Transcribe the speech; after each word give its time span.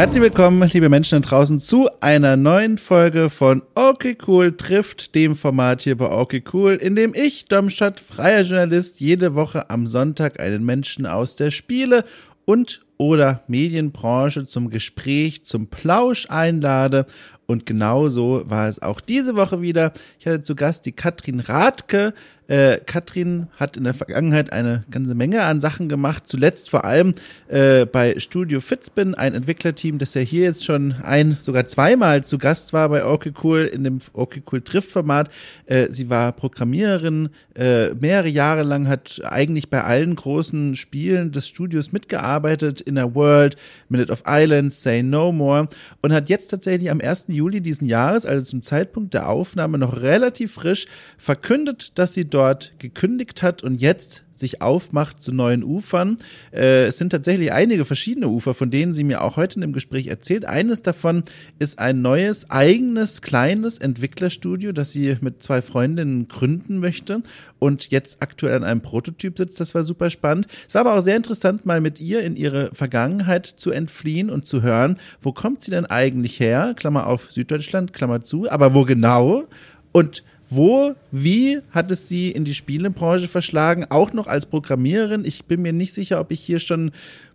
Herzlich 0.00 0.22
willkommen, 0.22 0.66
liebe 0.72 0.88
Menschen 0.88 1.20
da 1.20 1.28
draußen, 1.28 1.58
zu 1.58 1.86
einer 2.00 2.34
neuen 2.38 2.78
Folge 2.78 3.28
von 3.28 3.60
Okay 3.74 4.16
Cool 4.26 4.56
trifft, 4.56 5.14
dem 5.14 5.36
Format 5.36 5.82
hier 5.82 5.94
bei 5.94 6.10
Okay 6.10 6.42
Cool, 6.54 6.76
in 6.76 6.96
dem 6.96 7.12
ich, 7.14 7.44
Domstadt, 7.44 8.00
freier 8.00 8.40
Journalist, 8.40 9.00
jede 9.00 9.34
Woche 9.34 9.68
am 9.68 9.86
Sonntag 9.86 10.40
einen 10.40 10.64
Menschen 10.64 11.04
aus 11.04 11.36
der 11.36 11.50
Spiele- 11.50 12.06
und 12.46 12.80
oder 12.96 13.42
Medienbranche 13.46 14.46
zum 14.46 14.70
Gespräch, 14.70 15.44
zum 15.44 15.66
Plausch 15.66 16.30
einlade. 16.30 17.04
Und 17.50 17.66
genauso 17.66 18.44
war 18.46 18.68
es 18.68 18.80
auch 18.80 19.00
diese 19.00 19.34
Woche 19.34 19.60
wieder. 19.60 19.92
Ich 20.20 20.26
hatte 20.28 20.40
zu 20.40 20.54
Gast 20.54 20.86
die 20.86 20.92
Katrin 20.92 21.40
Radke, 21.40 22.14
äh, 22.50 22.80
Katrin 22.84 23.46
hat 23.58 23.76
in 23.76 23.84
der 23.84 23.94
Vergangenheit 23.94 24.52
eine 24.52 24.82
ganze 24.90 25.14
Menge 25.14 25.42
an 25.42 25.60
Sachen 25.60 25.88
gemacht, 25.88 26.24
zuletzt 26.26 26.68
vor 26.68 26.84
allem 26.84 27.14
äh, 27.46 27.86
bei 27.86 28.18
Studio 28.18 28.60
Fitzbin, 28.60 29.14
ein 29.14 29.34
Entwicklerteam, 29.34 29.98
das 29.98 30.14
ja 30.14 30.20
hier 30.20 30.42
jetzt 30.42 30.64
schon 30.64 30.96
ein, 31.04 31.36
sogar 31.40 31.68
zweimal 31.68 32.24
zu 32.24 32.38
Gast 32.38 32.72
war 32.72 32.88
bei 32.88 33.04
Okay 33.04 33.32
Cool 33.44 33.70
in 33.72 33.84
dem 33.84 33.98
Okay 34.14 34.42
Cool 34.50 34.62
Drift 34.62 34.90
Format. 34.90 35.30
Äh, 35.66 35.92
sie 35.92 36.10
war 36.10 36.32
Programmiererin, 36.32 37.28
äh, 37.54 37.94
mehrere 37.94 38.28
Jahre 38.28 38.64
lang 38.64 38.88
hat 38.88 39.22
eigentlich 39.24 39.70
bei 39.70 39.84
allen 39.84 40.16
großen 40.16 40.74
Spielen 40.74 41.30
des 41.30 41.46
Studios 41.46 41.92
mitgearbeitet, 41.92 42.80
in 42.80 42.96
der 42.96 43.14
World, 43.14 43.56
Minute 43.88 44.10
of 44.10 44.24
Islands, 44.26 44.82
Say 44.82 45.04
No 45.04 45.30
More 45.30 45.68
und 46.02 46.12
hat 46.12 46.28
jetzt 46.28 46.48
tatsächlich 46.48 46.90
am 46.90 47.00
1. 47.00 47.26
Juli 47.28 47.39
diesen 47.48 47.86
Jahres, 47.86 48.26
also 48.26 48.44
zum 48.44 48.62
Zeitpunkt 48.62 49.14
der 49.14 49.28
Aufnahme 49.28 49.78
noch 49.78 50.00
relativ 50.00 50.52
frisch, 50.52 50.86
verkündet, 51.16 51.98
dass 51.98 52.14
sie 52.14 52.28
dort 52.28 52.72
gekündigt 52.78 53.42
hat 53.42 53.62
und 53.62 53.80
jetzt 53.80 54.24
sich 54.40 54.62
aufmacht 54.62 55.22
zu 55.22 55.32
neuen 55.32 55.62
Ufern. 55.62 56.16
Äh, 56.52 56.86
es 56.86 56.98
sind 56.98 57.10
tatsächlich 57.10 57.52
einige 57.52 57.84
verschiedene 57.84 58.28
Ufer, 58.28 58.54
von 58.54 58.70
denen 58.70 58.92
sie 58.92 59.04
mir 59.04 59.22
auch 59.22 59.36
heute 59.36 59.56
in 59.56 59.60
dem 59.60 59.72
Gespräch 59.72 60.08
erzählt. 60.08 60.44
Eines 60.44 60.82
davon 60.82 61.22
ist 61.58 61.78
ein 61.78 62.02
neues, 62.02 62.50
eigenes, 62.50 63.22
kleines 63.22 63.78
Entwicklerstudio, 63.78 64.72
das 64.72 64.92
sie 64.92 65.16
mit 65.20 65.42
zwei 65.42 65.62
Freundinnen 65.62 66.26
gründen 66.26 66.78
möchte 66.78 67.22
und 67.58 67.90
jetzt 67.90 68.20
aktuell 68.20 68.56
an 68.56 68.64
einem 68.64 68.80
Prototyp 68.80 69.38
sitzt. 69.38 69.60
Das 69.60 69.74
war 69.74 69.84
super 69.84 70.10
spannend. 70.10 70.48
Es 70.66 70.74
war 70.74 70.80
aber 70.80 70.94
auch 70.94 71.02
sehr 71.02 71.16
interessant, 71.16 71.66
mal 71.66 71.80
mit 71.80 72.00
ihr 72.00 72.22
in 72.22 72.34
ihre 72.34 72.74
Vergangenheit 72.74 73.46
zu 73.46 73.70
entfliehen 73.70 74.30
und 74.30 74.46
zu 74.46 74.62
hören, 74.62 74.98
wo 75.20 75.32
kommt 75.32 75.62
sie 75.62 75.70
denn 75.70 75.86
eigentlich 75.86 76.40
her? 76.40 76.74
Klammer 76.76 77.06
auf 77.06 77.30
Süddeutschland, 77.30 77.92
Klammer 77.92 78.22
zu, 78.22 78.50
aber 78.50 78.74
wo 78.74 78.84
genau? 78.84 79.44
Und 79.92 80.24
wo, 80.50 80.94
wie 81.12 81.60
hat 81.70 81.90
es 81.92 82.08
sie 82.08 82.30
in 82.30 82.44
die 82.44 82.54
Spielebranche 82.54 83.28
verschlagen? 83.28 83.86
Auch 83.88 84.12
noch 84.12 84.26
als 84.26 84.46
Programmiererin. 84.46 85.24
Ich 85.24 85.44
bin 85.44 85.62
mir 85.62 85.72
nicht 85.72 85.92
sicher, 85.92 86.20
ob 86.20 86.32
ich 86.32 86.40
hier 86.40 86.58
schon 86.58 86.90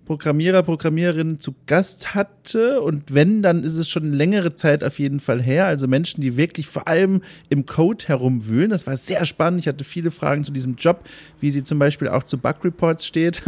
Programmierer, 0.06 0.62
Programmiererin 0.64 1.40
zu 1.40 1.56
Gast 1.66 2.14
hatte. 2.14 2.82
Und 2.82 3.14
wenn, 3.14 3.42
dann 3.42 3.64
ist 3.64 3.76
es 3.76 3.90
schon 3.90 4.14
längere 4.14 4.54
Zeit 4.56 4.84
auf 4.84 5.00
jeden 5.00 5.20
Fall 5.20 5.42
her. 5.42 5.66
Also 5.66 5.88
Menschen, 5.88 6.22
die 6.22 6.38
wirklich 6.38 6.68
vor 6.68 6.88
allem 6.88 7.22
im 7.50 7.66
Code 7.66 8.06
herumwühlen. 8.08 8.70
Das 8.70 8.86
war 8.86 8.98
sehr 8.98 9.26
spannend. 9.26 9.62
Ich 9.62 9.68
hatte 9.68 9.84
viele 9.84 10.12
Fragen 10.12 10.44
zu 10.44 10.52
diesem 10.52 10.76
Job, 10.76 11.02
wie 11.40 11.50
sie 11.50 11.64
zum 11.64 11.80
Beispiel 11.80 12.08
auch 12.08 12.24
zu 12.24 12.38
Bug 12.38 12.64
Reports 12.64 13.06
steht. 13.06 13.42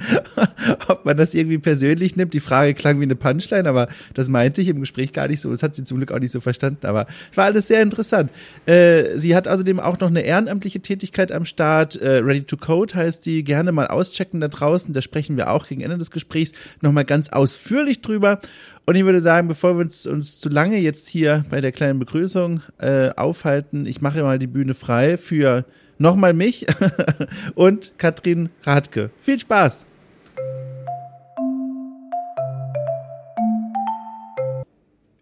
Ob 0.88 1.04
man 1.04 1.16
das 1.16 1.34
irgendwie 1.34 1.58
persönlich 1.58 2.16
nimmt. 2.16 2.34
Die 2.34 2.40
Frage 2.40 2.74
klang 2.74 3.00
wie 3.00 3.04
eine 3.04 3.16
Punchline, 3.16 3.68
aber 3.68 3.88
das 4.14 4.28
meinte 4.28 4.62
ich 4.62 4.68
im 4.68 4.80
Gespräch 4.80 5.12
gar 5.12 5.26
nicht 5.26 5.40
so. 5.40 5.50
Das 5.50 5.62
hat 5.62 5.74
sie 5.74 5.82
zum 5.82 5.96
Glück 5.96 6.12
auch 6.12 6.20
nicht 6.20 6.32
so 6.32 6.40
verstanden. 6.40 6.86
Aber 6.86 7.06
es 7.30 7.36
war 7.36 7.46
alles 7.46 7.66
sehr 7.66 7.82
interessant. 7.82 8.30
Äh, 8.66 9.18
sie 9.18 9.34
hat 9.34 9.48
außerdem 9.48 9.80
auch 9.80 9.98
noch 9.98 10.08
eine 10.08 10.22
ehrenamtliche 10.22 10.80
Tätigkeit 10.80 11.32
am 11.32 11.44
Start. 11.44 11.96
Äh, 11.96 12.18
Ready 12.18 12.42
to 12.42 12.56
Code 12.56 12.94
heißt 12.94 13.26
die. 13.26 13.42
Gerne 13.42 13.72
mal 13.72 13.88
auschecken 13.88 14.40
da 14.40 14.48
draußen. 14.48 14.94
Da 14.94 15.02
sprechen 15.02 15.36
wir 15.36 15.50
auch 15.50 15.66
gegen 15.66 15.79
gegen 15.80 15.90
Ende 15.90 15.98
des 15.98 16.10
Gesprächs 16.10 16.52
nochmal 16.80 17.04
ganz 17.04 17.28
ausführlich 17.30 18.00
drüber. 18.00 18.40
Und 18.86 18.96
ich 18.96 19.04
würde 19.04 19.20
sagen, 19.20 19.48
bevor 19.48 19.76
wir 19.76 19.80
uns, 19.80 20.06
uns 20.06 20.40
zu 20.40 20.48
lange 20.48 20.78
jetzt 20.78 21.08
hier 21.08 21.44
bei 21.50 21.60
der 21.60 21.72
kleinen 21.72 21.98
Begrüßung 21.98 22.62
äh, 22.78 23.10
aufhalten, 23.16 23.86
ich 23.86 24.00
mache 24.00 24.22
mal 24.22 24.38
die 24.38 24.46
Bühne 24.46 24.74
frei 24.74 25.16
für 25.16 25.64
nochmal 25.98 26.34
mich 26.34 26.66
und 27.54 27.92
Katrin 27.98 28.50
Radke. 28.64 29.10
Viel 29.20 29.38
Spaß! 29.38 29.89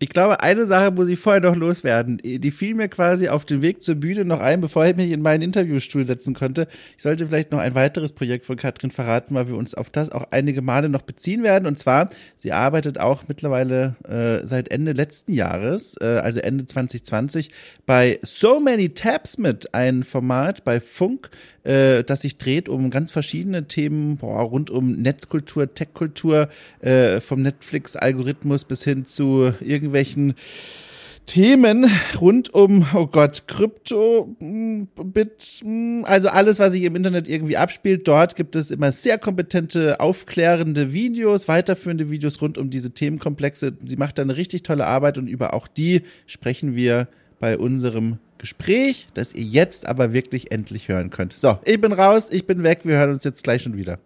Ich 0.01 0.11
glaube, 0.11 0.41
eine 0.41 0.65
Sache 0.67 0.93
muss 0.93 1.09
ich 1.09 1.19
vorher 1.19 1.43
noch 1.43 1.57
loswerden. 1.57 2.21
Die 2.23 2.51
fiel 2.53 2.77
mir 2.77 2.87
quasi 2.87 3.29
auf 3.29 3.45
dem 3.45 3.63
Weg 3.63 3.83
zur 3.83 3.97
Bühne 3.97 4.25
noch 4.25 4.39
ein, 4.39 4.61
bevor 4.61 4.87
ich 4.87 4.95
mich 4.95 5.11
in 5.11 5.23
meinen 5.23 5.43
Interviewstuhl 5.43 6.05
setzen 6.05 6.35
konnte. 6.35 6.69
Ich 6.97 7.03
sollte 7.03 7.27
vielleicht 7.27 7.51
noch 7.51 7.59
ein 7.59 7.75
weiteres 7.75 8.13
Projekt 8.13 8.47
von 8.47 8.55
Katrin 8.55 8.93
verraten, 8.93 9.35
weil 9.35 9.49
wir 9.49 9.57
uns 9.57 9.75
auf 9.75 9.91
das 9.91 10.11
auch 10.11 10.29
einige 10.31 10.63
Male 10.63 10.89
noch 10.89 11.03
beziehen 11.03 11.43
werden. 11.43 11.67
Und 11.67 11.81
zwar, 11.81 12.11
sie 12.37 12.53
arbeitet 12.53 13.01
auch 13.01 13.25
mittlerweile 13.27 13.97
äh, 14.09 14.47
seit 14.47 14.71
Ende 14.71 14.93
letzten 14.93 15.33
Jahres, 15.33 15.97
äh, 16.01 16.05
also 16.05 16.39
Ende 16.39 16.65
2020, 16.65 17.51
bei 17.85 18.21
So 18.23 18.61
Many 18.61 18.91
Tabs 18.91 19.37
mit, 19.37 19.75
ein 19.75 20.05
Format 20.05 20.63
bei 20.63 20.79
Funk, 20.79 21.29
äh, 21.69 22.03
das 22.03 22.23
sich 22.23 22.39
dreht 22.39 22.69
um 22.69 22.91
ganz 22.91 23.11
verschiedene 23.11 23.69
Themen 23.69 24.17
boah, 24.17 24.41
rund 24.41 24.71
um 24.71 24.93
Netzkultur, 24.93 25.75
Techkultur, 25.75 26.49
äh, 26.81 27.21
vom 27.21 27.43
Netflix-Algorithmus 27.43 28.65
bis 28.65 28.85
hin 28.85 29.07
zu 29.07 29.53
irgendwelchen 29.61 30.35
Themen 31.27 31.91
rund 32.19 32.55
um, 32.55 32.87
oh 32.95 33.07
Gott, 33.07 33.47
Krypto, 33.49 34.35
mm, 34.41 34.85
Bit, 35.13 35.61
mm, 35.63 36.05
also 36.07 36.29
alles, 36.29 36.59
was 36.59 36.73
sich 36.73 36.85
im 36.85 36.97
Internet 36.97 37.29
irgendwie 37.29 37.59
abspielt. 37.59 38.09
Dort 38.09 38.35
gibt 38.35 38.57
es 38.57 38.71
immer 38.71 38.91
sehr 38.93 39.19
kompetente, 39.19 40.01
aufklärende 40.01 40.95
Videos, 40.95 41.47
weiterführende 41.47 42.09
Videos 42.09 42.41
rund 42.41 42.57
um 42.57 42.71
diese 42.71 42.93
Themenkomplexe. 42.93 43.75
Sie 43.85 43.97
macht 43.97 44.17
da 44.17 44.23
eine 44.23 44.39
richtig 44.39 44.63
tolle 44.63 44.87
Arbeit 44.87 45.19
und 45.19 45.29
über 45.29 45.53
auch 45.53 45.69
die 45.69 46.01
sprechen 46.27 46.75
wir 46.75 47.09
bei 47.41 47.59
unserem 47.59 48.19
Gespräch, 48.39 49.09
das 49.15 49.35
ihr 49.35 49.43
jetzt 49.43 49.87
aber 49.87 50.13
wirklich 50.13 50.51
endlich 50.53 50.89
hören 50.89 51.11
könnt. 51.11 51.33
So, 51.33 51.59
ich 51.65 51.81
bin 51.81 51.93
raus, 51.93 52.29
ich 52.31 52.47
bin 52.47 52.63
weg, 52.63 52.81
wir 52.85 52.97
hören 52.97 53.11
uns 53.11 53.25
jetzt 53.25 53.43
gleich 53.45 53.63
schon 53.63 53.77
wieder. 53.77 53.99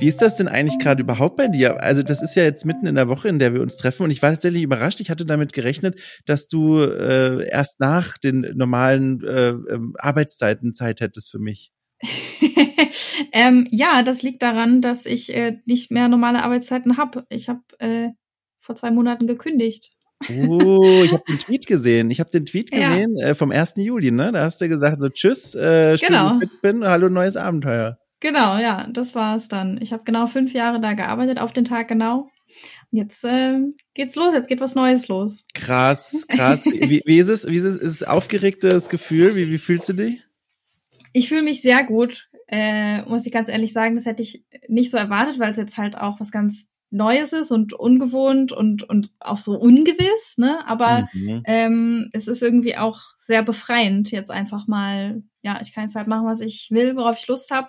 Wie 0.00 0.08
ist 0.08 0.22
das 0.22 0.34
denn 0.34 0.48
eigentlich 0.48 0.78
gerade 0.78 1.02
überhaupt 1.02 1.36
bei 1.36 1.48
dir? 1.48 1.82
Also 1.82 2.02
das 2.02 2.22
ist 2.22 2.34
ja 2.34 2.42
jetzt 2.42 2.64
mitten 2.64 2.86
in 2.86 2.94
der 2.94 3.08
Woche, 3.08 3.28
in 3.28 3.38
der 3.38 3.52
wir 3.52 3.60
uns 3.60 3.76
treffen 3.76 4.04
und 4.04 4.10
ich 4.10 4.22
war 4.22 4.30
tatsächlich 4.30 4.62
überrascht. 4.62 4.98
Ich 5.00 5.10
hatte 5.10 5.26
damit 5.26 5.52
gerechnet, 5.52 6.00
dass 6.24 6.48
du 6.48 6.80
äh, 6.80 7.46
erst 7.50 7.80
nach 7.80 8.16
den 8.16 8.46
normalen 8.54 9.22
äh, 9.22 9.48
ähm, 9.48 9.94
Arbeitszeiten 9.98 10.72
Zeit 10.72 11.02
hättest 11.02 11.30
für 11.30 11.38
mich. 11.38 11.70
ähm, 13.32 13.68
ja, 13.70 14.02
das 14.02 14.22
liegt 14.22 14.40
daran, 14.42 14.80
dass 14.80 15.04
ich 15.04 15.36
äh, 15.36 15.58
nicht 15.66 15.90
mehr 15.90 16.08
normale 16.08 16.42
Arbeitszeiten 16.42 16.96
habe. 16.96 17.26
Ich 17.28 17.50
habe 17.50 17.60
äh, 17.78 18.08
vor 18.70 18.76
zwei 18.76 18.92
Monaten 18.92 19.26
gekündigt. 19.26 19.90
Oh, 20.28 21.02
ich 21.02 21.12
habe 21.12 21.24
den 21.28 21.38
Tweet 21.40 21.66
gesehen. 21.66 22.08
Ich 22.12 22.20
habe 22.20 22.30
den 22.30 22.46
Tweet 22.46 22.70
gesehen 22.70 23.16
ja. 23.16 23.30
äh, 23.30 23.34
vom 23.34 23.50
1. 23.50 23.74
Juli, 23.78 24.12
ne? 24.12 24.30
Da 24.30 24.42
hast 24.42 24.60
du 24.60 24.68
gesagt 24.68 25.00
so 25.00 25.08
Tschüss, 25.08 25.56
äh, 25.56 25.96
genau. 25.96 26.38
bin, 26.62 26.86
hallo 26.86 27.08
neues 27.08 27.36
Abenteuer. 27.36 27.98
Genau, 28.20 28.58
ja, 28.58 28.86
das 28.92 29.16
war 29.16 29.36
es 29.36 29.48
dann. 29.48 29.80
Ich 29.82 29.92
habe 29.92 30.04
genau 30.04 30.28
fünf 30.28 30.52
Jahre 30.52 30.78
da 30.78 30.92
gearbeitet, 30.92 31.40
auf 31.40 31.52
den 31.52 31.64
Tag 31.64 31.88
genau. 31.88 32.28
Und 32.92 32.98
jetzt 32.98 33.24
äh, 33.24 33.58
geht's 33.94 34.14
los, 34.14 34.34
jetzt 34.34 34.48
geht 34.48 34.60
was 34.60 34.76
Neues 34.76 35.08
los. 35.08 35.42
Krass, 35.52 36.24
krass. 36.28 36.64
wie, 36.64 37.02
wie 37.04 37.18
ist 37.18 37.28
es? 37.28 37.48
Wie 37.48 37.56
ist 37.56 37.64
es? 37.64 37.76
Ist 37.76 38.02
es 38.02 38.02
aufgeregtes 38.04 38.88
Gefühl? 38.88 39.34
Wie, 39.34 39.50
wie 39.50 39.58
fühlst 39.58 39.88
du 39.88 39.94
dich? 39.94 40.22
Ich 41.12 41.28
fühle 41.28 41.42
mich 41.42 41.60
sehr 41.60 41.82
gut, 41.82 42.28
äh, 42.46 43.02
muss 43.02 43.26
ich 43.26 43.32
ganz 43.32 43.48
ehrlich 43.48 43.72
sagen. 43.72 43.96
Das 43.96 44.06
hätte 44.06 44.22
ich 44.22 44.44
nicht 44.68 44.92
so 44.92 44.96
erwartet, 44.96 45.40
weil 45.40 45.50
es 45.50 45.56
jetzt 45.56 45.76
halt 45.76 45.96
auch 45.96 46.20
was 46.20 46.30
ganz 46.30 46.68
Neues 46.90 47.32
ist 47.32 47.52
und 47.52 47.72
ungewohnt 47.72 48.52
und, 48.52 48.82
und 48.82 49.12
auch 49.20 49.38
so 49.38 49.56
ungewiss, 49.56 50.38
ne? 50.38 50.66
Aber 50.66 51.08
mhm. 51.12 51.42
ähm, 51.46 52.10
es 52.12 52.26
ist 52.26 52.42
irgendwie 52.42 52.76
auch 52.76 53.00
sehr 53.16 53.42
befreiend, 53.42 54.10
jetzt 54.10 54.30
einfach 54.30 54.66
mal, 54.66 55.22
ja, 55.42 55.60
ich 55.62 55.72
kann 55.72 55.84
jetzt 55.84 55.94
halt 55.94 56.08
machen, 56.08 56.26
was 56.26 56.40
ich 56.40 56.68
will, 56.70 56.96
worauf 56.96 57.16
ich 57.18 57.28
Lust 57.28 57.50
habe. 57.52 57.68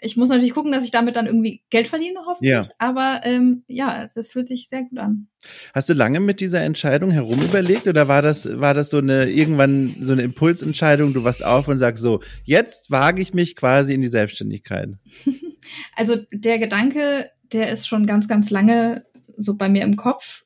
Ich 0.00 0.16
muss 0.16 0.28
natürlich 0.28 0.52
gucken, 0.52 0.72
dass 0.72 0.84
ich 0.84 0.90
damit 0.90 1.16
dann 1.16 1.26
irgendwie 1.26 1.62
Geld 1.70 1.86
verdiene, 1.86 2.20
hoffentlich. 2.26 2.50
Ja. 2.50 2.66
Aber 2.78 3.20
ähm, 3.24 3.64
ja, 3.68 4.08
das 4.14 4.30
fühlt 4.30 4.48
sich 4.48 4.68
sehr 4.68 4.82
gut 4.82 4.98
an. 4.98 5.28
Hast 5.72 5.88
du 5.88 5.94
lange 5.94 6.20
mit 6.20 6.40
dieser 6.40 6.62
Entscheidung 6.62 7.10
herumüberlegt 7.10 7.86
oder 7.86 8.08
war 8.08 8.20
das, 8.20 8.48
war 8.60 8.74
das 8.74 8.90
so 8.90 8.98
eine 8.98 9.30
irgendwann 9.30 9.94
so 10.00 10.12
eine 10.12 10.22
Impulsentscheidung, 10.22 11.14
du 11.14 11.24
warst 11.24 11.44
auf 11.44 11.68
und 11.68 11.78
sagst 11.78 12.02
so, 12.02 12.20
jetzt 12.44 12.90
wage 12.90 13.22
ich 13.22 13.34
mich 13.34 13.56
quasi 13.56 13.94
in 13.94 14.02
die 14.02 14.08
Selbstständigkeit? 14.08 14.90
also 15.96 16.16
der 16.32 16.58
Gedanke 16.58 17.30
der 17.54 17.70
ist 17.70 17.86
schon 17.86 18.06
ganz, 18.06 18.28
ganz 18.28 18.50
lange 18.50 19.06
so 19.36 19.56
bei 19.56 19.68
mir 19.68 19.82
im 19.82 19.96
Kopf. 19.96 20.44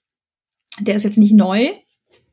Der 0.80 0.94
ist 0.94 1.02
jetzt 1.02 1.18
nicht 1.18 1.34
neu, 1.34 1.70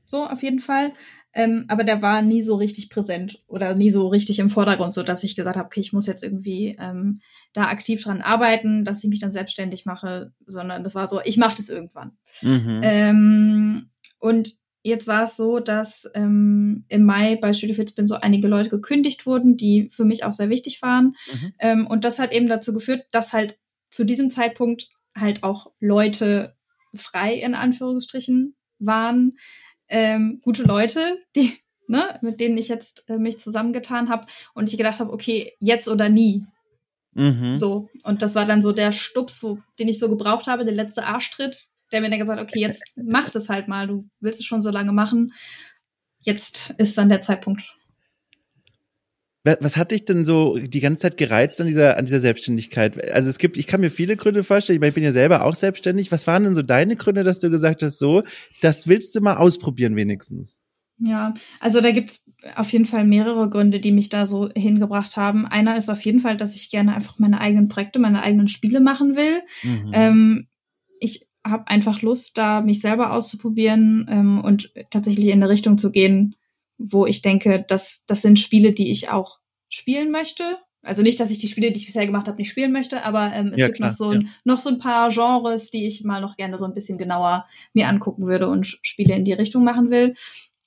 so 0.05 0.25
auf 0.25 0.43
jeden 0.43 0.59
Fall. 0.59 0.93
Ähm, 1.33 1.65
aber 1.67 1.83
der 1.83 2.01
war 2.01 2.21
nie 2.21 2.41
so 2.43 2.55
richtig 2.55 2.89
präsent 2.89 3.43
oder 3.47 3.75
nie 3.75 3.91
so 3.91 4.07
richtig 4.07 4.39
im 4.39 4.49
Vordergrund, 4.49 4.93
so 4.93 5.03
dass 5.03 5.23
ich 5.23 5.35
gesagt 5.35 5.57
habe, 5.57 5.65
okay, 5.65 5.81
ich 5.81 5.91
muss 5.91 6.05
jetzt 6.05 6.23
irgendwie 6.23 6.77
ähm, 6.79 7.19
da 7.51 7.63
aktiv 7.63 8.01
dran 8.01 8.21
arbeiten, 8.21 8.85
dass 8.85 9.03
ich 9.03 9.09
mich 9.09 9.19
dann 9.19 9.33
selbstständig 9.33 9.85
mache, 9.85 10.31
sondern 10.45 10.85
das 10.85 10.95
war 10.95 11.09
so, 11.09 11.19
ich 11.25 11.35
mache 11.35 11.57
das 11.57 11.67
irgendwann. 11.67 12.17
Mhm. 12.41 12.81
Ähm, 12.83 13.89
und 14.17 14.53
jetzt 14.81 15.07
war 15.07 15.25
es 15.25 15.35
so, 15.35 15.59
dass 15.59 16.09
ähm, 16.13 16.85
im 16.87 17.03
Mai 17.03 17.35
bei 17.35 17.51
Studio 17.51 17.75
Fitzbin 17.75 18.07
so 18.07 18.15
einige 18.15 18.47
Leute 18.47 18.69
gekündigt 18.69 19.25
wurden, 19.25 19.57
die 19.57 19.89
für 19.91 20.05
mich 20.05 20.23
auch 20.23 20.33
sehr 20.33 20.49
wichtig 20.49 20.81
waren. 20.81 21.15
Mhm. 21.33 21.53
Ähm, 21.59 21.87
und 21.87 22.05
das 22.05 22.17
hat 22.17 22.31
eben 22.31 22.47
dazu 22.47 22.71
geführt, 22.71 23.07
dass 23.11 23.33
halt 23.33 23.57
zu 23.95 24.03
diesem 24.03 24.29
Zeitpunkt 24.29 24.89
halt 25.17 25.43
auch 25.43 25.71
Leute 25.79 26.53
frei 26.93 27.33
in 27.33 27.55
Anführungsstrichen 27.55 28.55
waren. 28.77 29.37
Ähm, 29.87 30.41
gute 30.43 30.63
Leute, 30.63 31.19
die, 31.35 31.53
ne, 31.87 32.19
mit 32.21 32.41
denen 32.41 32.57
ich 32.57 32.67
jetzt 32.67 33.05
äh, 33.07 33.17
mich 33.17 33.39
zusammengetan 33.39 34.09
habe 34.09 34.27
und 34.53 34.69
ich 34.69 34.77
gedacht 34.77 34.99
habe, 34.99 35.13
okay, 35.13 35.53
jetzt 35.59 35.87
oder 35.87 36.09
nie. 36.09 36.45
Mhm. 37.13 37.55
So. 37.55 37.89
Und 38.03 38.21
das 38.21 38.35
war 38.35 38.45
dann 38.45 38.61
so 38.61 38.73
der 38.73 38.91
Stups, 38.91 39.41
wo, 39.41 39.59
den 39.79 39.87
ich 39.87 39.97
so 39.97 40.09
gebraucht 40.09 40.47
habe, 40.47 40.65
der 40.65 40.73
letzte 40.73 41.05
Arschtritt, 41.05 41.69
der 41.93 42.01
mir 42.01 42.09
dann 42.09 42.19
gesagt 42.19 42.41
okay, 42.41 42.59
jetzt 42.59 42.83
mach 42.97 43.29
das 43.29 43.47
halt 43.47 43.69
mal, 43.69 43.87
du 43.87 44.09
willst 44.19 44.41
es 44.41 44.45
schon 44.45 44.61
so 44.61 44.71
lange 44.71 44.91
machen. 44.91 45.33
Jetzt 46.19 46.71
ist 46.77 46.97
dann 46.97 47.07
der 47.07 47.21
Zeitpunkt. 47.21 47.77
Was 49.45 49.77
hat 49.77 49.91
dich 49.91 50.05
denn 50.05 50.25
so 50.25 50.57
die 50.57 50.79
ganze 50.79 51.03
Zeit 51.03 51.17
gereizt 51.17 51.61
an 51.61 51.67
dieser, 51.67 51.97
an 51.97 52.05
dieser 52.05 52.19
Selbstständigkeit? 52.19 53.11
Also 53.11 53.29
es 53.29 53.37
gibt, 53.37 53.57
ich 53.57 53.67
kann 53.67 53.79
mir 53.79 53.91
viele 53.91 54.17
Gründe 54.17 54.43
vorstellen, 54.43 54.81
ich 54.81 54.93
bin 54.93 55.03
ja 55.03 55.11
selber 55.11 55.45
auch 55.45 55.53
selbstständig. 55.53 56.11
Was 56.11 56.25
waren 56.25 56.43
denn 56.43 56.55
so 56.55 56.63
deine 56.63 56.95
Gründe, 56.95 57.23
dass 57.23 57.39
du 57.39 57.51
gesagt 57.51 57.83
hast, 57.83 57.99
so, 57.99 58.23
das 58.61 58.87
willst 58.87 59.13
du 59.13 59.21
mal 59.21 59.37
ausprobieren 59.37 59.95
wenigstens? 59.95 60.57
Ja, 60.97 61.35
also 61.59 61.79
da 61.79 61.91
gibt's 61.91 62.25
auf 62.55 62.71
jeden 62.71 62.85
Fall 62.85 63.05
mehrere 63.05 63.49
Gründe, 63.49 63.79
die 63.79 63.91
mich 63.91 64.09
da 64.09 64.25
so 64.25 64.49
hingebracht 64.55 65.15
haben. 65.15 65.45
Einer 65.45 65.77
ist 65.77 65.89
auf 65.89 66.01
jeden 66.01 66.21
Fall, 66.21 66.37
dass 66.37 66.55
ich 66.55 66.71
gerne 66.71 66.95
einfach 66.95 67.19
meine 67.19 67.39
eigenen 67.39 67.67
Projekte, 67.67 67.99
meine 67.99 68.23
eigenen 68.23 68.47
Spiele 68.47 68.79
machen 68.79 69.15
will. 69.15 69.41
Mhm. 69.63 69.91
Ähm, 69.93 70.47
ich 70.99 71.27
habe 71.45 71.67
einfach 71.67 72.01
Lust, 72.01 72.37
da 72.37 72.61
mich 72.61 72.81
selber 72.81 73.13
auszuprobieren 73.13 74.07
ähm, 74.09 74.41
und 74.41 74.71
tatsächlich 74.89 75.27
in 75.27 75.33
eine 75.33 75.49
Richtung 75.49 75.77
zu 75.77 75.91
gehen, 75.91 76.35
wo 76.77 77.05
ich 77.05 77.21
denke, 77.21 77.63
dass 77.67 78.05
das 78.05 78.21
sind 78.21 78.39
Spiele, 78.39 78.73
die 78.73 78.91
ich 78.91 79.09
auch 79.09 79.39
spielen 79.69 80.11
möchte. 80.11 80.57
Also 80.83 81.01
nicht, 81.01 81.19
dass 81.19 81.31
ich 81.31 81.39
die 81.39 81.47
Spiele, 81.47 81.71
die 81.71 81.79
ich 81.79 81.87
bisher 81.87 82.05
gemacht 82.05 82.27
habe, 82.27 82.37
nicht 82.37 82.49
spielen 82.49 82.71
möchte, 82.71 83.03
aber 83.03 83.31
ähm, 83.33 83.51
es 83.53 83.59
ja, 83.59 83.67
gibt 83.67 83.77
klar, 83.77 83.89
noch 83.89 83.97
so 83.97 84.09
ein, 84.09 84.21
ja. 84.21 84.27
noch 84.43 84.59
so 84.59 84.69
ein 84.69 84.79
paar 84.79 85.09
Genres, 85.09 85.71
die 85.71 85.87
ich 85.87 86.03
mal 86.03 86.21
noch 86.21 86.37
gerne 86.37 86.59
so 86.59 86.65
ein 86.65 86.75
bisschen 86.75 86.97
genauer 86.97 87.47
mir 87.73 87.87
angucken 87.87 88.27
würde 88.27 88.47
und 88.47 88.67
Spiele 88.67 89.15
in 89.15 89.25
die 89.25 89.33
Richtung 89.33 89.63
machen 89.63 89.89
will. 89.89 90.15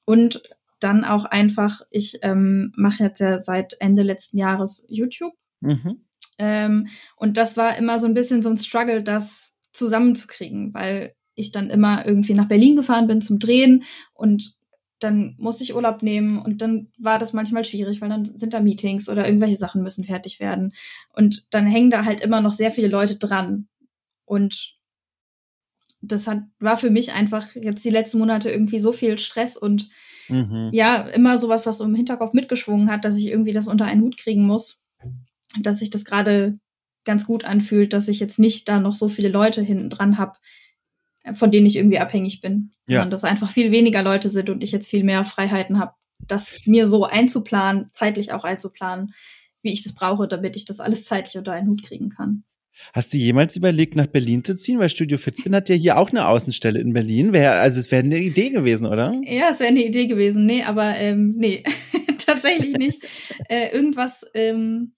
Und 0.05 0.43
dann 0.81 1.05
auch 1.05 1.25
einfach, 1.25 1.83
ich 1.91 2.19
ähm, 2.23 2.73
mache 2.77 3.05
jetzt 3.05 3.21
ja 3.21 3.39
seit 3.39 3.77
Ende 3.81 4.03
letzten 4.03 4.39
Jahres 4.39 4.87
YouTube. 4.89 5.35
Mhm. 5.61 6.03
Ähm, 6.39 6.89
und 7.17 7.37
das 7.37 7.57
war 7.57 7.77
immer 7.77 7.99
so 7.99 8.07
ein 8.07 8.15
bisschen 8.15 8.43
so 8.43 8.49
ein 8.49 8.57
Struggle, 8.57 9.03
das 9.03 9.57
zusammenzukriegen, 9.73 10.73
weil 10.75 11.15
ich 11.35 11.53
dann 11.53 11.71
immer 11.71 12.05
irgendwie 12.07 12.35
nach 12.35 12.49
Berlin 12.49 12.77
gefahren 12.77 13.07
bin 13.07 13.21
zum 13.21 13.39
Drehen 13.39 13.85
und 14.15 14.58
dann 14.99 15.35
musste 15.39 15.65
ich 15.65 15.75
Urlaub 15.75 16.03
nehmen 16.03 16.39
und 16.39 16.61
dann 16.61 16.89
war 16.99 17.19
das 17.19 17.33
manchmal 17.33 17.65
schwierig, 17.65 18.01
weil 18.01 18.09
dann 18.09 18.25
sind 18.37 18.53
da 18.53 18.61
Meetings 18.61 19.09
oder 19.09 19.27
irgendwelche 19.27 19.57
Sachen 19.57 19.83
müssen 19.83 20.05
fertig 20.05 20.41
werden. 20.41 20.75
Und 21.13 21.47
dann 21.51 21.67
hängen 21.67 21.91
da 21.91 22.05
halt 22.05 22.21
immer 22.21 22.41
noch 22.41 22.53
sehr 22.53 22.73
viele 22.73 22.89
Leute 22.89 23.17
dran. 23.17 23.69
Und 24.25 24.77
das 26.01 26.27
hat, 26.27 26.43
war 26.59 26.79
für 26.79 26.91
mich 26.91 27.13
einfach 27.13 27.55
jetzt 27.55 27.85
die 27.85 27.91
letzten 27.91 28.19
Monate 28.19 28.51
irgendwie 28.51 28.79
so 28.79 28.93
viel 28.93 29.19
Stress 29.19 29.57
und 29.57 29.89
mhm. 30.29 30.71
ja, 30.73 31.09
immer 31.09 31.39
sowas, 31.39 31.67
was 31.67 31.79
so 31.79 31.85
im 31.85 31.95
Hinterkopf 31.95 32.33
mitgeschwungen 32.33 32.91
hat, 32.91 33.05
dass 33.05 33.17
ich 33.17 33.27
irgendwie 33.27 33.53
das 33.53 33.69
unter 33.69 33.85
einen 33.85 34.03
Hut 34.03 34.17
kriegen 34.17 34.47
muss, 34.47 34.83
dass 35.61 35.83
ich 35.83 35.91
das 35.91 36.05
gerade 36.05 36.59
ganz 37.05 37.27
gut 37.27 37.45
anfühlt, 37.45 37.93
dass 37.93 38.09
ich 38.09 38.21
jetzt 38.21 38.39
nicht 38.39 38.69
da 38.69 38.79
noch 38.81 38.95
so 38.95 39.09
viele 39.09 39.29
Leute 39.29 39.63
hinten 39.63 39.91
dran 39.91 40.19
habe, 40.19 40.35
von 41.35 41.51
denen 41.51 41.67
ich 41.67 41.77
irgendwie 41.77 41.99
abhängig 41.99 42.41
bin. 42.41 42.73
Ja. 42.87 43.01
Sondern 43.01 43.11
dass 43.11 43.25
einfach 43.25 43.51
viel 43.51 43.71
weniger 43.71 44.03
Leute 44.03 44.29
sind 44.29 44.51
und 44.51 44.63
ich 44.63 44.73
jetzt 44.73 44.89
viel 44.89 45.05
mehr 45.05 45.25
Freiheiten 45.25 45.79
habe, 45.79 45.93
das 46.27 46.61
mir 46.67 46.87
so 46.87 47.05
einzuplanen, 47.05 47.89
zeitlich 47.93 48.33
auch 48.33 48.45
einzuplanen, 48.45 49.15
wie 49.63 49.73
ich 49.73 49.83
das 49.83 49.95
brauche, 49.95 50.29
damit 50.29 50.57
ich 50.57 50.65
das 50.65 50.81
alles 50.81 51.05
zeitlich 51.05 51.37
unter 51.37 51.53
einen 51.53 51.69
Hut 51.69 51.83
kriegen 51.83 52.11
kann. 52.11 52.45
Hast 52.93 53.13
du 53.13 53.17
jemals 53.17 53.57
überlegt, 53.57 53.97
nach 53.97 54.07
Berlin 54.07 54.45
zu 54.45 54.55
ziehen? 54.55 54.79
Weil 54.79 54.89
Studio 54.89 55.19
Fitzbin 55.19 55.55
hat 55.55 55.69
ja 55.69 55.75
hier 55.75 55.99
auch 55.99 56.11
eine 56.11 56.29
Außenstelle 56.29 56.81
in 56.81 56.93
Berlin. 56.93 57.33
Wär, 57.33 57.61
also 57.61 57.81
es 57.81 57.91
wäre 57.91 58.05
eine 58.05 58.19
Idee 58.19 58.51
gewesen, 58.51 58.87
oder? 58.87 59.21
Ja, 59.25 59.49
es 59.51 59.59
wäre 59.61 59.71
eine 59.71 59.85
Idee 59.85 60.07
gewesen. 60.07 60.47
Nee, 60.47 60.63
aber 60.63 60.97
ähm, 60.97 61.35
nee, 61.37 61.65
tatsächlich 62.25 62.77
nicht. 62.77 63.03
äh, 63.49 63.75
irgendwas 63.75 64.25
ähm, 64.35 64.93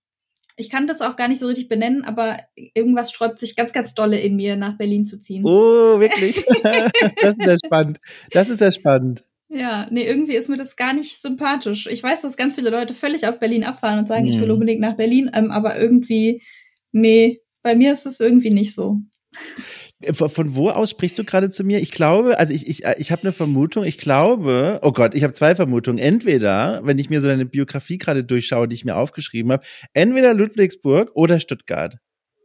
ich 0.61 0.69
kann 0.69 0.87
das 0.87 1.01
auch 1.01 1.17
gar 1.17 1.27
nicht 1.27 1.39
so 1.39 1.47
richtig 1.47 1.69
benennen, 1.69 2.05
aber 2.05 2.39
irgendwas 2.55 3.11
sträubt 3.11 3.39
sich 3.39 3.57
ganz, 3.57 3.73
ganz 3.73 3.95
dolle 3.95 4.21
in 4.21 4.37
mir, 4.37 4.57
nach 4.57 4.77
Berlin 4.77 5.07
zu 5.07 5.19
ziehen. 5.19 5.45
Oh, 5.45 5.99
wirklich? 5.99 6.45
das 7.23 7.37
ist 7.39 7.47
ja 7.47 7.57
spannend. 7.65 7.99
Das 8.31 8.51
ist 8.51 8.61
ja 8.61 8.71
spannend. 8.71 9.25
Ja, 9.49 9.89
nee, 9.91 10.05
irgendwie 10.05 10.37
ist 10.37 10.49
mir 10.49 10.59
das 10.59 10.77
gar 10.77 10.93
nicht 10.93 11.21
sympathisch. 11.21 11.89
Ich 11.91 12.03
weiß, 12.03 12.21
dass 12.21 12.37
ganz 12.37 12.55
viele 12.55 12.71
Leute 12.71 12.95
völlig 12.95 13.27
auf 13.27 13.41
Berlin 13.41 13.65
abfahren 13.65 13.99
und 13.99 14.07
sagen, 14.07 14.25
mhm. 14.25 14.31
ich 14.31 14.39
will 14.39 14.47
mhm. 14.47 14.55
unbedingt 14.55 14.81
nach 14.81 14.97
Berlin, 14.97 15.31
ähm, 15.33 15.51
aber 15.51 15.79
irgendwie, 15.79 16.43
nee, 16.93 17.41
bei 17.63 17.75
mir 17.75 17.93
ist 17.93 18.07
es 18.07 18.21
irgendwie 18.21 18.51
nicht 18.51 18.75
so. 18.75 18.99
Von 20.13 20.57
wo 20.57 20.71
aus 20.71 20.91
sprichst 20.91 21.19
du 21.19 21.25
gerade 21.25 21.51
zu 21.51 21.63
mir? 21.63 21.81
Ich 21.81 21.91
glaube, 21.91 22.39
also 22.39 22.55
ich, 22.55 22.67
ich, 22.67 22.85
ich 22.97 23.13
habe 23.13 23.23
eine 23.23 23.33
Vermutung, 23.33 23.85
ich 23.85 23.99
glaube, 23.99 24.79
oh 24.83 24.93
Gott, 24.93 25.15
ich 25.15 25.23
habe 25.23 25.35
zwei 25.35 25.55
Vermutungen. 25.55 25.99
Entweder, 25.99 26.81
wenn 26.85 26.99
ich 26.99 27.11
mir 27.11 27.21
so 27.21 27.29
deine 27.29 27.45
Biografie 27.45 27.99
gerade 27.99 28.25
durchschaue, 28.25 28.67
die 28.67 28.75
ich 28.75 28.87
mir 28.87 28.97
aufgeschrieben 28.97 29.53
habe, 29.53 29.65
entweder 29.93 30.33
Ludwigsburg 30.33 31.11
oder 31.15 31.39
Stuttgart. 31.39 31.99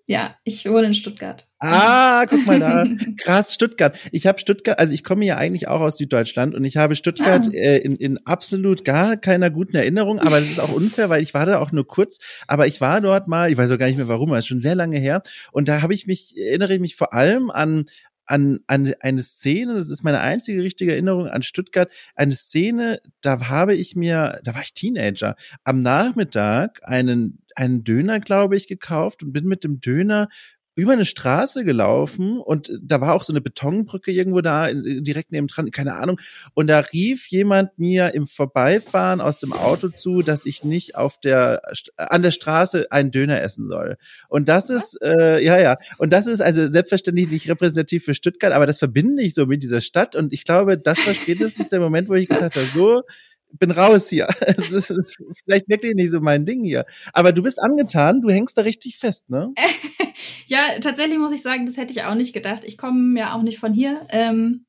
Ja, 0.08 0.36
ich 0.44 0.70
wohne 0.70 0.88
in 0.88 0.94
Stuttgart. 0.94 1.48
Ah, 1.60 2.28
guck 2.28 2.46
mal 2.46 2.60
da. 2.60 2.86
Krass, 3.18 3.56
Stuttgart. 3.56 3.98
Ich 4.12 4.28
habe 4.28 4.40
Stuttgart, 4.40 4.78
also 4.78 4.94
ich 4.94 5.04
komme 5.04 5.26
ja 5.26 5.38
eigentlich 5.38 5.68
auch 5.68 5.82
aus 5.82 5.98
Süddeutschland 5.98 6.54
und 6.54 6.64
ich 6.64 6.78
habe 6.78 6.96
Stuttgart 6.96 7.48
ah. 7.48 7.54
äh, 7.54 7.78
in, 7.78 7.96
in 7.96 8.20
absolut 8.26 8.86
gar 8.86 9.18
keiner 9.18 9.50
guten 9.50 9.76
Erinnerung, 9.76 10.20
aber 10.20 10.40
das 10.40 10.52
ist 10.52 10.60
auch 10.60 10.72
unfair, 10.72 11.10
weil 11.10 11.24
ich 11.24 11.34
war 11.34 11.48
da 11.48 11.60
auch 11.60 11.72
nur 11.72 11.88
kurz, 11.88 12.20
aber 12.48 12.68
ich 12.68 12.82
war 12.82 13.02
dort 13.02 13.28
mal, 13.28 13.52
ich 13.52 13.58
weiß 13.58 13.72
auch 13.72 13.80
gar 13.80 13.88
nicht 13.88 13.98
mehr 13.98 14.08
warum, 14.08 14.30
aber 14.30 14.38
es 14.38 14.46
ist 14.46 14.50
schon 14.50 14.62
sehr 14.62 14.76
lange 14.76 15.00
her 15.00 15.22
und 15.52 15.68
da 15.68 15.82
habe 15.82 15.96
ich 15.96 16.06
mich, 16.06 16.38
erinnere 16.38 16.76
ich 16.76 16.80
mich 16.80 16.96
vor 16.96 17.14
allem 17.14 17.50
an 17.50 17.86
an, 18.26 18.60
an 18.68 18.94
eine 19.00 19.24
Szene, 19.24 19.76
das 19.76 19.90
ist 19.90 20.04
meine 20.04 20.22
einzige 20.22 20.62
richtige 20.64 20.94
Erinnerung 20.94 21.28
an 21.28 21.44
Stuttgart, 21.44 21.92
eine 22.16 22.34
Szene, 22.34 23.00
da 23.22 23.48
habe 23.48 23.76
ich 23.76 23.96
mir, 23.96 24.40
da 24.44 24.54
war 24.54 24.62
ich 24.62 24.74
Teenager, 24.74 25.36
am 25.64 25.82
Nachmittag 25.82 26.82
einen, 26.84 27.44
einen 27.56 27.84
Döner, 27.84 28.20
glaube 28.20 28.58
ich, 28.58 28.68
gekauft 28.68 29.24
und 29.24 29.32
bin 29.32 29.46
mit 29.46 29.64
dem 29.64 29.80
Döner 29.80 30.30
über 30.76 30.94
eine 30.94 31.06
Straße 31.06 31.64
gelaufen 31.64 32.38
und 32.38 32.72
da 32.82 33.00
war 33.00 33.14
auch 33.14 33.24
so 33.24 33.32
eine 33.32 33.42
Betonbrücke 33.42 34.12
irgendwo 34.12 34.42
da, 34.42 34.72
direkt 34.72 35.32
neben 35.32 35.48
dran, 35.48 35.72
keine 35.72 35.96
Ahnung. 35.96 36.20
Und 36.54 36.68
da 36.68 36.80
rief 36.80 37.28
jemand 37.28 37.80
mir 37.80 38.14
im 38.14 38.28
Vorbeifahren 38.28 39.22
aus 39.22 39.40
dem 39.40 39.54
Auto 39.54 39.88
zu, 39.88 40.22
dass 40.22 40.46
ich 40.46 40.64
nicht 40.64 40.96
auf 40.96 41.18
der, 41.20 41.62
an 41.96 42.22
der 42.22 42.32
Straße 42.32 42.92
einen 42.92 43.12
Döner 43.12 43.42
essen 43.42 43.68
soll. 43.68 43.98
Und 44.28 44.50
das 44.50 44.70
ist, 44.70 45.02
äh, 45.02 45.42
ja, 45.42 45.60
ja. 45.60 45.78
Und 45.98 46.12
das 46.12 46.28
ist 46.28 46.42
also 46.42 46.68
selbstverständlich 46.68 47.30
nicht 47.30 47.50
repräsentativ 47.50 48.04
für 48.04 48.14
Stuttgart, 48.14 48.52
aber 48.52 48.66
das 48.66 48.80
verbinde 48.80 49.24
ich 49.24 49.34
so 49.34 49.46
mit 49.46 49.64
dieser 49.64 49.82
Stadt. 49.82 50.16
Und 50.16 50.34
ich 50.34 50.44
glaube, 50.44 50.78
das 50.78 51.06
war 51.08 51.14
spätestens 51.14 51.70
der 51.70 51.80
Moment, 51.80 52.10
wo 52.10 52.16
ich 52.16 52.28
gesagt 52.28 52.56
habe, 52.58 52.68
so, 52.68 53.04
bin 53.52 53.72
raus 53.72 54.10
hier. 54.10 54.28
Es 54.58 54.72
ist, 54.72 54.90
ist 54.90 55.18
vielleicht 55.44 55.70
wirklich 55.70 55.96
nicht 55.96 56.12
so 56.12 56.20
mein 56.20 56.46
Ding 56.46 56.64
hier. 56.64 56.86
Aber 57.14 57.32
du 57.32 57.42
bist 57.42 57.62
angetan, 57.62 58.22
du 58.22 58.30
hängst 58.30 58.58
da 58.58 58.62
richtig 58.62 58.98
fest, 58.98 59.30
ne? 59.30 59.54
ja, 60.48 60.60
tatsächlich 60.82 61.18
muss 61.18 61.32
ich 61.32 61.42
sagen, 61.42 61.66
das 61.66 61.78
hätte 61.78 61.92
ich 61.92 62.04
auch 62.04 62.16
nicht 62.16 62.34
gedacht. 62.34 62.64
Ich 62.66 62.78
komme 62.78 63.20
ja 63.20 63.34
auch 63.34 63.42
nicht 63.42 63.60
von 63.60 63.74
hier. 63.74 64.02
Ähm, 64.10 64.66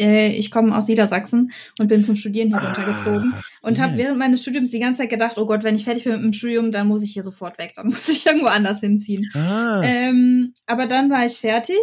äh, 0.00 0.28
ich 0.28 0.50
komme 0.50 0.76
aus 0.76 0.88
Niedersachsen 0.88 1.52
und 1.78 1.88
bin 1.88 2.04
zum 2.04 2.16
Studieren 2.16 2.48
hier 2.48 2.58
ah, 2.58 2.72
runtergezogen 2.72 3.34
und 3.62 3.80
habe 3.80 3.96
während 3.96 4.18
meines 4.18 4.42
Studiums 4.42 4.70
die 4.70 4.80
ganze 4.80 5.02
Zeit 5.02 5.10
gedacht, 5.10 5.38
oh 5.38 5.46
Gott, 5.46 5.62
wenn 5.62 5.76
ich 5.76 5.84
fertig 5.84 6.04
bin 6.04 6.14
mit 6.14 6.24
dem 6.24 6.32
Studium, 6.32 6.72
dann 6.72 6.88
muss 6.88 7.02
ich 7.02 7.12
hier 7.12 7.22
sofort 7.22 7.58
weg, 7.58 7.72
dann 7.76 7.86
muss 7.88 8.08
ich 8.08 8.26
irgendwo 8.26 8.48
anders 8.48 8.80
hinziehen. 8.80 9.24
Ah. 9.34 9.80
Ähm, 9.84 10.54
aber 10.66 10.86
dann 10.86 11.10
war 11.10 11.24
ich 11.24 11.34
fertig 11.34 11.76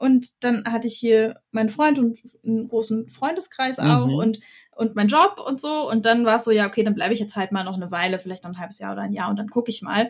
und 0.00 0.30
dann 0.40 0.64
hatte 0.64 0.86
ich 0.86 0.96
hier 0.96 1.40
meinen 1.50 1.68
Freund 1.68 1.98
und 1.98 2.18
einen 2.44 2.68
großen 2.68 3.06
Freundeskreis 3.08 3.78
auch 3.78 4.06
mhm. 4.06 4.14
und 4.14 4.40
und 4.74 4.96
mein 4.96 5.08
Job 5.08 5.36
und 5.46 5.60
so. 5.60 5.90
Und 5.90 6.06
dann 6.06 6.24
war 6.24 6.36
es 6.36 6.44
so, 6.44 6.50
ja, 6.50 6.66
okay, 6.66 6.82
dann 6.82 6.94
bleibe 6.94 7.12
ich 7.12 7.20
jetzt 7.20 7.36
halt 7.36 7.52
mal 7.52 7.64
noch 7.64 7.74
eine 7.74 7.90
Weile, 7.90 8.18
vielleicht 8.18 8.44
noch 8.44 8.50
ein 8.50 8.58
halbes 8.58 8.78
Jahr 8.78 8.94
oder 8.94 9.02
ein 9.02 9.12
Jahr 9.12 9.28
und 9.28 9.38
dann 9.38 9.50
gucke 9.50 9.70
ich 9.70 9.82
mal. 9.82 10.08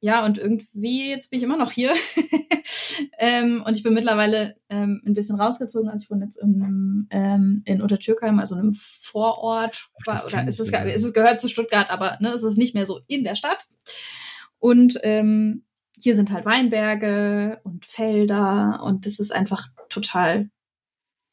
Ja, 0.00 0.24
und 0.24 0.38
irgendwie, 0.38 1.08
jetzt 1.08 1.30
bin 1.30 1.36
ich 1.38 1.44
immer 1.44 1.56
noch 1.56 1.70
hier. 1.70 1.92
ähm, 3.18 3.62
und 3.64 3.76
ich 3.76 3.84
bin 3.84 3.94
mittlerweile 3.94 4.56
ähm, 4.68 5.00
ein 5.06 5.14
bisschen 5.14 5.40
rausgezogen. 5.40 5.88
Also 5.88 6.02
ich 6.02 6.10
wohne 6.10 6.24
jetzt 6.24 6.38
in, 6.38 7.06
ähm, 7.10 7.62
in 7.64 7.80
Untertürkheim, 7.80 8.40
also 8.40 8.56
einem 8.56 8.74
Vorort. 8.74 9.88
War, 10.04 10.26
oder 10.26 10.48
ist 10.48 10.58
es, 10.58 10.70
ist 10.70 11.04
es 11.04 11.12
gehört 11.12 11.40
zu 11.40 11.46
Stuttgart, 11.46 11.88
aber 11.90 12.18
ne, 12.20 12.30
es 12.30 12.42
ist 12.42 12.58
nicht 12.58 12.74
mehr 12.74 12.86
so 12.86 12.98
in 13.06 13.22
der 13.22 13.36
Stadt. 13.36 13.68
Und 14.58 14.98
ähm, 15.04 15.64
hier 16.00 16.14
sind 16.14 16.30
halt 16.32 16.44
Weinberge 16.44 17.60
und 17.64 17.86
Felder 17.86 18.82
und 18.84 19.06
das 19.06 19.18
ist 19.18 19.32
einfach 19.32 19.68
total 19.88 20.50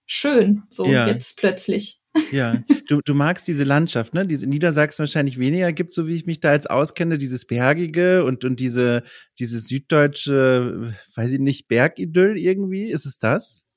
schön, 0.05 0.63
so 0.69 0.85
ja. 0.85 1.07
jetzt 1.07 1.37
plötzlich. 1.37 1.97
Ja, 2.31 2.63
du, 2.87 3.01
du 3.05 3.13
magst 3.13 3.47
diese 3.47 3.63
Landschaft, 3.63 4.15
ne? 4.15 4.25
Diese 4.25 4.45
in 4.45 4.49
Niedersachsen 4.49 5.03
wahrscheinlich 5.03 5.37
weniger 5.37 5.71
gibt, 5.71 5.93
so 5.93 6.07
wie 6.07 6.15
ich 6.15 6.25
mich 6.25 6.39
da 6.39 6.53
jetzt 6.53 6.69
auskenne, 6.69 7.19
dieses 7.19 7.45
Bergige 7.45 8.25
und, 8.25 8.43
und 8.43 8.59
diese, 8.59 9.03
diese 9.37 9.59
süddeutsche, 9.59 10.95
weiß 11.15 11.31
ich 11.31 11.39
nicht, 11.39 11.67
Bergidyll 11.67 12.35
irgendwie. 12.35 12.89
Ist 12.89 13.05
es 13.05 13.19
das? 13.19 13.67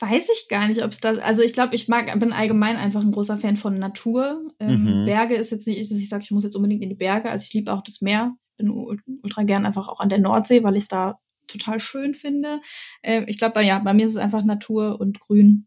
weiß 0.00 0.28
ich 0.32 0.48
gar 0.48 0.68
nicht, 0.68 0.82
ob 0.82 0.92
es 0.92 1.00
da. 1.00 1.14
Also 1.14 1.42
ich 1.42 1.52
glaube, 1.52 1.74
ich 1.74 1.88
mag, 1.88 2.18
bin 2.18 2.32
allgemein 2.32 2.76
einfach 2.76 3.00
ein 3.00 3.12
großer 3.12 3.38
Fan 3.38 3.56
von 3.56 3.74
Natur. 3.74 4.50
Ähm, 4.60 4.84
mhm. 4.84 5.04
Berge 5.06 5.34
ist 5.34 5.50
jetzt 5.50 5.66
nicht, 5.66 5.90
dass 5.90 5.98
ich 5.98 6.08
sage, 6.08 6.24
ich 6.24 6.30
muss 6.30 6.44
jetzt 6.44 6.56
unbedingt 6.56 6.82
in 6.82 6.88
die 6.88 6.94
Berge. 6.94 7.30
Also 7.30 7.44
ich 7.44 7.54
liebe 7.54 7.72
auch 7.72 7.82
das 7.82 8.00
Meer. 8.00 8.34
Bin 8.56 8.70
ultra 8.70 9.42
gern 9.42 9.66
einfach 9.66 9.88
auch 9.88 10.00
an 10.00 10.08
der 10.08 10.18
Nordsee, 10.18 10.62
weil 10.62 10.76
ich 10.76 10.84
es 10.84 10.88
da 10.88 11.18
total 11.46 11.80
schön 11.80 12.14
finde. 12.14 12.60
Äh, 13.02 13.24
ich 13.26 13.38
glaube, 13.38 13.62
ja, 13.62 13.78
bei 13.78 13.92
mir 13.92 14.06
ist 14.06 14.12
es 14.12 14.16
einfach 14.16 14.44
Natur 14.44 15.00
und 15.00 15.20
Grün 15.20 15.66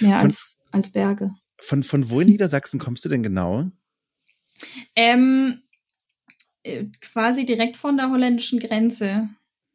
mehr 0.00 0.16
von, 0.16 0.26
als 0.26 0.58
als 0.70 0.92
Berge. 0.92 1.34
Von 1.60 1.82
von 1.82 2.10
wo 2.10 2.20
in 2.20 2.28
Niedersachsen 2.28 2.80
kommst 2.80 3.04
du 3.04 3.08
denn 3.08 3.22
genau? 3.22 3.70
Ähm, 4.96 5.62
äh, 6.62 6.86
quasi 7.00 7.46
direkt 7.46 7.76
von 7.76 7.96
der 7.96 8.10
holländischen 8.10 8.58
Grenze. 8.58 9.28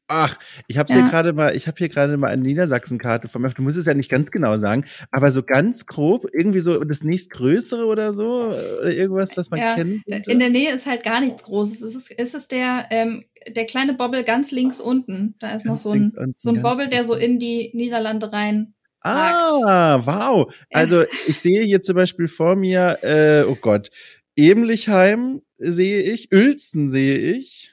Ach, 0.07 0.37
ich 0.67 0.77
habe 0.77 0.91
ja. 0.91 0.99
hier 0.99 1.09
gerade 1.09 1.33
mal, 1.33 1.55
ich 1.55 1.67
habe 1.67 1.77
hier 1.77 1.87
gerade 1.87 2.17
mal 2.17 2.27
eine 2.27 2.41
Niedersachsen-Karte 2.41 3.27
von 3.29 3.41
mir. 3.41 3.49
Du 3.49 3.61
musst 3.61 3.77
es 3.77 3.85
ja 3.85 3.93
nicht 3.93 4.11
ganz 4.11 4.31
genau 4.31 4.57
sagen, 4.57 4.85
aber 5.11 5.31
so 5.31 5.43
ganz 5.43 5.85
grob, 5.85 6.27
irgendwie 6.33 6.59
so 6.59 6.83
das 6.83 7.03
nächstgrößere 7.03 7.85
oder 7.85 8.11
so, 8.11 8.53
oder 8.53 8.91
irgendwas, 8.91 9.37
was 9.37 9.49
man 9.49 9.59
ja, 9.59 9.75
kennt. 9.75 10.05
In 10.27 10.39
der 10.39 10.49
Nähe 10.49 10.73
ist 10.73 10.85
halt 10.85 11.03
gar 11.03 11.21
nichts 11.21 11.43
Großes. 11.43 11.81
Es 11.81 11.95
ist, 11.95 12.11
es 12.17 12.33
ist 12.33 12.51
der, 12.51 12.85
ähm, 12.89 13.23
der 13.55 13.65
kleine 13.65 13.93
Bobbel 13.93 14.23
ganz 14.23 14.51
links 14.51 14.81
unten. 14.81 15.35
Da 15.39 15.47
ist 15.47 15.63
ganz 15.63 15.65
noch 15.65 15.77
so 15.77 15.91
ein, 15.91 16.11
unten, 16.15 16.35
so 16.37 16.49
ein 16.49 16.61
Bobbel, 16.61 16.89
der 16.89 17.05
so 17.05 17.15
in 17.15 17.39
die 17.39 17.71
Niederlande 17.73 18.31
rein. 18.31 18.73
Ah, 19.01 20.01
wow. 20.05 20.53
Also 20.71 21.03
ich 21.27 21.39
sehe 21.39 21.63
hier 21.63 21.81
zum 21.81 21.95
Beispiel 21.95 22.27
vor 22.27 22.55
mir, 22.55 22.99
äh, 23.01 23.43
oh 23.49 23.57
Gott, 23.59 23.89
Emlichheim 24.35 25.41
sehe 25.57 26.01
ich, 26.01 26.31
Uelzen 26.31 26.91
sehe 26.91 27.17
ich. 27.17 27.72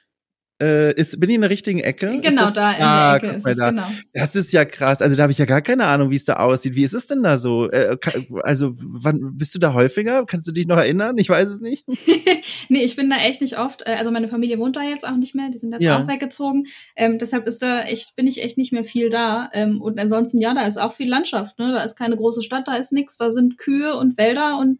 Äh, 0.61 0.93
ist, 0.93 1.19
bin 1.19 1.27
ich 1.31 1.35
in 1.35 1.41
der 1.41 1.49
richtigen 1.49 1.79
Ecke? 1.79 2.19
Genau, 2.21 2.43
das, 2.43 2.53
da 2.53 2.71
in 2.71 2.83
ah, 2.83 3.17
der 3.17 3.29
Ecke 3.29 3.37
ist 3.37 3.47
es, 3.47 3.57
da. 3.57 3.69
genau. 3.71 3.87
Das 4.13 4.35
ist 4.35 4.53
ja 4.53 4.63
krass. 4.63 5.01
Also 5.01 5.15
da 5.15 5.23
habe 5.23 5.31
ich 5.31 5.39
ja 5.39 5.45
gar 5.45 5.63
keine 5.63 5.85
Ahnung, 5.85 6.11
wie 6.11 6.15
es 6.15 6.25
da 6.25 6.35
aussieht. 6.35 6.75
Wie 6.75 6.83
ist 6.83 6.93
es 6.93 7.07
denn 7.07 7.23
da 7.23 7.39
so? 7.39 7.71
Äh, 7.71 7.97
also 8.43 8.73
wann 8.77 9.37
bist 9.37 9.55
du 9.55 9.59
da 9.59 9.73
häufiger? 9.73 10.23
Kannst 10.27 10.47
du 10.47 10.51
dich 10.51 10.67
noch 10.67 10.77
erinnern? 10.77 11.17
Ich 11.17 11.29
weiß 11.29 11.49
es 11.49 11.61
nicht. 11.61 11.87
nee, 12.69 12.83
ich 12.83 12.95
bin 12.95 13.09
da 13.09 13.15
echt 13.15 13.41
nicht 13.41 13.57
oft. 13.57 13.81
Äh, 13.87 13.95
also 13.97 14.11
meine 14.11 14.27
Familie 14.27 14.59
wohnt 14.59 14.75
da 14.75 14.83
jetzt 14.83 15.07
auch 15.07 15.17
nicht 15.17 15.33
mehr. 15.33 15.49
Die 15.49 15.57
sind 15.57 15.71
jetzt 15.73 15.81
ja. 15.81 15.97
auch 15.97 16.07
weggezogen. 16.07 16.67
Ähm, 16.95 17.17
deshalb 17.17 17.47
ist 17.47 17.63
da 17.63 17.81
echt, 17.81 18.15
bin 18.15 18.27
ich 18.27 18.43
echt 18.43 18.59
nicht 18.59 18.71
mehr 18.71 18.85
viel 18.85 19.09
da. 19.09 19.49
Ähm, 19.53 19.81
und 19.81 19.99
ansonsten, 19.99 20.37
ja, 20.39 20.53
da 20.53 20.67
ist 20.67 20.79
auch 20.79 20.93
viel 20.93 21.09
Landschaft. 21.09 21.57
Ne? 21.57 21.71
Da 21.71 21.83
ist 21.83 21.97
keine 21.97 22.17
große 22.17 22.43
Stadt, 22.43 22.67
da 22.67 22.75
ist 22.75 22.91
nichts. 22.91 23.17
Da 23.17 23.31
sind 23.31 23.57
Kühe 23.57 23.95
und 23.95 24.19
Wälder 24.19 24.59
und 24.59 24.79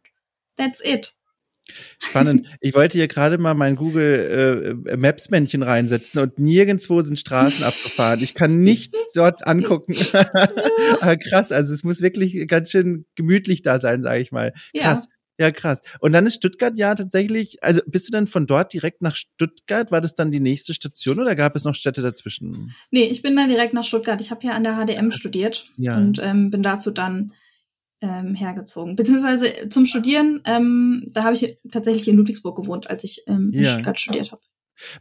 that's 0.57 0.83
it. 0.83 1.15
Spannend. 1.99 2.47
Ich 2.59 2.73
wollte 2.73 2.97
hier 2.97 3.07
gerade 3.07 3.37
mal 3.37 3.53
mein 3.53 3.75
Google 3.75 4.75
äh, 4.89 4.97
Maps 4.97 5.29
Männchen 5.29 5.63
reinsetzen 5.63 6.19
und 6.19 6.39
nirgendwo 6.39 7.01
sind 7.01 7.19
Straßen 7.19 7.63
abgefahren. 7.63 8.21
Ich 8.21 8.33
kann 8.33 8.59
nichts 8.59 9.13
dort 9.13 9.47
angucken. 9.47 9.95
Aber 10.99 11.17
krass, 11.29 11.51
also 11.51 11.73
es 11.73 11.83
muss 11.83 12.01
wirklich 12.01 12.47
ganz 12.47 12.71
schön 12.71 13.05
gemütlich 13.15 13.61
da 13.61 13.79
sein, 13.79 14.03
sage 14.03 14.21
ich 14.21 14.31
mal. 14.31 14.53
Krass. 14.75 15.05
Ja. 15.05 15.15
Ja, 15.39 15.49
krass. 15.49 15.81
Und 15.99 16.13
dann 16.13 16.27
ist 16.27 16.35
Stuttgart 16.35 16.77
ja 16.77 16.93
tatsächlich, 16.93 17.63
also 17.63 17.81
bist 17.87 18.07
du 18.07 18.11
dann 18.11 18.27
von 18.27 18.45
dort 18.45 18.73
direkt 18.73 19.01
nach 19.01 19.15
Stuttgart? 19.15 19.91
War 19.91 19.99
das 19.99 20.13
dann 20.13 20.29
die 20.29 20.39
nächste 20.39 20.75
Station 20.75 21.19
oder 21.19 21.33
gab 21.33 21.55
es 21.55 21.63
noch 21.63 21.73
Städte 21.73 22.03
dazwischen? 22.03 22.75
Nee, 22.91 23.05
ich 23.05 23.23
bin 23.23 23.35
dann 23.35 23.49
direkt 23.49 23.73
nach 23.73 23.85
Stuttgart. 23.85 24.21
Ich 24.21 24.29
habe 24.29 24.41
hier 24.41 24.53
an 24.53 24.63
der 24.63 24.75
HDM 24.75 25.09
studiert 25.09 25.67
ja. 25.77 25.97
und 25.97 26.19
ähm, 26.21 26.51
bin 26.51 26.61
dazu 26.61 26.91
dann 26.91 27.33
ähm, 28.01 28.35
hergezogen. 28.35 28.95
Beziehungsweise 28.95 29.69
zum 29.69 29.85
Studieren, 29.85 30.41
ähm, 30.45 31.05
da 31.13 31.23
habe 31.23 31.35
ich 31.35 31.59
tatsächlich 31.71 32.07
in 32.07 32.17
Ludwigsburg 32.17 32.57
gewohnt, 32.57 32.89
als 32.89 33.03
ich 33.03 33.23
ähm, 33.27 33.51
in 33.53 33.63
ja. 33.63 33.73
Stuttgart 33.73 33.99
studiert 33.99 34.31
habe. 34.31 34.41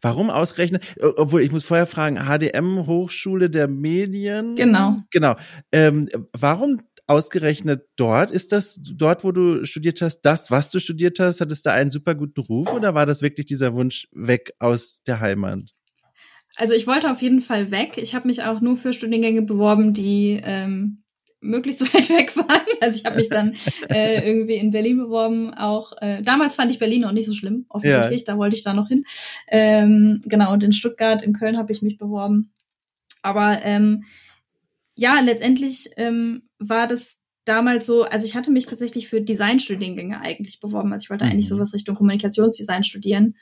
Warum 0.02 0.28
ausgerechnet? 0.30 0.84
Obwohl, 1.00 1.40
ich 1.40 1.52
muss 1.52 1.64
vorher 1.64 1.86
fragen, 1.86 2.18
HDM, 2.18 2.86
Hochschule 2.86 3.48
der 3.48 3.66
Medien? 3.66 4.54
Genau. 4.54 4.98
Genau. 5.10 5.36
Ähm, 5.72 6.08
warum 6.38 6.82
ausgerechnet 7.06 7.86
dort? 7.96 8.30
Ist 8.30 8.52
das 8.52 8.78
dort, 8.80 9.24
wo 9.24 9.32
du 9.32 9.64
studiert 9.64 10.00
hast, 10.00 10.20
das, 10.20 10.50
was 10.50 10.70
du 10.70 10.78
studiert 10.78 11.18
hast? 11.18 11.40
Hat 11.40 11.50
es 11.50 11.62
da 11.62 11.72
einen 11.72 11.90
super 11.90 12.14
guten 12.14 12.40
Ruf 12.40 12.72
oder 12.72 12.94
war 12.94 13.06
das 13.06 13.22
wirklich 13.22 13.46
dieser 13.46 13.74
Wunsch 13.74 14.06
weg 14.12 14.52
aus 14.58 15.02
der 15.06 15.20
Heimat? 15.20 15.70
Also 16.56 16.74
ich 16.74 16.86
wollte 16.86 17.10
auf 17.10 17.22
jeden 17.22 17.40
Fall 17.40 17.70
weg. 17.70 17.96
Ich 17.96 18.14
habe 18.14 18.28
mich 18.28 18.42
auch 18.42 18.60
nur 18.60 18.76
für 18.76 18.92
Studiengänge 18.92 19.42
beworben, 19.42 19.92
die 19.94 20.40
ähm, 20.44 20.99
möglichst 21.40 21.80
weit 21.94 22.08
weg 22.10 22.36
waren. 22.36 22.66
Also 22.80 22.98
ich 22.98 23.04
habe 23.04 23.16
mich 23.16 23.28
dann 23.28 23.54
äh, 23.88 24.26
irgendwie 24.26 24.54
in 24.54 24.70
Berlin 24.70 24.98
beworben. 24.98 25.54
Auch 25.54 25.92
äh, 26.00 26.22
damals 26.22 26.56
fand 26.56 26.70
ich 26.70 26.78
Berlin 26.78 27.04
auch 27.04 27.12
nicht 27.12 27.26
so 27.26 27.34
schlimm, 27.34 27.66
offensichtlich. 27.68 28.22
Ja. 28.22 28.32
Da 28.32 28.38
wollte 28.38 28.56
ich 28.56 28.62
da 28.62 28.74
noch 28.74 28.88
hin. 28.88 29.04
Ähm, 29.48 30.20
genau, 30.24 30.52
und 30.52 30.62
in 30.62 30.72
Stuttgart, 30.72 31.22
in 31.22 31.32
Köln 31.32 31.58
habe 31.58 31.72
ich 31.72 31.82
mich 31.82 31.98
beworben. 31.98 32.52
Aber 33.22 33.58
ähm, 33.64 34.04
ja, 34.94 35.20
letztendlich 35.20 35.90
ähm, 35.96 36.42
war 36.58 36.86
das 36.86 37.20
damals 37.44 37.86
so, 37.86 38.04
also 38.04 38.26
ich 38.26 38.34
hatte 38.34 38.50
mich 38.50 38.66
tatsächlich 38.66 39.08
für 39.08 39.20
Designstudiengänge 39.20 40.20
eigentlich 40.20 40.60
beworben. 40.60 40.92
Also 40.92 41.04
ich 41.04 41.10
wollte 41.10 41.24
mhm. 41.24 41.32
eigentlich 41.32 41.48
sowas 41.48 41.74
Richtung 41.74 41.96
Kommunikationsdesign 41.96 42.84
studieren 42.84 43.34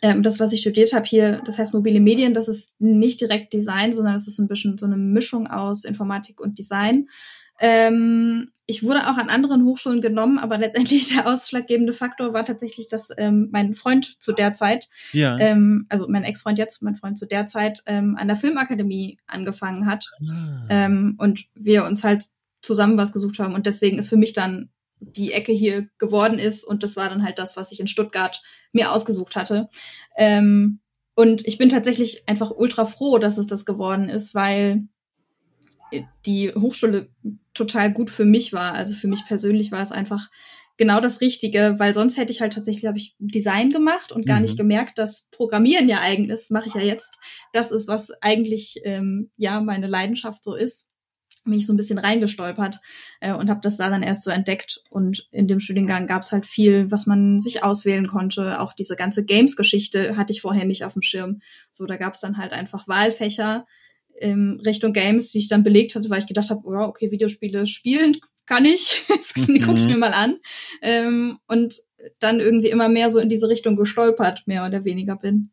ähm, 0.00 0.22
das, 0.22 0.40
was 0.40 0.52
ich 0.52 0.60
studiert 0.60 0.92
habe 0.92 1.04
hier, 1.04 1.42
das 1.44 1.58
heißt 1.58 1.74
mobile 1.74 2.00
Medien, 2.00 2.34
das 2.34 2.48
ist 2.48 2.80
nicht 2.80 3.20
direkt 3.20 3.52
Design, 3.52 3.92
sondern 3.92 4.14
das 4.14 4.26
ist 4.26 4.38
ein 4.38 4.48
bisschen 4.48 4.78
so 4.78 4.86
eine 4.86 4.96
Mischung 4.96 5.48
aus 5.48 5.84
Informatik 5.84 6.40
und 6.40 6.58
Design. 6.58 7.08
Ähm, 7.60 8.50
ich 8.66 8.82
wurde 8.82 9.08
auch 9.10 9.18
an 9.18 9.28
anderen 9.28 9.64
Hochschulen 9.64 10.00
genommen, 10.00 10.38
aber 10.38 10.58
letztendlich 10.58 11.08
der 11.14 11.26
ausschlaggebende 11.26 11.92
Faktor 11.92 12.32
war 12.32 12.44
tatsächlich, 12.44 12.88
dass 12.88 13.10
ähm, 13.16 13.48
mein 13.52 13.74
Freund 13.74 14.20
zu 14.20 14.32
der 14.32 14.54
Zeit, 14.54 14.88
ja. 15.12 15.38
ähm, 15.38 15.86
also 15.88 16.08
mein 16.08 16.24
Ex-Freund 16.24 16.58
jetzt, 16.58 16.82
mein 16.82 16.96
Freund 16.96 17.18
zu 17.18 17.26
der 17.26 17.46
Zeit, 17.46 17.82
ähm, 17.86 18.16
an 18.16 18.28
der 18.28 18.36
Filmakademie 18.36 19.18
angefangen 19.26 19.86
hat 19.86 20.10
ah. 20.28 20.64
ähm, 20.68 21.16
und 21.18 21.46
wir 21.54 21.84
uns 21.84 22.02
halt 22.02 22.24
zusammen 22.62 22.96
was 22.96 23.12
gesucht 23.12 23.38
haben 23.38 23.54
und 23.54 23.66
deswegen 23.66 23.98
ist 23.98 24.08
für 24.08 24.16
mich 24.16 24.32
dann 24.32 24.70
die 25.02 25.32
Ecke 25.32 25.52
hier 25.52 25.88
geworden 25.98 26.38
ist. 26.38 26.64
Und 26.64 26.82
das 26.82 26.96
war 26.96 27.08
dann 27.08 27.24
halt 27.24 27.38
das, 27.38 27.56
was 27.56 27.72
ich 27.72 27.80
in 27.80 27.86
Stuttgart 27.86 28.42
mir 28.72 28.92
ausgesucht 28.92 29.36
hatte. 29.36 29.68
Ähm, 30.16 30.80
und 31.14 31.46
ich 31.46 31.58
bin 31.58 31.68
tatsächlich 31.68 32.28
einfach 32.28 32.50
ultra 32.50 32.86
froh, 32.86 33.18
dass 33.18 33.36
es 33.36 33.46
das 33.46 33.64
geworden 33.64 34.08
ist, 34.08 34.34
weil 34.34 34.84
die 36.24 36.52
Hochschule 36.54 37.10
total 37.52 37.92
gut 37.92 38.10
für 38.10 38.24
mich 38.24 38.52
war. 38.52 38.74
Also 38.74 38.94
für 38.94 39.08
mich 39.08 39.26
persönlich 39.26 39.72
war 39.72 39.82
es 39.82 39.92
einfach 39.92 40.30
genau 40.78 41.00
das 41.00 41.20
Richtige, 41.20 41.74
weil 41.78 41.94
sonst 41.94 42.16
hätte 42.16 42.32
ich 42.32 42.40
halt 42.40 42.54
tatsächlich, 42.54 42.86
habe 42.86 42.96
ich 42.96 43.14
Design 43.18 43.70
gemacht 43.70 44.10
und 44.10 44.24
gar 44.24 44.36
mhm. 44.36 44.42
nicht 44.42 44.56
gemerkt, 44.56 44.98
dass 44.98 45.28
Programmieren 45.30 45.88
ja 45.88 46.00
eigentlich 46.00 46.30
ist, 46.30 46.50
mache 46.50 46.68
ich 46.68 46.74
ja 46.74 46.80
jetzt. 46.80 47.18
Das 47.52 47.70
ist, 47.70 47.88
was 47.88 48.10
eigentlich 48.22 48.80
ähm, 48.84 49.30
ja 49.36 49.60
meine 49.60 49.86
Leidenschaft 49.86 50.42
so 50.42 50.54
ist 50.54 50.88
mich 51.44 51.66
so 51.66 51.72
ein 51.72 51.76
bisschen 51.76 51.98
reingestolpert 51.98 52.80
äh, 53.20 53.32
und 53.32 53.50
habe 53.50 53.60
das 53.62 53.76
da 53.76 53.90
dann 53.90 54.02
erst 54.02 54.24
so 54.24 54.30
entdeckt. 54.30 54.82
Und 54.90 55.28
in 55.32 55.48
dem 55.48 55.60
Studiengang 55.60 56.06
gab 56.06 56.22
es 56.22 56.32
halt 56.32 56.46
viel, 56.46 56.90
was 56.90 57.06
man 57.06 57.40
sich 57.40 57.62
auswählen 57.62 58.06
konnte. 58.06 58.60
Auch 58.60 58.72
diese 58.72 58.96
ganze 58.96 59.24
Games-Geschichte 59.24 60.16
hatte 60.16 60.32
ich 60.32 60.40
vorher 60.40 60.64
nicht 60.64 60.84
auf 60.84 60.92
dem 60.92 61.02
Schirm. 61.02 61.40
So, 61.70 61.86
da 61.86 61.96
gab 61.96 62.14
es 62.14 62.20
dann 62.20 62.38
halt 62.38 62.52
einfach 62.52 62.86
Wahlfächer 62.88 63.66
in 64.20 64.60
Richtung 64.64 64.92
Games, 64.92 65.32
die 65.32 65.38
ich 65.38 65.48
dann 65.48 65.64
belegt 65.64 65.94
hatte, 65.94 66.10
weil 66.10 66.20
ich 66.20 66.26
gedacht 66.26 66.50
habe, 66.50 66.60
oh, 66.64 66.84
okay, 66.84 67.10
Videospiele 67.10 67.66
spielen 67.66 68.16
kann 68.46 68.64
ich, 68.64 69.04
das 69.08 69.48
mhm. 69.48 69.62
gucke 69.62 69.78
ich 69.78 69.86
mir 69.86 69.96
mal 69.96 70.14
an. 70.14 70.38
Ähm, 70.80 71.38
und 71.46 71.76
dann 72.18 72.40
irgendwie 72.40 72.70
immer 72.70 72.88
mehr 72.88 73.10
so 73.10 73.18
in 73.18 73.28
diese 73.28 73.48
Richtung 73.48 73.76
gestolpert, 73.76 74.42
mehr 74.46 74.66
oder 74.66 74.84
weniger 74.84 75.16
bin. 75.16 75.52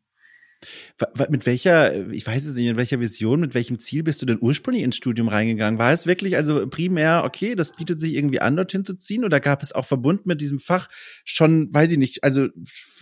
Mit 1.30 1.46
welcher, 1.46 2.10
ich 2.10 2.26
weiß 2.26 2.44
es 2.44 2.54
nicht, 2.54 2.66
mit 2.66 2.76
welcher 2.76 3.00
Vision, 3.00 3.40
mit 3.40 3.54
welchem 3.54 3.80
Ziel 3.80 4.02
bist 4.02 4.20
du 4.20 4.26
denn 4.26 4.38
ursprünglich 4.40 4.84
ins 4.84 4.96
Studium 4.96 5.28
reingegangen? 5.28 5.78
War 5.78 5.92
es 5.92 6.06
wirklich 6.06 6.36
also 6.36 6.66
primär, 6.68 7.22
okay, 7.24 7.54
das 7.54 7.72
bietet 7.72 8.00
sich 8.00 8.14
irgendwie 8.14 8.40
an, 8.40 8.56
dorthin 8.56 8.84
zu 8.84 8.94
ziehen? 8.94 9.24
Oder 9.24 9.40
gab 9.40 9.62
es 9.62 9.72
auch 9.72 9.86
verbunden 9.86 10.24
mit 10.26 10.40
diesem 10.40 10.58
Fach 10.58 10.88
schon, 11.24 11.72
weiß 11.72 11.92
ich 11.92 11.98
nicht, 11.98 12.22
also 12.24 12.48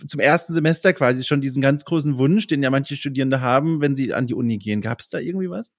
zum 0.07 0.19
ersten 0.19 0.53
Semester 0.53 0.93
quasi 0.93 1.23
schon 1.23 1.41
diesen 1.41 1.61
ganz 1.61 1.83
großen 1.83 2.17
Wunsch, 2.17 2.47
den 2.47 2.63
ja 2.63 2.69
manche 2.69 2.95
Studierende 2.95 3.41
haben, 3.41 3.81
wenn 3.81 3.95
sie 3.95 4.13
an 4.13 4.27
die 4.27 4.35
Uni 4.35 4.57
gehen? 4.57 4.81
Gab 4.81 5.01
es 5.01 5.09
da 5.09 5.19
irgendwie 5.19 5.49
was? 5.49 5.73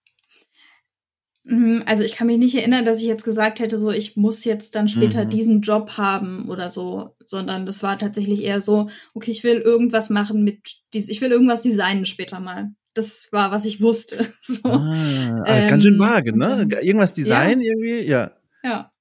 Mhm, 1.44 1.82
also 1.86 2.04
ich 2.04 2.12
kann 2.12 2.26
mich 2.26 2.38
nicht 2.38 2.54
erinnern, 2.54 2.84
dass 2.84 2.98
ich 2.98 3.06
jetzt 3.06 3.24
gesagt 3.24 3.60
hätte, 3.60 3.78
so 3.78 3.90
ich 3.90 4.16
muss 4.16 4.44
jetzt 4.44 4.74
dann 4.74 4.88
später 4.88 5.24
mhm. 5.24 5.30
diesen 5.30 5.60
Job 5.62 5.96
haben 5.96 6.48
oder 6.48 6.68
so, 6.68 7.16
sondern 7.24 7.64
das 7.64 7.82
war 7.82 7.98
tatsächlich 7.98 8.42
eher 8.42 8.60
so, 8.60 8.90
okay, 9.14 9.30
ich 9.30 9.42
will 9.42 9.56
irgendwas 9.56 10.10
machen 10.10 10.44
mit 10.44 10.60
ich 10.92 11.20
will 11.20 11.30
irgendwas 11.30 11.62
designen 11.62 12.06
später 12.06 12.40
mal. 12.40 12.70
Das 12.94 13.28
war, 13.30 13.52
was 13.52 13.64
ich 13.64 13.80
wusste. 13.80 14.26
So. 14.42 14.68
Ah, 14.68 15.44
ähm, 15.46 15.68
ganz 15.68 15.84
schön 15.84 15.98
vage, 15.98 16.36
ne? 16.36 16.66
Dann, 16.66 16.82
irgendwas 16.82 17.14
designen 17.14 17.62
ja. 17.62 17.70
irgendwie, 17.70 18.00
ja. 18.00 18.32
Ja. 18.62 18.92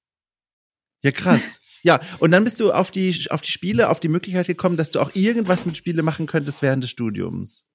Ja, 1.02 1.10
krass. 1.10 1.60
Ja, 1.82 2.00
und 2.18 2.30
dann 2.30 2.44
bist 2.44 2.60
du 2.60 2.72
auf 2.72 2.90
die, 2.90 3.26
auf 3.30 3.40
die 3.40 3.50
Spiele, 3.50 3.88
auf 3.88 4.00
die 4.00 4.08
Möglichkeit 4.08 4.46
gekommen, 4.46 4.76
dass 4.76 4.90
du 4.90 5.00
auch 5.00 5.14
irgendwas 5.14 5.64
mit 5.66 5.76
Spiele 5.76 6.02
machen 6.02 6.26
könntest 6.26 6.62
während 6.62 6.84
des 6.84 6.90
Studiums. 6.90 7.66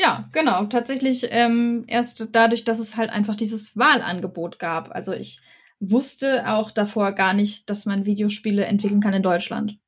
Ja, 0.00 0.28
genau. 0.32 0.64
Tatsächlich 0.66 1.26
ähm, 1.30 1.84
erst 1.88 2.28
dadurch, 2.32 2.64
dass 2.64 2.78
es 2.78 2.96
halt 2.96 3.10
einfach 3.10 3.34
dieses 3.34 3.76
Wahlangebot 3.76 4.58
gab. 4.58 4.94
Also 4.94 5.12
ich 5.12 5.40
wusste 5.80 6.48
auch 6.48 6.70
davor 6.70 7.12
gar 7.12 7.34
nicht, 7.34 7.68
dass 7.68 7.86
man 7.86 8.06
Videospiele 8.06 8.64
entwickeln 8.64 9.00
kann 9.00 9.14
in 9.14 9.22
Deutschland. 9.22 9.78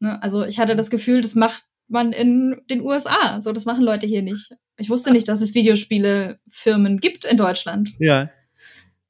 Ne? 0.00 0.20
Also 0.22 0.44
ich 0.44 0.58
hatte 0.58 0.76
das 0.76 0.90
Gefühl, 0.90 1.20
das 1.20 1.34
macht 1.34 1.64
man 1.88 2.12
in 2.12 2.60
den 2.68 2.80
USA. 2.80 3.40
So, 3.40 3.52
das 3.52 3.64
machen 3.64 3.84
Leute 3.84 4.06
hier 4.06 4.22
nicht. 4.22 4.52
Ich 4.76 4.90
wusste 4.90 5.12
nicht, 5.12 5.28
dass 5.28 5.40
es 5.40 5.54
Videospielefirmen 5.54 6.98
gibt 6.98 7.24
in 7.24 7.36
Deutschland. 7.36 7.92
Ja. 7.98 8.30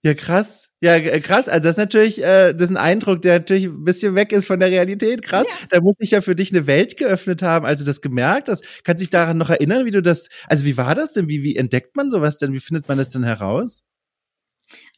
Ja, 0.03 0.15
krass. 0.15 0.66
Ja, 0.81 0.99
krass. 1.21 1.49
Also 1.49 1.63
das 1.63 1.73
ist 1.73 1.79
natürlich, 1.79 2.23
äh, 2.23 2.53
das 2.53 2.65
ist 2.65 2.71
ein 2.71 2.77
Eindruck, 2.77 3.23
der 3.23 3.39
natürlich 3.39 3.65
ein 3.65 3.85
bisschen 3.85 4.15
weg 4.15 4.33
ist 4.33 4.47
von 4.47 4.61
der 4.61 4.71
Realität. 4.71 5.23
Krass. 5.23 5.47
Ja. 5.49 5.67
Da 5.71 5.81
muss 5.81 5.97
sich 5.97 6.11
ja 6.11 6.21
für 6.21 6.37
dich 6.37 6.53
eine 6.53 6.67
Welt 6.67 6.99
geöffnet 6.99 7.43
haben, 7.43 7.65
als 7.65 7.81
du 7.81 7.87
das 7.87 8.03
gemerkt 8.03 8.49
hast. 8.49 8.63
Kannst 8.85 9.01
dich 9.01 9.11
daran 9.11 9.39
noch 9.39 9.49
erinnern, 9.49 9.87
wie 9.87 9.91
du 9.91 10.03
das, 10.03 10.29
also 10.47 10.65
wie 10.65 10.77
war 10.77 10.95
das 10.95 11.13
denn? 11.13 11.29
Wie, 11.29 11.43
wie 11.43 11.57
entdeckt 11.57 11.97
man 11.97 12.11
sowas 12.11 12.37
denn? 12.37 12.53
Wie 12.53 12.61
findet 12.61 12.89
man 12.89 12.99
das 12.99 13.09
denn 13.09 13.25
heraus? 13.25 13.85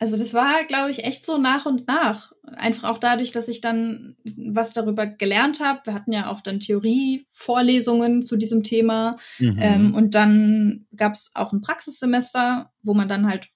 Also 0.00 0.16
das 0.16 0.32
war, 0.34 0.64
glaube 0.64 0.90
ich, 0.90 1.04
echt 1.04 1.26
so 1.26 1.38
nach 1.38 1.66
und 1.66 1.86
nach. 1.86 2.32
Einfach 2.56 2.88
auch 2.88 2.98
dadurch, 2.98 3.32
dass 3.32 3.48
ich 3.48 3.60
dann 3.60 4.16
was 4.36 4.72
darüber 4.72 5.06
gelernt 5.06 5.60
habe. 5.60 5.80
Wir 5.84 5.94
hatten 5.94 6.12
ja 6.12 6.28
auch 6.28 6.40
dann 6.40 6.58
Theorievorlesungen 6.58 8.24
zu 8.24 8.36
diesem 8.36 8.64
Thema. 8.64 9.16
Mhm. 9.38 9.56
Ähm, 9.60 9.94
und 9.94 10.14
dann 10.14 10.86
gab 10.96 11.12
es 11.12 11.32
auch 11.34 11.52
ein 11.52 11.60
Praxissemester, 11.60 12.72
wo 12.82 12.94
man 12.94 13.08
dann 13.08 13.28
halt 13.28 13.48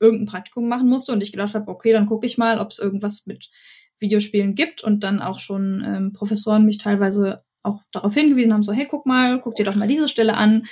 irgendein 0.00 0.26
Praktikum 0.26 0.68
machen 0.68 0.88
musste. 0.88 1.12
Und 1.12 1.22
ich 1.22 1.32
gedacht 1.32 1.54
habe, 1.54 1.70
okay, 1.70 1.92
dann 1.92 2.06
gucke 2.06 2.26
ich 2.26 2.38
mal, 2.38 2.58
ob 2.58 2.70
es 2.70 2.78
irgendwas 2.78 3.26
mit 3.26 3.50
Videospielen 3.98 4.54
gibt. 4.54 4.82
Und 4.82 5.04
dann 5.04 5.20
auch 5.20 5.38
schon 5.38 5.82
ähm, 5.86 6.12
Professoren 6.12 6.64
mich 6.64 6.78
teilweise 6.78 7.44
auch 7.62 7.82
darauf 7.92 8.14
hingewiesen 8.14 8.52
haben, 8.52 8.62
so, 8.62 8.72
hey, 8.72 8.86
guck 8.88 9.06
mal, 9.06 9.40
guck 9.40 9.56
dir 9.56 9.64
doch 9.64 9.74
mal 9.74 9.88
diese 9.88 10.08
Stelle 10.08 10.36
an. 10.36 10.66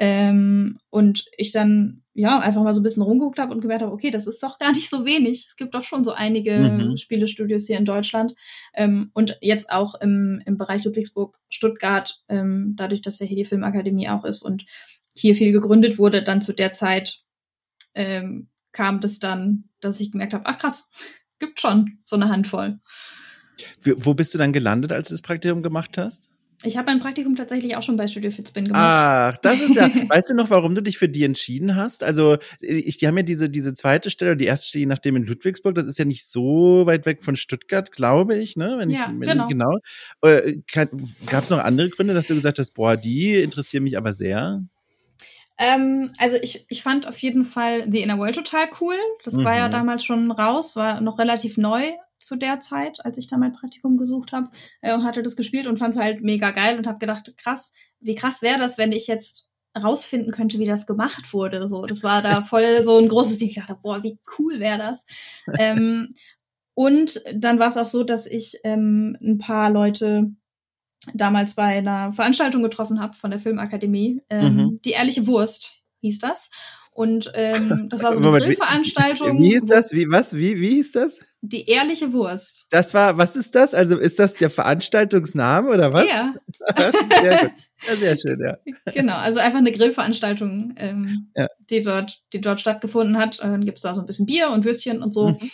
Ähm, 0.00 0.78
und 0.90 1.26
ich 1.36 1.50
dann 1.50 2.02
ja 2.14 2.38
einfach 2.38 2.62
mal 2.62 2.72
so 2.72 2.80
ein 2.80 2.84
bisschen 2.84 3.02
rumgeguckt 3.02 3.38
habe 3.38 3.52
und 3.52 3.60
gemerkt 3.60 3.82
habe, 3.82 3.92
okay, 3.92 4.10
das 4.10 4.26
ist 4.26 4.42
doch 4.42 4.58
gar 4.58 4.72
nicht 4.72 4.88
so 4.88 5.04
wenig. 5.04 5.46
Es 5.48 5.56
gibt 5.56 5.74
doch 5.74 5.82
schon 5.82 6.04
so 6.04 6.12
einige 6.12 6.56
mhm. 6.56 6.96
Spielestudios 6.96 7.66
hier 7.66 7.78
in 7.78 7.84
Deutschland. 7.84 8.34
Ähm, 8.74 9.10
und 9.12 9.38
jetzt 9.40 9.70
auch 9.70 9.94
im, 9.96 10.40
im 10.46 10.56
Bereich 10.56 10.84
Ludwigsburg, 10.84 11.38
Stuttgart, 11.48 12.22
ähm, 12.28 12.74
dadurch, 12.76 13.02
dass 13.02 13.18
ja 13.18 13.26
hier 13.26 13.36
die 13.36 13.44
Filmakademie 13.44 14.08
auch 14.08 14.24
ist 14.24 14.42
und 14.42 14.66
hier 15.14 15.34
viel 15.34 15.52
gegründet 15.52 15.98
wurde, 15.98 16.22
dann 16.22 16.42
zu 16.42 16.52
der 16.52 16.72
Zeit 16.72 17.22
ähm, 17.94 18.48
kam 18.72 19.00
das 19.00 19.18
dann, 19.18 19.64
dass 19.80 20.00
ich 20.00 20.12
gemerkt 20.12 20.34
habe, 20.34 20.46
ach 20.46 20.58
krass, 20.58 20.90
gibt 21.38 21.60
schon 21.60 21.98
so 22.04 22.16
eine 22.16 22.28
Handvoll. 22.28 22.80
Wo 23.82 24.14
bist 24.14 24.34
du 24.34 24.38
dann 24.38 24.52
gelandet, 24.52 24.92
als 24.92 25.08
du 25.08 25.14
das 25.14 25.22
Praktikum 25.22 25.62
gemacht 25.62 25.98
hast? 25.98 26.28
Ich 26.64 26.76
habe 26.76 26.90
mein 26.90 26.98
Praktikum 26.98 27.36
tatsächlich 27.36 27.76
auch 27.76 27.84
schon 27.84 27.96
bei 27.96 28.08
Studio 28.08 28.32
Fitzbin 28.32 28.66
gemacht. 28.66 28.82
Ach, 28.82 29.36
das 29.38 29.60
ist 29.60 29.76
ja. 29.76 29.88
weißt 30.08 30.30
du 30.30 30.34
noch, 30.34 30.50
warum 30.50 30.74
du 30.74 30.82
dich 30.82 30.98
für 30.98 31.08
die 31.08 31.22
entschieden 31.22 31.76
hast? 31.76 32.02
Also, 32.02 32.38
ich, 32.60 32.98
die 32.98 33.06
haben 33.06 33.16
ja 33.16 33.22
diese, 33.22 33.48
diese 33.48 33.74
zweite 33.74 34.10
Stelle, 34.10 34.36
die 34.36 34.46
erste 34.46 34.68
Stelle, 34.68 34.80
je 34.80 34.86
nachdem 34.86 35.14
in 35.14 35.24
Ludwigsburg, 35.24 35.76
das 35.76 35.86
ist 35.86 36.00
ja 36.00 36.04
nicht 36.04 36.28
so 36.28 36.84
weit 36.86 37.06
weg 37.06 37.22
von 37.22 37.36
Stuttgart, 37.36 37.92
glaube 37.92 38.36
ich, 38.36 38.56
ne? 38.56 38.74
Wenn 38.78 38.90
ja, 38.90 39.02
ich, 39.02 39.20
wenn 39.20 39.28
genau. 39.28 39.46
genau. 39.46 39.78
Äh, 40.22 40.56
Gab 41.26 41.44
es 41.44 41.50
noch 41.50 41.58
andere 41.58 41.90
Gründe, 41.90 42.12
dass 42.12 42.26
du 42.26 42.34
gesagt 42.34 42.58
hast, 42.58 42.72
boah, 42.72 42.96
die 42.96 43.36
interessieren 43.36 43.84
mich 43.84 43.96
aber 43.96 44.12
sehr? 44.12 44.64
Ähm, 45.58 46.10
also 46.18 46.36
ich, 46.36 46.64
ich 46.68 46.82
fand 46.82 47.06
auf 47.06 47.18
jeden 47.18 47.44
Fall 47.44 47.90
The 47.90 48.02
Inner 48.02 48.18
World 48.18 48.36
total 48.36 48.68
cool. 48.80 48.96
Das 49.24 49.34
mhm. 49.34 49.44
war 49.44 49.56
ja 49.56 49.68
mhm. 49.68 49.72
damals 49.72 50.04
schon 50.04 50.30
raus, 50.30 50.76
war 50.76 51.00
noch 51.00 51.18
relativ 51.18 51.56
neu 51.56 51.92
zu 52.20 52.36
der 52.36 52.60
Zeit, 52.60 53.04
als 53.04 53.18
ich 53.18 53.28
da 53.28 53.36
mein 53.36 53.52
Praktikum 53.52 53.96
gesucht 53.96 54.32
habe 54.32 54.50
äh, 54.80 54.94
und 54.94 55.04
hatte 55.04 55.22
das 55.22 55.36
gespielt 55.36 55.66
und 55.66 55.78
fand 55.78 55.94
es 55.94 56.00
halt 56.00 56.22
mega 56.22 56.50
geil 56.50 56.78
und 56.78 56.86
habe 56.86 56.98
gedacht, 56.98 57.32
krass, 57.36 57.72
wie 58.00 58.14
krass 58.14 58.42
wäre 58.42 58.58
das, 58.58 58.78
wenn 58.78 58.92
ich 58.92 59.06
jetzt 59.06 59.48
rausfinden 59.76 60.32
könnte, 60.32 60.58
wie 60.58 60.64
das 60.64 60.86
gemacht 60.86 61.32
wurde. 61.32 61.66
So, 61.66 61.86
das 61.86 62.02
war 62.02 62.22
da 62.22 62.42
voll 62.42 62.82
so 62.84 62.98
ein 62.98 63.08
großes 63.08 63.38
Ding. 63.38 63.48
Ich 63.48 63.56
dachte, 63.56 63.78
boah, 63.80 64.02
wie 64.02 64.18
cool 64.38 64.58
wäre 64.58 64.78
das. 64.78 65.06
ähm, 65.58 66.14
und 66.74 67.22
dann 67.34 67.58
war 67.58 67.68
es 67.68 67.76
auch 67.76 67.86
so, 67.86 68.04
dass 68.04 68.26
ich 68.26 68.60
ähm, 68.64 69.16
ein 69.20 69.38
paar 69.38 69.70
Leute 69.70 70.32
damals 71.14 71.54
bei 71.54 71.78
einer 71.78 72.12
Veranstaltung 72.12 72.62
getroffen 72.62 73.00
habe 73.00 73.14
von 73.14 73.30
der 73.30 73.40
Filmakademie. 73.40 74.22
Ähm, 74.30 74.56
mhm. 74.56 74.80
Die 74.84 74.90
ehrliche 74.90 75.26
Wurst 75.26 75.80
hieß 76.00 76.18
das. 76.18 76.50
Und 76.90 77.30
ähm, 77.34 77.88
das 77.90 78.02
war 78.02 78.12
so 78.12 78.18
eine 78.18 78.26
Moment, 78.26 78.44
Grillveranstaltung. 78.44 79.38
Wie, 79.38 79.50
wie 79.50 79.54
ist 79.54 79.68
das? 79.68 79.92
Wie 79.92 80.10
was? 80.10 80.34
Wie 80.34 80.60
wie 80.60 80.68
hieß 80.70 80.92
das? 80.92 81.18
Die 81.40 81.64
ehrliche 81.70 82.12
Wurst. 82.12 82.66
Das 82.70 82.92
war, 82.92 83.16
was 83.16 83.36
ist 83.36 83.54
das? 83.54 83.72
Also 83.72 83.96
ist 83.96 84.18
das 84.18 84.34
der 84.34 84.50
Veranstaltungsname 84.50 85.70
oder 85.70 85.92
was? 85.92 86.06
Ja. 86.06 86.34
sehr 87.20 87.38
gut. 87.38 87.52
Ja, 87.86 87.96
sehr 87.96 88.16
schön, 88.16 88.40
ja. 88.40 88.58
Genau, 88.92 89.14
also 89.14 89.38
einfach 89.38 89.58
eine 89.58 89.70
Grillveranstaltung, 89.70 90.74
ähm, 90.76 91.30
ja. 91.36 91.46
die 91.70 91.82
dort, 91.82 92.22
die 92.32 92.40
dort 92.40 92.60
stattgefunden 92.60 93.16
hat. 93.16 93.38
Dann 93.40 93.64
gibt's 93.64 93.82
da 93.82 93.94
so 93.94 94.00
ein 94.00 94.06
bisschen 94.06 94.26
Bier 94.26 94.50
und 94.50 94.64
Würstchen 94.64 95.00
und 95.00 95.14
so. 95.14 95.28
Mhm. 95.28 95.50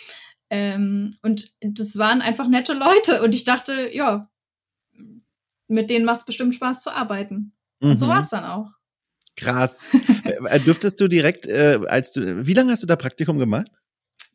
Ähm, 0.49 1.15
und 1.21 1.53
das 1.61 1.97
waren 1.97 2.21
einfach 2.21 2.47
nette 2.47 2.73
Leute. 2.73 3.21
Und 3.21 3.35
ich 3.35 3.43
dachte, 3.43 3.89
ja, 3.93 4.29
mit 5.67 5.89
denen 5.89 6.05
macht's 6.05 6.25
bestimmt 6.25 6.55
Spaß 6.55 6.81
zu 6.81 6.91
arbeiten. 6.91 7.53
Mhm. 7.79 7.91
Und 7.91 7.99
so 7.99 8.05
mhm. 8.05 8.09
war's 8.11 8.29
dann 8.29 8.45
auch. 8.45 8.71
Krass. 9.35 9.83
Äh, 10.25 10.59
dürftest 10.59 10.99
du 10.99 11.07
direkt, 11.07 11.47
äh, 11.47 11.79
als 11.87 12.11
du, 12.11 12.45
wie 12.45 12.53
lange 12.53 12.71
hast 12.71 12.83
du 12.83 12.87
da 12.87 12.95
Praktikum 12.95 13.37
gemacht? 13.37 13.67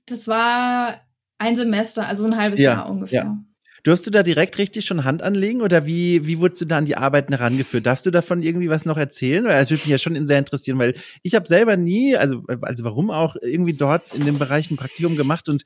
Das 0.07 0.27
war 0.29 1.01
ein 1.39 1.57
Semester, 1.57 2.07
also 2.07 2.27
ein 2.27 2.37
halbes 2.37 2.61
ja, 2.61 2.73
Jahr 2.73 2.91
ungefähr. 2.91 3.25
Ja. 3.25 3.39
Durfst 3.83 4.07
du 4.07 4.11
da 4.11 4.23
direkt 4.23 4.59
richtig 4.59 4.85
schon 4.85 5.05
Hand 5.05 5.23
anlegen 5.23 5.63
oder 5.63 5.87
wie, 5.87 6.27
wie 6.27 6.39
wurdest 6.39 6.61
du 6.63 6.67
da 6.67 6.79
an 6.79 6.85
die 6.85 6.97
Arbeiten 6.97 7.33
herangeführt? 7.33 7.87
Darfst 7.87 8.07
du 8.07 8.11
davon 8.11 8.43
irgendwie 8.43 8.69
was 8.69 8.85
noch 8.85 8.97
erzählen? 8.97 9.47
Es 9.47 9.71
würde 9.71 9.83
mich 9.83 9.91
ja 9.91 9.99
schon 9.99 10.27
sehr 10.27 10.39
interessieren, 10.39 10.79
weil 10.79 10.95
ich 11.23 11.35
habe 11.35 11.49
selber 11.49 11.77
nie, 11.77 12.17
also, 12.17 12.45
also 12.63 12.85
warum 12.85 13.11
auch, 13.11 13.37
irgendwie 13.41 13.75
dort 13.75 14.15
in 14.15 14.27
dem 14.27 14.39
Bereich 14.39 14.71
ein 14.71 14.77
Praktikum 14.77 15.17
gemacht 15.17 15.49
und 15.49 15.65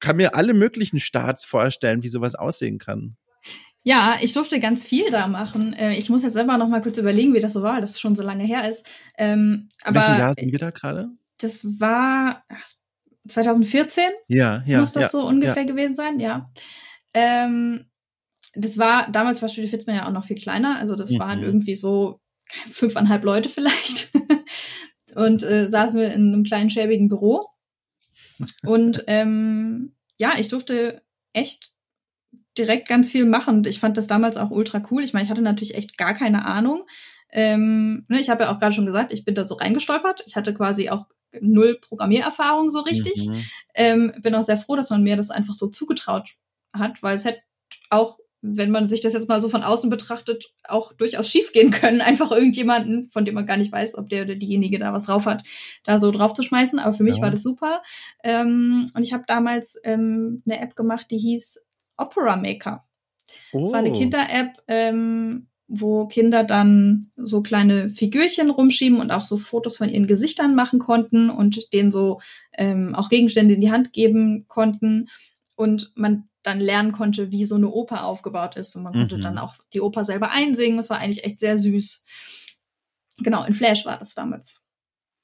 kann 0.00 0.16
mir 0.16 0.34
alle 0.34 0.54
möglichen 0.54 1.00
Starts 1.00 1.44
vorstellen, 1.44 2.02
wie 2.02 2.08
sowas 2.08 2.34
aussehen 2.34 2.78
kann. 2.78 3.16
Ja, 3.82 4.18
ich 4.20 4.32
durfte 4.34 4.60
ganz 4.60 4.84
viel 4.84 5.10
da 5.10 5.26
machen. 5.26 5.72
Äh, 5.72 5.96
ich 5.96 6.10
muss 6.10 6.22
jetzt 6.22 6.34
selber 6.34 6.58
noch 6.58 6.68
mal 6.68 6.82
kurz 6.82 6.98
überlegen, 6.98 7.34
wie 7.34 7.40
das 7.40 7.54
so 7.54 7.62
war, 7.62 7.80
das 7.80 7.98
schon 7.98 8.14
so 8.14 8.22
lange 8.22 8.44
her 8.44 8.68
ist. 8.68 8.86
Ähm, 9.16 9.68
aber 9.82 10.00
Welchen 10.00 10.18
Jahr 10.18 10.34
sind 10.34 10.52
wir 10.52 10.58
da 10.58 10.70
gerade? 10.70 11.08
Das 11.38 11.64
war 11.64 12.44
2014. 13.28 14.04
Ja, 14.28 14.62
ja. 14.66 14.80
Muss 14.80 14.92
das 14.92 15.04
ja, 15.04 15.08
so 15.08 15.26
ungefähr 15.26 15.62
ja. 15.62 15.68
gewesen 15.68 15.96
sein, 15.96 16.20
ja. 16.20 16.50
Ähm, 17.14 17.86
das 18.54 18.78
war, 18.78 19.10
damals 19.10 19.40
war 19.40 19.48
Studio 19.48 19.70
Fitzmann 19.70 19.96
ja 19.96 20.06
auch 20.06 20.12
noch 20.12 20.26
viel 20.26 20.36
kleiner. 20.36 20.78
Also 20.78 20.94
das 20.94 21.12
mhm. 21.12 21.18
waren 21.18 21.42
irgendwie 21.42 21.76
so 21.76 22.20
fünfeinhalb 22.72 23.24
Leute 23.24 23.48
vielleicht. 23.48 24.10
und 25.14 25.42
äh, 25.42 25.68
saßen 25.68 25.98
wir 25.98 26.12
in 26.12 26.32
einem 26.32 26.44
kleinen 26.44 26.68
schäbigen 26.68 27.08
Büro. 27.08 27.40
Und 28.64 29.04
ähm, 29.06 29.94
ja, 30.18 30.34
ich 30.38 30.48
durfte 30.48 31.02
echt 31.32 31.72
direkt 32.60 32.88
ganz 32.88 33.10
viel 33.10 33.24
machen. 33.24 33.64
Ich 33.66 33.80
fand 33.80 33.96
das 33.96 34.06
damals 34.06 34.36
auch 34.36 34.50
ultra 34.50 34.82
cool. 34.90 35.02
Ich 35.02 35.12
meine, 35.12 35.24
ich 35.24 35.30
hatte 35.30 35.42
natürlich 35.42 35.74
echt 35.74 35.96
gar 35.96 36.14
keine 36.14 36.44
Ahnung. 36.44 36.84
Ähm, 37.32 38.04
ne, 38.08 38.20
ich 38.20 38.28
habe 38.28 38.44
ja 38.44 38.52
auch 38.52 38.58
gerade 38.58 38.74
schon 38.74 38.86
gesagt, 38.86 39.12
ich 39.12 39.24
bin 39.24 39.34
da 39.34 39.44
so 39.44 39.54
reingestolpert. 39.54 40.22
Ich 40.26 40.36
hatte 40.36 40.52
quasi 40.52 40.90
auch 40.90 41.06
null 41.40 41.78
Programmiererfahrung 41.80 42.68
so 42.68 42.80
richtig. 42.80 43.28
Mhm. 43.28 43.44
Ähm, 43.74 44.12
bin 44.22 44.34
auch 44.34 44.42
sehr 44.42 44.58
froh, 44.58 44.76
dass 44.76 44.90
man 44.90 45.02
mir 45.02 45.16
das 45.16 45.30
einfach 45.30 45.54
so 45.54 45.68
zugetraut 45.68 46.30
hat, 46.72 47.02
weil 47.02 47.16
es 47.16 47.24
hätte 47.24 47.40
auch, 47.88 48.18
wenn 48.42 48.70
man 48.70 48.88
sich 48.88 49.00
das 49.00 49.12
jetzt 49.12 49.28
mal 49.28 49.40
so 49.40 49.48
von 49.48 49.62
außen 49.62 49.90
betrachtet, 49.90 50.52
auch 50.64 50.92
durchaus 50.94 51.28
schief 51.28 51.52
gehen 51.52 51.70
können, 51.70 52.00
einfach 52.00 52.30
irgendjemanden, 52.32 53.10
von 53.10 53.24
dem 53.24 53.34
man 53.34 53.46
gar 53.46 53.56
nicht 53.56 53.72
weiß, 53.72 53.96
ob 53.96 54.08
der 54.08 54.24
oder 54.24 54.34
diejenige 54.34 54.78
da 54.78 54.92
was 54.92 55.04
drauf 55.04 55.26
hat, 55.26 55.44
da 55.84 55.98
so 55.98 56.10
drauf 56.10 56.34
zu 56.34 56.42
schmeißen. 56.42 56.78
Aber 56.78 56.94
für 56.94 57.04
mich 57.04 57.16
ja. 57.16 57.22
war 57.22 57.30
das 57.30 57.42
super. 57.42 57.82
Ähm, 58.24 58.86
und 58.94 59.02
ich 59.02 59.12
habe 59.12 59.24
damals 59.26 59.78
ähm, 59.84 60.42
eine 60.46 60.60
App 60.60 60.74
gemacht, 60.74 61.06
die 61.10 61.18
hieß 61.18 61.64
Opera 62.00 62.36
Maker. 62.36 62.84
Oh. 63.52 63.60
Das 63.60 63.72
war 63.72 63.78
eine 63.80 63.90
oh. 63.90 63.98
Kinder-App, 63.98 64.62
ähm, 64.68 65.48
wo 65.68 66.06
Kinder 66.06 66.42
dann 66.42 67.12
so 67.16 67.42
kleine 67.42 67.90
Figürchen 67.90 68.50
rumschieben 68.50 69.00
und 69.00 69.12
auch 69.12 69.24
so 69.24 69.38
Fotos 69.38 69.76
von 69.76 69.88
ihren 69.88 70.08
Gesichtern 70.08 70.54
machen 70.56 70.80
konnten 70.80 71.30
und 71.30 71.72
denen 71.72 71.92
so 71.92 72.20
ähm, 72.58 72.94
auch 72.94 73.08
Gegenstände 73.08 73.54
in 73.54 73.60
die 73.60 73.70
Hand 73.70 73.92
geben 73.92 74.46
konnten 74.48 75.08
und 75.54 75.92
man 75.94 76.28
dann 76.42 76.58
lernen 76.58 76.92
konnte, 76.92 77.30
wie 77.30 77.44
so 77.44 77.54
eine 77.54 77.68
Oper 77.68 78.04
aufgebaut 78.04 78.56
ist 78.56 78.74
und 78.74 78.82
man 78.82 78.94
mhm. 78.94 78.98
konnte 78.98 79.18
dann 79.18 79.38
auch 79.38 79.54
die 79.72 79.80
Oper 79.80 80.04
selber 80.04 80.30
einsingen. 80.32 80.76
Das 80.76 80.90
war 80.90 80.98
eigentlich 80.98 81.24
echt 81.24 81.38
sehr 81.38 81.56
süß. 81.56 82.04
Genau, 83.18 83.44
in 83.44 83.54
Flash 83.54 83.84
war 83.84 83.98
das 83.98 84.14
damals. 84.14 84.62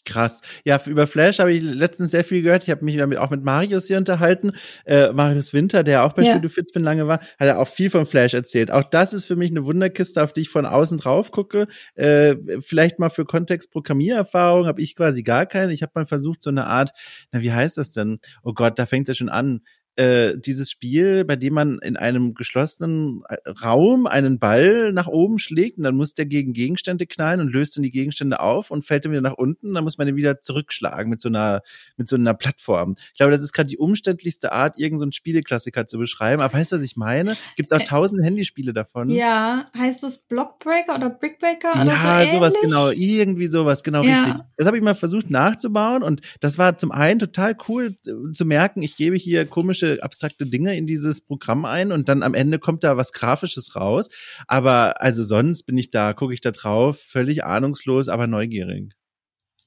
Krass. 0.07 0.40
Ja, 0.64 0.81
über 0.87 1.09
Flash 1.09 1.40
habe 1.40 1.53
ich 1.53 1.62
letztens 1.62 2.12
sehr 2.12 2.23
viel 2.23 2.40
gehört. 2.40 2.62
Ich 2.62 2.71
habe 2.71 2.85
mich 2.85 2.97
damit 2.97 3.19
auch 3.19 3.31
mit 3.31 3.42
Marius 3.42 3.88
hier 3.88 3.99
unterhalten. 3.99 4.53
Äh, 4.85 5.12
Marius 5.12 5.53
Winter, 5.53 5.83
der 5.83 6.05
auch 6.05 6.12
bei 6.12 6.23
ja. 6.23 6.31
Studio 6.31 6.49
Fitzbin 6.49 6.85
lange 6.85 7.09
war, 7.09 7.19
hat 7.19 7.49
er 7.49 7.59
auch 7.59 7.66
viel 7.66 7.90
von 7.90 8.07
Flash 8.07 8.33
erzählt. 8.33 8.71
Auch 8.71 8.85
das 8.85 9.12
ist 9.12 9.25
für 9.25 9.35
mich 9.35 9.51
eine 9.51 9.66
Wunderkiste, 9.66 10.23
auf 10.23 10.33
die 10.33 10.42
ich 10.42 10.49
von 10.49 10.64
außen 10.64 10.99
drauf 10.99 11.33
gucke. 11.33 11.66
Äh, 11.97 12.37
vielleicht 12.61 13.01
mal 13.01 13.11
für 13.11 13.25
Kontext 13.25 13.73
Programmiererfahrung 13.73 14.66
habe 14.66 14.81
ich 14.81 14.95
quasi 14.95 15.25
gar 15.25 15.45
keine. 15.45 15.73
Ich 15.73 15.83
habe 15.83 15.92
mal 15.97 16.07
versucht, 16.07 16.40
so 16.40 16.51
eine 16.51 16.66
Art, 16.66 16.92
na, 17.33 17.42
wie 17.42 17.53
heißt 17.53 17.77
das 17.77 17.90
denn? 17.90 18.19
Oh 18.45 18.53
Gott, 18.53 18.79
da 18.79 18.87
fängt 18.87 19.09
es 19.09 19.19
schon 19.19 19.29
an 19.29 19.61
äh, 19.97 20.37
dieses 20.37 20.71
Spiel, 20.71 21.25
bei 21.25 21.37
dem 21.37 21.55
man 21.55 21.79
in 21.81 21.97
einem 21.97 22.35
geschlossenen 22.35 23.23
äh, 23.29 23.37
Raum 23.63 24.07
einen 24.07 24.39
Ball 24.39 24.93
nach 24.93 25.07
oben 25.07 25.39
schlägt 25.39 25.79
und 25.79 25.85
dann 25.85 25.97
muss 25.97 26.15
der 26.15 26.27
gegen 26.27 26.53
Gegenstände 26.53 27.07
knallen 27.07 27.41
und 27.41 27.53
löst 27.53 27.77
dann 27.77 27.83
die 27.83 27.91
Gegenstände 27.91 28.41
auf 28.41 28.71
und 28.71 28.85
fällt 28.85 29.05
dann 29.05 29.13
wieder 29.13 29.23
nach 29.23 29.35
unten, 29.35 29.75
dann 29.75 29.85
muss 29.85 29.99
man 29.99 30.07
den 30.07 30.17
wieder 30.17 30.41
zurückschlagen 30.41 31.11
mit 31.11 31.21
so 31.21 31.29
einer, 31.29 31.63
mit 31.97 32.09
so 32.09 32.17
einer 32.17 32.35
Plattform. 32.35 32.95
Ich 33.13 33.19
glaube, 33.19 33.33
das 33.33 33.41
ist 33.41 33.53
gerade 33.53 33.69
die 33.69 33.79
umständlichste 33.79 34.53
Art, 34.53 34.79
irgendeinen 34.79 35.13
so 35.13 35.17
Spieleklassiker 35.17 35.87
zu 35.87 35.99
beschreiben. 35.99 36.43
Aber 36.43 36.53
weißt 36.53 36.73
du, 36.73 36.77
was 36.77 36.83
ich 36.83 36.97
meine? 36.97 37.37
Gibt 37.57 37.73
es 37.73 37.79
auch 37.79 37.85
tausend 37.85 38.23
Handyspiele 38.23 38.73
davon. 38.73 39.11
Ja, 39.11 39.67
heißt 39.77 40.03
das 40.03 40.19
Blockbreaker 40.19 40.95
oder 40.95 41.11
Brickbreaker 41.11 41.73
oder 41.73 41.85
ja, 41.85 42.27
so 42.27 42.37
sowas, 42.37 42.55
genau. 42.61 42.91
Irgendwie 42.91 43.47
sowas, 43.47 43.83
genau 43.83 44.03
ja. 44.03 44.23
richtig. 44.23 44.35
Das 44.57 44.67
habe 44.67 44.77
ich 44.77 44.83
mal 44.83 44.95
versucht 44.95 45.31
nachzubauen 45.31 46.03
und 46.03 46.21
das 46.41 46.59
war 46.59 46.77
zum 46.77 46.93
einen 46.93 47.19
total 47.19 47.57
cool 47.69 47.95
zu 48.33 48.45
merken, 48.45 48.83
ich 48.83 48.97
gebe 48.97 49.17
hier 49.17 49.47
komische, 49.47 49.86
abstrakte 50.01 50.46
Dinge 50.46 50.77
in 50.77 50.87
dieses 50.87 51.20
Programm 51.20 51.64
ein 51.64 51.92
und 51.92 52.09
dann 52.09 52.22
am 52.22 52.35
Ende 52.35 52.59
kommt 52.59 52.85
da 52.85 52.96
was 52.96 53.12
Grafisches 53.12 53.77
raus. 53.77 54.09
Aber 54.46 55.01
also 55.01 55.25
sonst 55.25 55.64
bin 55.64 55.79
ich 55.79 55.90
da, 55.90 56.12
gucke 56.12 56.35
ich 56.35 56.40
da 56.40 56.51
drauf, 56.51 57.01
völlig 57.01 57.44
ahnungslos, 57.44 58.09
aber 58.09 58.27
neugierig. 58.27 58.92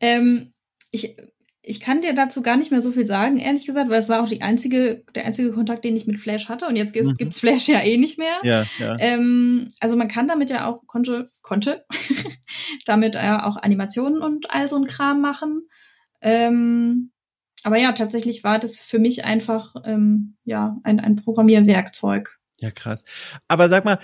ähm, 0.00 0.52
ich 0.90 1.16
ich 1.62 1.78
kann 1.78 2.00
dir 2.00 2.14
dazu 2.14 2.42
gar 2.42 2.56
nicht 2.56 2.70
mehr 2.70 2.82
so 2.82 2.90
viel 2.90 3.06
sagen, 3.06 3.36
ehrlich 3.36 3.66
gesagt, 3.66 3.90
weil 3.90 4.00
es 4.00 4.08
war 4.08 4.22
auch 4.22 4.28
die 4.28 4.42
einzige, 4.42 5.04
der 5.14 5.26
einzige 5.26 5.52
Kontakt, 5.52 5.84
den 5.84 5.94
ich 5.94 6.06
mit 6.06 6.18
Flash 6.18 6.48
hatte. 6.48 6.66
Und 6.66 6.76
jetzt 6.76 6.96
mhm. 6.96 7.16
gibt's 7.16 7.40
Flash 7.40 7.68
ja 7.68 7.80
eh 7.80 7.96
nicht 7.96 8.18
mehr. 8.18 8.40
Ja, 8.42 8.64
ja. 8.78 8.96
Ähm, 8.98 9.68
also 9.78 9.96
man 9.96 10.08
kann 10.08 10.26
damit 10.26 10.50
ja 10.50 10.66
auch, 10.66 10.86
konnte, 10.86 11.28
konnte, 11.42 11.84
damit 12.86 13.14
ja 13.14 13.46
auch 13.46 13.56
Animationen 13.56 14.22
und 14.22 14.50
all 14.50 14.68
so 14.68 14.76
ein 14.76 14.86
Kram 14.86 15.20
machen. 15.20 15.68
Ähm, 16.22 17.12
aber 17.64 17.78
ja, 17.78 17.92
tatsächlich 17.92 18.44
war 18.44 18.58
das 18.58 18.80
für 18.80 18.98
mich 18.98 19.24
einfach 19.24 19.74
ähm, 19.84 20.36
ja 20.44 20.78
ein, 20.82 21.00
ein 21.00 21.16
Programmierwerkzeug. 21.16 22.38
Ja, 22.58 22.70
krass. 22.70 23.04
Aber 23.48 23.68
sag 23.68 23.84
mal, 23.84 23.98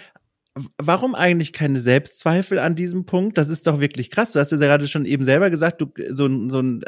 warum 0.79 1.15
eigentlich 1.15 1.53
keine 1.53 1.81
Selbstzweifel 1.81 2.59
an 2.59 2.75
diesem 2.75 3.05
Punkt? 3.05 3.37
Das 3.37 3.51
ist 3.51 3.67
doch 3.67 3.81
wirklich 3.81 4.11
krass. 4.11 4.33
Du 4.33 4.41
hast 4.41 4.53
ja 4.53 4.57
gerade 4.57 4.89
schon 4.89 5.05
eben 5.05 5.23
selber 5.23 5.51
gesagt, 5.51 5.83
du 5.83 5.93
so, 6.11 6.49
so 6.49 6.61
ein 6.61 6.83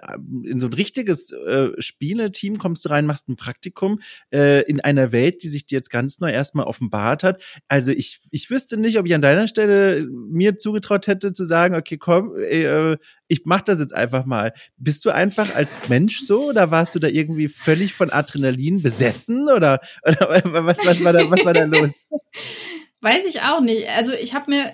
in 0.44 0.59
so 0.59 0.66
ein 0.66 0.72
richtiges 0.72 1.33
äh, 1.33 1.70
Spieleteam 1.78 2.59
kommst 2.59 2.85
du 2.85 2.88
rein, 2.88 3.04
machst 3.04 3.28
ein 3.28 3.37
Praktikum 3.37 4.00
äh, 4.33 4.62
in 4.62 4.81
einer 4.81 5.12
Welt, 5.12 5.42
die 5.42 5.48
sich 5.48 5.66
dir 5.66 5.76
jetzt 5.76 5.90
ganz 5.90 6.18
neu 6.20 6.31
erstmal 6.31 6.64
offenbart 6.64 7.22
hat. 7.22 7.42
Also 7.68 7.90
ich 7.90 8.20
ich 8.31 8.48
wüsste 8.48 8.78
nicht, 8.78 8.98
ob 8.98 9.07
ich 9.07 9.14
an 9.14 9.22
deiner 9.22 9.48
Stelle 9.48 10.07
mir 10.11 10.57
zugetraut 10.57 11.07
hätte 11.07 11.35
zu 11.35 11.44
sagen, 11.44 11.74
okay, 11.74 11.98
komm, 11.98 12.37
äh, 12.37 12.96
ich 13.28 13.42
mach 13.44 13.61
das 13.61 13.81
jetzt 13.81 13.94
einfach 13.94 14.24
mal. 14.24 14.54
Bist 14.78 15.04
du 15.04 15.11
einfach 15.11 15.54
als 15.54 15.88
Mensch 15.90 16.20
so 16.20 16.48
oder 16.48 16.70
warst 16.70 16.94
du 16.94 16.98
da 16.98 17.09
irgendwie 17.09 17.48
völlig 17.48 17.92
von 17.92 18.11
Adrenalin 18.11 18.83
besessen 18.83 19.48
oder, 19.50 19.81
oder 20.02 20.42
was 20.64 20.78
was 20.87 21.04
war 21.04 21.12
da 21.12 21.31
was 21.31 21.44
war 21.44 21.52
da 21.52 21.64
los? 21.64 21.90
Weiß 23.00 23.26
ich 23.26 23.42
auch 23.42 23.61
nicht. 23.61 23.88
Also 23.88 24.12
ich 24.12 24.34
habe 24.34 24.50
mir, 24.50 24.72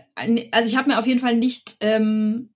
also 0.50 0.68
ich 0.68 0.76
habe 0.76 0.90
mir 0.90 0.98
auf 0.98 1.06
jeden 1.06 1.20
Fall 1.20 1.36
nicht 1.36 1.76
ähm, 1.80 2.54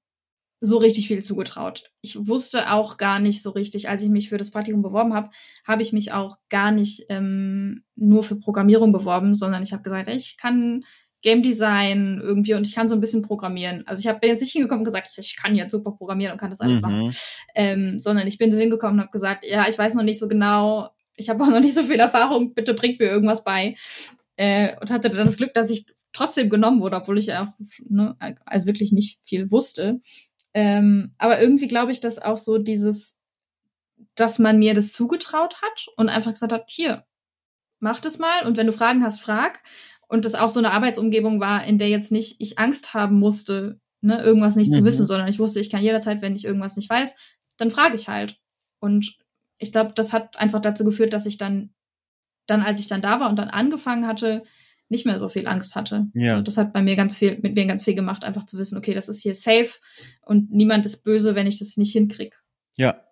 so 0.61 0.79
richtig 0.79 1.07
viel 1.07 1.23
zugetraut. 1.23 1.91
Ich 2.01 2.27
wusste 2.27 2.73
auch 2.73 2.97
gar 2.97 3.21
nicht 3.21 3.43
so 3.43 3.51
richtig, 3.51 3.89
als 3.89 4.03
ich 4.03 4.09
mich 4.09 4.29
für 4.29 4.39
das 4.39 4.51
Praktikum 4.51 4.83
beworben 4.83 5.15
habe, 5.15 5.31
habe 5.67 5.83
ich 5.83 5.93
mich 5.93 6.13
auch 6.13 6.39
gar 6.49 6.73
nicht 6.73 7.07
ähm, 7.11 7.85
nur 7.95 8.25
für 8.25 8.37
Programmierung 8.37 8.93
beworben, 8.93 9.35
sondern 9.35 9.63
ich 9.63 9.73
habe 9.73 9.83
gesagt, 9.83 10.09
ich 10.09 10.37
kann 10.37 10.85
Game 11.21 11.43
Design 11.43 12.21
irgendwie 12.23 12.55
und 12.55 12.67
ich 12.67 12.75
kann 12.75 12.89
so 12.89 12.95
ein 12.95 13.01
bisschen 13.01 13.23
programmieren. 13.23 13.85
Also 13.87 14.01
ich 14.01 14.07
hab, 14.07 14.21
bin 14.21 14.31
jetzt 14.31 14.41
nicht 14.41 14.53
hingekommen 14.53 14.81
und 14.81 14.85
gesagt, 14.85 15.13
ich 15.17 15.37
kann 15.37 15.55
jetzt 15.55 15.73
super 15.73 15.93
programmieren 15.93 16.33
und 16.33 16.39
kann 16.39 16.51
das 16.51 16.61
alles 16.61 16.81
mhm. 16.81 16.89
machen, 16.89 17.15
ähm, 17.55 17.99
sondern 17.99 18.27
ich 18.27 18.39
bin 18.39 18.51
so 18.51 18.59
hingekommen 18.59 18.97
und 18.97 19.01
habe 19.03 19.11
gesagt, 19.11 19.45
ja, 19.45 19.67
ich 19.69 19.79
weiß 19.79 19.95
noch 19.95 20.05
nicht 20.05 20.19
so 20.19 20.29
genau, 20.29 20.91
ich 21.17 21.29
habe 21.29 21.43
auch 21.43 21.49
noch 21.49 21.61
nicht 21.61 21.75
so 21.75 21.83
viel 21.83 21.99
Erfahrung, 21.99 22.55
bitte 22.55 22.75
bringt 22.75 23.01
mir 23.01 23.07
irgendwas 23.07 23.43
bei 23.43 23.77
äh, 24.39 24.77
und 24.81 24.91
hatte 24.91 25.11
dann 25.11 25.27
das 25.27 25.37
Glück, 25.37 25.53
dass 25.53 25.69
ich 25.69 25.87
trotzdem 26.13 26.49
genommen 26.49 26.81
wurde, 26.81 26.97
obwohl 26.97 27.19
ich 27.19 27.27
ja 27.27 27.55
ne, 27.89 28.17
also 28.47 28.67
wirklich 28.67 28.93
nicht 28.93 29.19
viel 29.23 29.51
wusste. 29.51 30.01
Ähm, 30.55 31.13
aber 31.19 31.41
irgendwie 31.41 31.67
glaube 31.67 31.93
ich, 31.93 32.01
dass 32.01 32.21
auch 32.21 32.39
so 32.39 32.57
dieses, 32.59 33.21
dass 34.15 34.39
man 34.39 34.59
mir 34.59 34.75
das 34.75 34.93
zugetraut 34.93 35.61
hat 35.61 35.87
und 35.97 36.09
einfach 36.09 36.33
gesagt 36.33 36.53
hat, 36.53 36.71
hier, 36.71 37.05
mach 37.81 38.01
das 38.01 38.19
mal 38.19 38.47
und 38.47 38.57
wenn 38.57 38.67
du 38.67 38.73
Fragen 38.73 39.03
hast, 39.03 39.21
frag. 39.21 39.63
Und 40.11 40.25
das 40.25 40.35
auch 40.35 40.49
so 40.49 40.59
eine 40.59 40.73
Arbeitsumgebung 40.73 41.39
war, 41.39 41.65
in 41.65 41.79
der 41.79 41.91
jetzt 41.91 42.13
nicht 42.13 42.41
ich 42.41 42.59
Angst 42.59 42.95
haben 42.95 43.19
musste, 43.19 43.79
ne, 44.01 44.23
irgendwas 44.23 44.57
nicht 44.57 44.71
mhm. 44.71 44.77
zu 44.77 44.85
wissen, 44.85 45.07
sondern 45.07 45.29
ich 45.29 45.39
wusste, 45.39 45.61
ich 45.61 45.69
kann 45.69 45.83
jederzeit, 45.83 46.23
wenn 46.23 46.35
ich 46.35 46.47
irgendwas 46.47 46.77
nicht 46.77 46.89
weiß, 46.89 47.15
dann 47.59 47.71
frage 47.71 47.97
ich 47.97 48.09
halt. 48.09 48.39
Und 48.81 49.19
ich 49.59 49.73
glaube, 49.73 49.93
das 49.95 50.13
hat 50.13 50.37
einfach 50.39 50.61
dazu 50.61 50.85
geführt, 50.85 51.13
dass 51.13 51.27
ich 51.27 51.37
dann 51.37 51.75
dann, 52.49 52.63
als 52.63 52.81
ich 52.81 52.89
dann 52.89 53.03
da 53.03 53.21
war 53.21 53.31
und 53.31 53.37
dann 53.37 53.49
angefangen 53.49 54.07
hatte, 54.07 54.43
nicht 54.89 55.07
mehr 55.07 55.19
so 55.19 55.29
viel 55.29 55.47
Angst 55.47 55.77
hatte. 55.77 56.07
Ja. 56.15 56.33
Also 56.33 56.43
das 56.43 56.57
hat 56.57 56.73
bei 56.73 56.83
mir 56.83 56.97
ganz 56.97 57.17
viel, 57.17 57.39
mit 57.43 57.55
mir 57.55 57.67
ganz 57.67 57.85
viel 57.85 57.95
gemacht, 57.95 58.25
einfach 58.25 58.45
zu 58.45 58.59
wissen, 58.59 58.79
okay, 58.79 58.95
das 58.95 59.09
ist 59.09 59.23
hier 59.23 59.35
safe 59.35 59.75
und 60.23 60.51
niemand 60.51 60.87
ist 60.87 61.05
böse, 61.05 61.35
wenn 61.35 61.47
ich 61.47 61.59
das 61.59 61.77
nicht 61.77 61.93
hinkrieg. 61.93 62.35
Ja. 62.77 63.05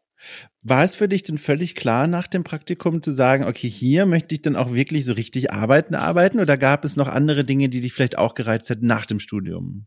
War 0.62 0.82
es 0.82 0.96
für 0.96 1.08
dich 1.08 1.22
denn 1.22 1.36
völlig 1.36 1.74
klar 1.74 2.06
nach 2.06 2.26
dem 2.26 2.42
Praktikum 2.42 3.02
zu 3.02 3.12
sagen, 3.12 3.44
okay, 3.44 3.68
hier 3.68 4.06
möchte 4.06 4.34
ich 4.34 4.40
dann 4.40 4.56
auch 4.56 4.72
wirklich 4.72 5.04
so 5.04 5.12
richtig 5.12 5.52
arbeiten, 5.52 5.94
arbeiten 5.94 6.40
oder 6.40 6.56
gab 6.56 6.86
es 6.86 6.96
noch 6.96 7.08
andere 7.08 7.44
Dinge, 7.44 7.68
die 7.68 7.82
dich 7.82 7.92
vielleicht 7.92 8.16
auch 8.16 8.34
gereizt 8.34 8.70
hätten 8.70 8.86
nach 8.86 9.04
dem 9.04 9.20
Studium? 9.20 9.86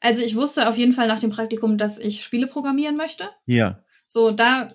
Also 0.00 0.22
ich 0.22 0.36
wusste 0.36 0.68
auf 0.68 0.76
jeden 0.76 0.92
Fall 0.92 1.08
nach 1.08 1.20
dem 1.20 1.30
Praktikum, 1.30 1.78
dass 1.78 1.98
ich 1.98 2.22
Spiele 2.22 2.46
programmieren 2.46 2.96
möchte. 2.96 3.24
Ja. 3.46 3.82
So, 4.06 4.30
da 4.30 4.68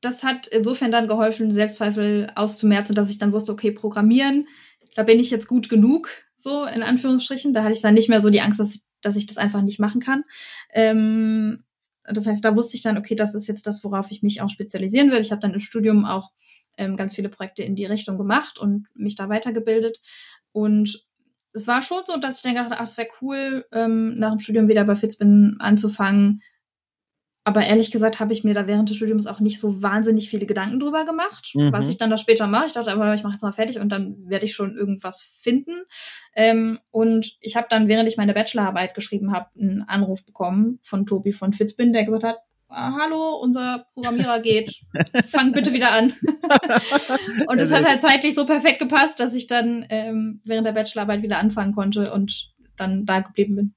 das 0.00 0.22
hat 0.22 0.46
insofern 0.46 0.90
dann 0.90 1.08
geholfen, 1.08 1.52
Selbstzweifel 1.52 2.30
auszumerzen, 2.34 2.94
dass 2.94 3.10
ich 3.10 3.18
dann 3.18 3.32
wusste, 3.32 3.52
okay, 3.52 3.72
programmieren, 3.72 4.46
da 4.94 5.02
bin 5.02 5.20
ich 5.20 5.30
jetzt 5.30 5.48
gut 5.48 5.68
genug, 5.68 6.08
so 6.36 6.64
in 6.64 6.82
Anführungsstrichen. 6.82 7.52
Da 7.52 7.62
hatte 7.62 7.74
ich 7.74 7.82
dann 7.82 7.94
nicht 7.94 8.08
mehr 8.08 8.20
so 8.20 8.30
die 8.30 8.40
Angst, 8.40 8.60
dass, 8.60 8.86
dass 9.00 9.16
ich 9.16 9.26
das 9.26 9.36
einfach 9.36 9.62
nicht 9.62 9.80
machen 9.80 10.00
kann. 10.00 10.24
Ähm, 10.72 11.64
das 12.04 12.26
heißt, 12.26 12.44
da 12.44 12.56
wusste 12.56 12.76
ich 12.76 12.82
dann, 12.82 12.96
okay, 12.96 13.14
das 13.14 13.34
ist 13.34 13.48
jetzt 13.48 13.66
das, 13.66 13.84
worauf 13.84 14.10
ich 14.10 14.22
mich 14.22 14.40
auch 14.40 14.50
spezialisieren 14.50 15.10
will. 15.10 15.20
Ich 15.20 15.30
habe 15.30 15.40
dann 15.40 15.54
im 15.54 15.60
Studium 15.60 16.04
auch 16.04 16.30
ähm, 16.76 16.96
ganz 16.96 17.14
viele 17.14 17.28
Projekte 17.28 17.62
in 17.62 17.76
die 17.76 17.84
Richtung 17.84 18.16
gemacht 18.16 18.58
und 18.58 18.86
mich 18.94 19.16
da 19.16 19.28
weitergebildet. 19.28 20.00
Und 20.52 21.06
es 21.52 21.66
war 21.66 21.82
schon 21.82 22.02
so, 22.06 22.16
dass 22.18 22.36
ich 22.36 22.42
dann 22.42 22.54
gedacht 22.54 22.70
habe, 22.70 22.80
ach, 22.80 22.86
es 22.86 22.96
wäre 22.96 23.08
cool, 23.20 23.66
ähm, 23.72 24.18
nach 24.18 24.30
dem 24.30 24.40
Studium 24.40 24.68
wieder 24.68 24.84
bei 24.84 24.96
Fitzbin 24.96 25.56
anzufangen, 25.58 26.42
aber 27.44 27.64
ehrlich 27.64 27.90
gesagt 27.90 28.20
habe 28.20 28.32
ich 28.32 28.44
mir 28.44 28.54
da 28.54 28.66
während 28.66 28.90
des 28.90 28.96
Studiums 28.96 29.26
auch 29.26 29.40
nicht 29.40 29.58
so 29.58 29.82
wahnsinnig 29.82 30.28
viele 30.28 30.46
Gedanken 30.46 30.80
drüber 30.80 31.04
gemacht, 31.04 31.52
mhm. 31.54 31.72
was 31.72 31.88
ich 31.88 31.96
dann 31.96 32.10
da 32.10 32.18
später 32.18 32.46
mache. 32.46 32.66
Ich 32.66 32.72
dachte 32.72 32.92
aber, 32.92 33.14
ich 33.14 33.22
mache 33.22 33.34
jetzt 33.34 33.42
mal 33.42 33.52
fertig 33.52 33.78
und 33.78 33.88
dann 33.88 34.16
werde 34.28 34.44
ich 34.44 34.54
schon 34.54 34.76
irgendwas 34.76 35.22
finden. 35.40 35.82
Ähm, 36.34 36.78
und 36.90 37.36
ich 37.40 37.56
habe 37.56 37.66
dann, 37.70 37.88
während 37.88 38.08
ich 38.08 38.16
meine 38.16 38.34
Bachelorarbeit 38.34 38.94
geschrieben 38.94 39.32
habe, 39.32 39.46
einen 39.58 39.82
Anruf 39.82 40.24
bekommen 40.26 40.78
von 40.82 41.06
Tobi 41.06 41.32
von 41.32 41.52
Fitzbin, 41.54 41.92
der 41.92 42.04
gesagt 42.04 42.24
hat, 42.24 42.38
ah, 42.68 42.92
hallo, 43.00 43.36
unser 43.42 43.86
Programmierer 43.94 44.40
geht, 44.40 44.82
fang 45.26 45.52
bitte 45.52 45.72
wieder 45.72 45.92
an. 45.92 46.12
und 47.46 47.58
es 47.58 47.72
hat 47.72 47.86
halt 47.86 48.00
zeitlich 48.00 48.34
so 48.34 48.46
perfekt 48.46 48.78
gepasst, 48.78 49.20
dass 49.20 49.34
ich 49.34 49.46
dann 49.46 49.86
ähm, 49.88 50.40
während 50.44 50.66
der 50.66 50.72
Bachelorarbeit 50.72 51.22
wieder 51.22 51.38
anfangen 51.38 51.74
konnte 51.74 52.12
und 52.12 52.52
dann 52.76 53.06
da 53.06 53.20
geblieben 53.20 53.56
bin. 53.56 53.74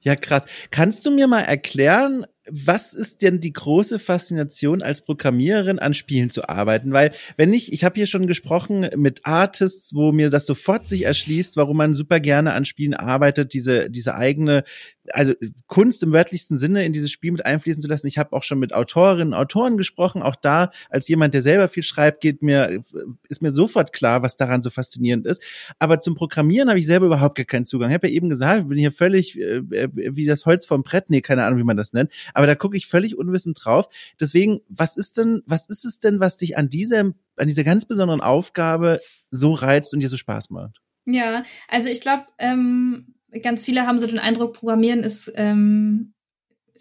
Ja, 0.00 0.14
krass. 0.14 0.46
Kannst 0.70 1.04
du 1.06 1.10
mir 1.10 1.26
mal 1.26 1.40
erklären, 1.40 2.24
was 2.50 2.94
ist 2.94 3.22
denn 3.22 3.40
die 3.40 3.52
große 3.52 3.98
Faszination 3.98 4.82
als 4.82 5.04
Programmiererin 5.04 5.78
an 5.78 5.94
Spielen 5.94 6.30
zu 6.30 6.48
arbeiten? 6.48 6.92
Weil 6.92 7.12
wenn 7.36 7.52
ich, 7.52 7.72
ich 7.72 7.84
habe 7.84 7.96
hier 7.96 8.06
schon 8.06 8.26
gesprochen 8.26 8.88
mit 8.96 9.24
Artists, 9.24 9.94
wo 9.94 10.12
mir 10.12 10.30
das 10.30 10.46
sofort 10.46 10.86
sich 10.86 11.02
erschließt, 11.04 11.56
warum 11.56 11.76
man 11.76 11.94
super 11.94 12.20
gerne 12.20 12.52
an 12.52 12.64
Spielen 12.64 12.94
arbeitet, 12.94 13.54
diese 13.54 13.90
diese 13.90 14.14
eigene 14.14 14.64
also 15.12 15.34
Kunst 15.66 16.02
im 16.02 16.12
wörtlichsten 16.12 16.58
Sinne 16.58 16.84
in 16.84 16.92
dieses 16.92 17.10
Spiel 17.10 17.32
mit 17.32 17.44
einfließen 17.46 17.82
zu 17.82 17.88
lassen. 17.88 18.06
Ich 18.06 18.18
habe 18.18 18.32
auch 18.34 18.42
schon 18.42 18.58
mit 18.58 18.74
Autorinnen 18.74 19.34
Autoren 19.34 19.76
gesprochen. 19.76 20.22
Auch 20.22 20.36
da, 20.36 20.70
als 20.90 21.08
jemand, 21.08 21.34
der 21.34 21.42
selber 21.42 21.68
viel 21.68 21.82
schreibt, 21.82 22.20
geht 22.20 22.42
mir, 22.42 22.82
ist 23.28 23.42
mir 23.42 23.50
sofort 23.50 23.92
klar, 23.92 24.22
was 24.22 24.36
daran 24.36 24.62
so 24.62 24.70
faszinierend 24.70 25.26
ist. 25.26 25.42
Aber 25.78 26.00
zum 26.00 26.14
Programmieren 26.14 26.68
habe 26.68 26.78
ich 26.78 26.86
selber 26.86 27.06
überhaupt 27.06 27.36
gar 27.36 27.46
keinen 27.46 27.64
Zugang. 27.64 27.90
Ich 27.90 27.94
habe 27.94 28.08
ja 28.08 28.14
eben 28.14 28.28
gesagt, 28.28 28.62
ich 28.62 28.68
bin 28.68 28.78
hier 28.78 28.92
völlig 28.92 29.38
äh, 29.38 29.62
wie 29.92 30.26
das 30.26 30.46
Holz 30.46 30.66
vom 30.66 30.82
Brett, 30.82 31.10
nee, 31.10 31.20
keine 31.20 31.44
Ahnung, 31.44 31.58
wie 31.58 31.64
man 31.64 31.76
das 31.76 31.92
nennt. 31.92 32.12
Aber 32.38 32.46
da 32.46 32.54
gucke 32.54 32.76
ich 32.76 32.86
völlig 32.86 33.18
unwissend 33.18 33.58
drauf. 33.60 33.88
Deswegen, 34.20 34.60
was 34.68 34.96
ist 34.96 35.18
denn, 35.18 35.42
was 35.44 35.66
ist 35.66 35.84
es 35.84 35.98
denn, 35.98 36.20
was 36.20 36.36
dich 36.36 36.56
an 36.56 36.68
dieser, 36.68 37.00
an 37.00 37.46
dieser 37.48 37.64
ganz 37.64 37.84
besonderen 37.84 38.20
Aufgabe 38.20 39.00
so 39.32 39.54
reizt 39.54 39.92
und 39.92 39.98
dir 39.98 40.08
so 40.08 40.16
Spaß 40.16 40.50
macht? 40.50 40.80
Ja, 41.04 41.42
also 41.66 41.88
ich 41.88 42.00
glaube, 42.00 42.26
ähm, 42.38 43.16
ganz 43.42 43.64
viele 43.64 43.88
haben 43.88 43.98
so 43.98 44.06
den 44.06 44.20
Eindruck, 44.20 44.52
Programmieren 44.52 45.00
ist 45.00 45.32
ähm, 45.34 46.14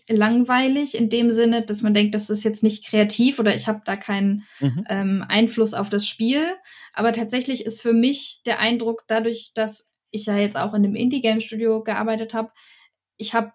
langweilig 0.08 0.96
in 0.96 1.10
dem 1.10 1.32
Sinne, 1.32 1.66
dass 1.66 1.82
man 1.82 1.96
denkt, 1.96 2.14
das 2.14 2.30
ist 2.30 2.44
jetzt 2.44 2.62
nicht 2.62 2.86
kreativ 2.86 3.40
oder 3.40 3.56
ich 3.56 3.68
habe 3.68 3.82
da 3.84 3.96
keinen 3.96 4.44
mhm. 4.60 4.86
ähm, 4.90 5.26
Einfluss 5.28 5.74
auf 5.74 5.90
das 5.90 6.06
Spiel. 6.06 6.44
Aber 6.94 7.14
tatsächlich 7.14 7.66
ist 7.66 7.82
für 7.82 7.94
mich 7.94 8.44
der 8.46 8.60
Eindruck, 8.60 9.06
dadurch, 9.08 9.54
dass 9.56 9.90
ich 10.12 10.28
ja 10.28 10.38
jetzt 10.38 10.56
auch 10.56 10.76
in 10.76 10.86
einem 10.86 10.94
Indie-Game-Studio 10.94 11.82
gearbeitet 11.82 12.36
habe, 12.36 12.52
ich 13.18 13.34
habe 13.34 13.54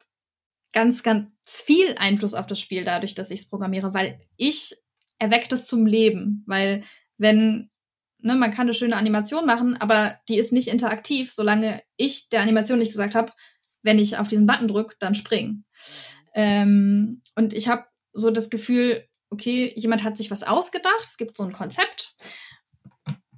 ganz, 0.73 1.03
ganz 1.03 1.29
viel 1.45 1.95
Einfluss 1.99 2.35
auf 2.35 2.47
das 2.47 2.61
Spiel 2.61 2.85
dadurch, 2.85 3.15
dass 3.15 3.31
ich 3.31 3.41
es 3.41 3.49
programmiere, 3.49 3.95
weil 3.95 4.21
ich 4.37 4.77
erweckt 5.19 5.53
es 5.53 5.67
zum 5.67 5.87
Leben, 5.87 6.45
weil 6.47 6.83
wenn 7.19 7.71
ne, 8.19 8.37
man 8.37 8.51
kann 8.51 8.63
eine 8.63 8.75
schöne 8.75 8.97
Animation 8.97 9.47
machen, 9.47 9.77
aber 9.77 10.19
die 10.29 10.39
ist 10.39 10.53
nicht 10.53 10.69
interaktiv, 10.69 11.33
solange 11.33 11.83
ich 11.97 12.29
der 12.29 12.41
Animation 12.41 12.79
nicht 12.79 12.93
gesagt 12.93 13.15
habe, 13.15 13.33
wenn 13.83 13.99
ich 13.99 14.17
auf 14.17 14.29
diesen 14.29 14.47
Button 14.47 14.69
drücke, 14.69 14.97
dann 14.99 15.15
springen. 15.15 15.65
Ähm, 16.35 17.23
und 17.35 17.53
ich 17.53 17.69
habe 17.69 17.85
so 18.13 18.31
das 18.31 18.49
Gefühl, 18.49 19.07
okay, 19.31 19.73
jemand 19.77 20.05
hat 20.05 20.17
sich 20.17 20.31
was 20.31 20.43
ausgedacht, 20.43 21.05
es 21.05 21.17
gibt 21.17 21.37
so 21.37 21.43
ein 21.43 21.53
Konzept 21.53 22.15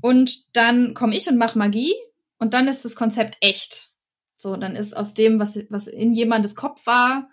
und 0.01 0.55
dann 0.57 0.95
komme 0.95 1.17
ich 1.17 1.29
und 1.29 1.39
mache 1.39 1.59
Magie 1.59 1.95
und 2.39 2.53
dann 2.55 2.69
ist 2.69 2.85
das 2.85 2.97
Konzept 2.97 3.37
echt. 3.41 3.94
So, 4.45 4.57
dann 4.57 4.77
ist 4.77 4.95
aus 4.95 5.15
dem, 5.15 5.39
was, 5.39 5.59
was 5.71 5.87
in 5.87 6.13
jemandes 6.13 6.55
Kopf 6.55 6.87
war, 6.87 7.31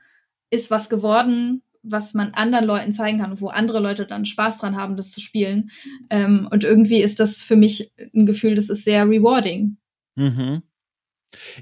ist 0.50 0.72
was 0.72 0.88
geworden, 0.88 1.62
was 1.84 2.14
man 2.14 2.34
anderen 2.34 2.64
Leuten 2.64 2.94
zeigen 2.94 3.20
kann, 3.20 3.42
wo 3.42 3.50
andere 3.50 3.82
Leute 3.82 4.06
dann 4.06 4.24
Spaß 4.24 4.60
dran 4.60 4.78
haben, 4.78 4.96
das 4.96 5.12
zu 5.12 5.20
spielen. 5.20 5.72
Ähm, 6.10 6.48
und 6.50 6.64
irgendwie 6.64 7.02
ist 7.02 7.20
das 7.20 7.42
für 7.42 7.58
mich 7.58 7.92
ein 8.16 8.26
Gefühl, 8.26 8.56
das 8.56 8.70
ist 8.70 8.86
sehr 8.86 9.04
rewarding. 9.10 9.76
Mhm. 10.16 10.62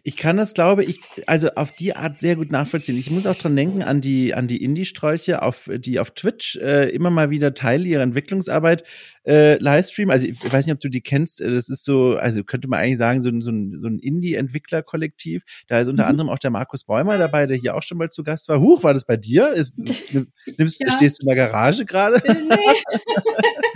Ich 0.03 0.17
kann 0.17 0.37
das, 0.37 0.53
glaube 0.53 0.83
ich, 0.83 1.01
also 1.25 1.49
auf 1.55 1.71
die 1.71 1.95
Art 1.95 2.19
sehr 2.19 2.35
gut 2.35 2.51
nachvollziehen. 2.51 2.97
Ich 2.99 3.09
muss 3.09 3.25
auch 3.25 3.35
dran 3.35 3.55
denken 3.55 3.81
an 3.81 4.01
die, 4.01 4.35
an 4.35 4.47
die 4.47 4.63
Indie-Strolche, 4.63 5.41
auf, 5.41 5.67
die 5.73 5.99
auf 5.99 6.11
Twitch 6.11 6.57
äh, 6.57 6.89
immer 6.89 7.09
mal 7.09 7.31
wieder 7.31 7.55
Teile 7.55 7.85
ihrer 7.85 8.03
Entwicklungsarbeit 8.03 8.83
äh, 9.29 9.57
Livestream. 9.59 10.09
Also 10.09 10.25
ich 10.25 10.51
weiß 10.51 10.65
nicht, 10.65 10.73
ob 10.73 10.79
du 10.79 10.89
die 10.89 11.01
kennst. 11.01 11.39
Äh, 11.39 11.51
das 11.51 11.69
ist 11.69 11.85
so, 11.85 12.17
also 12.17 12.43
könnte 12.43 12.67
man 12.67 12.79
eigentlich 12.79 12.97
sagen, 12.97 13.21
so, 13.21 13.29
so 13.41 13.51
ein, 13.51 13.79
so 13.79 13.87
ein 13.87 13.99
Indie-Entwickler-Kollektiv. 13.99 15.43
Da 15.67 15.79
ist 15.79 15.87
unter 15.87 16.05
mhm. 16.05 16.09
anderem 16.09 16.29
auch 16.29 16.39
der 16.39 16.49
Markus 16.49 16.83
Bäumer 16.83 17.17
dabei, 17.19 17.45
der 17.45 17.55
hier 17.55 17.75
auch 17.75 17.83
schon 17.83 17.99
mal 17.99 18.09
zu 18.09 18.23
Gast 18.23 18.49
war. 18.49 18.59
Huch, 18.59 18.83
war 18.83 18.95
das 18.95 19.05
bei 19.05 19.17
dir? 19.17 19.49
Ist, 19.49 19.73
nimmst, 19.77 20.81
ja. 20.81 20.91
Stehst 20.95 21.21
du 21.21 21.23
in 21.23 21.35
der 21.35 21.35
Garage 21.35 21.85
gerade? 21.85 22.21
Nee. 22.25 22.55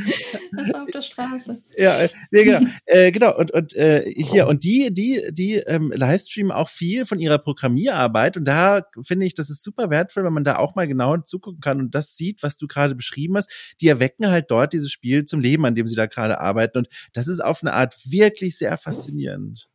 das 0.58 0.74
war 0.74 0.84
auf 0.84 0.92
der 0.92 1.02
Straße. 1.04 1.60
Ja, 1.78 2.00
äh, 2.00 2.10
nee, 2.32 2.44
genau. 2.46 2.62
äh, 2.86 3.12
genau. 3.12 3.38
Und, 3.38 3.52
und 3.52 3.76
äh, 3.76 4.12
hier, 4.16 4.48
und 4.48 4.64
die, 4.64 4.92
die, 4.92 5.30
die 5.32 5.58
ähm, 5.58 5.94
Livestreamen 5.96 6.52
auch 6.52 6.70
viel 6.70 7.06
von 7.06 7.20
ihrer 7.20 7.38
Programmierarbeit. 7.38 8.38
Und 8.38 8.46
da 8.46 8.88
finde 9.04 9.28
ich, 9.28 9.36
das 9.36 9.52
ist 9.52 9.64
super 9.64 9.92
wertvoll, 9.92 10.24
wenn 10.24 10.34
man 10.34 10.44
da 10.44 10.58
auch 10.58 10.74
mal 10.74 10.88
genau 10.88 11.18
zugucken 11.18 11.62
kann 11.62 11.80
und 11.80 11.94
das 11.94 12.16
sieht, 12.16 12.42
was 12.42 12.58
du 12.58 12.68
gerade 12.68 12.96
beschrieben 12.96 13.38
hast. 13.38 13.52
Die 13.82 13.88
erwecken 13.88 14.28
halt 14.28 14.50
dort 14.50 14.74
dieses 14.74 14.92
Spiel 14.92 15.26
zum 15.26 15.43
Leben, 15.44 15.66
an 15.66 15.76
dem 15.76 15.88
sie 15.88 15.96
da 15.96 16.08
gerade 16.08 16.40
arbeiten. 16.40 16.80
Und 16.80 16.90
das 17.14 17.28
ist 17.28 17.40
auf 17.40 17.62
eine 17.62 17.74
Art 17.74 17.96
wirklich 18.06 18.58
sehr 18.58 18.78
faszinierend. 18.78 19.70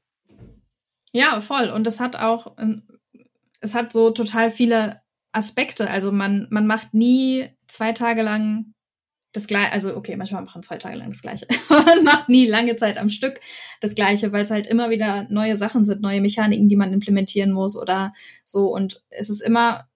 Ja, 1.13 1.41
voll. 1.41 1.71
Und 1.71 1.87
es 1.87 2.01
hat 2.01 2.17
auch, 2.17 2.57
es 3.61 3.75
hat 3.75 3.93
so 3.93 4.11
total 4.11 4.51
viele 4.51 5.01
Aspekte. 5.33 5.89
Also 5.89 6.13
man, 6.13 6.47
man 6.51 6.67
macht 6.67 6.95
nie 6.95 7.49
zwei 7.69 7.93
Tage 7.93 8.23
lang 8.23 8.75
das 9.33 9.47
gleiche, 9.47 9.73
also 9.73 9.95
okay, 9.95 10.17
manchmal 10.17 10.43
machen 10.43 10.63
zwei 10.63 10.79
Tage 10.79 10.97
lang 10.97 11.11
das 11.11 11.23
gleiche. 11.23 11.47
man 11.69 12.03
macht 12.03 12.29
nie 12.29 12.47
lange 12.47 12.77
Zeit 12.77 12.99
am 12.99 13.11
Stück 13.11 13.41
das 13.81 13.95
gleiche, 13.95 14.33
weil 14.33 14.43
es 14.43 14.51
halt 14.51 14.67
immer 14.67 14.91
wieder 14.91 15.27
neue 15.31 15.57
Sachen 15.57 15.85
sind, 15.85 16.01
neue 16.01 16.21
Mechaniken, 16.21 16.69
die 16.69 16.77
man 16.77 16.93
implementieren 16.93 17.53
muss 17.53 17.77
oder 17.77 18.13
so. 18.45 18.67
Und 18.67 19.05
es 19.11 19.31
ist 19.31 19.41
immer, 19.41 19.89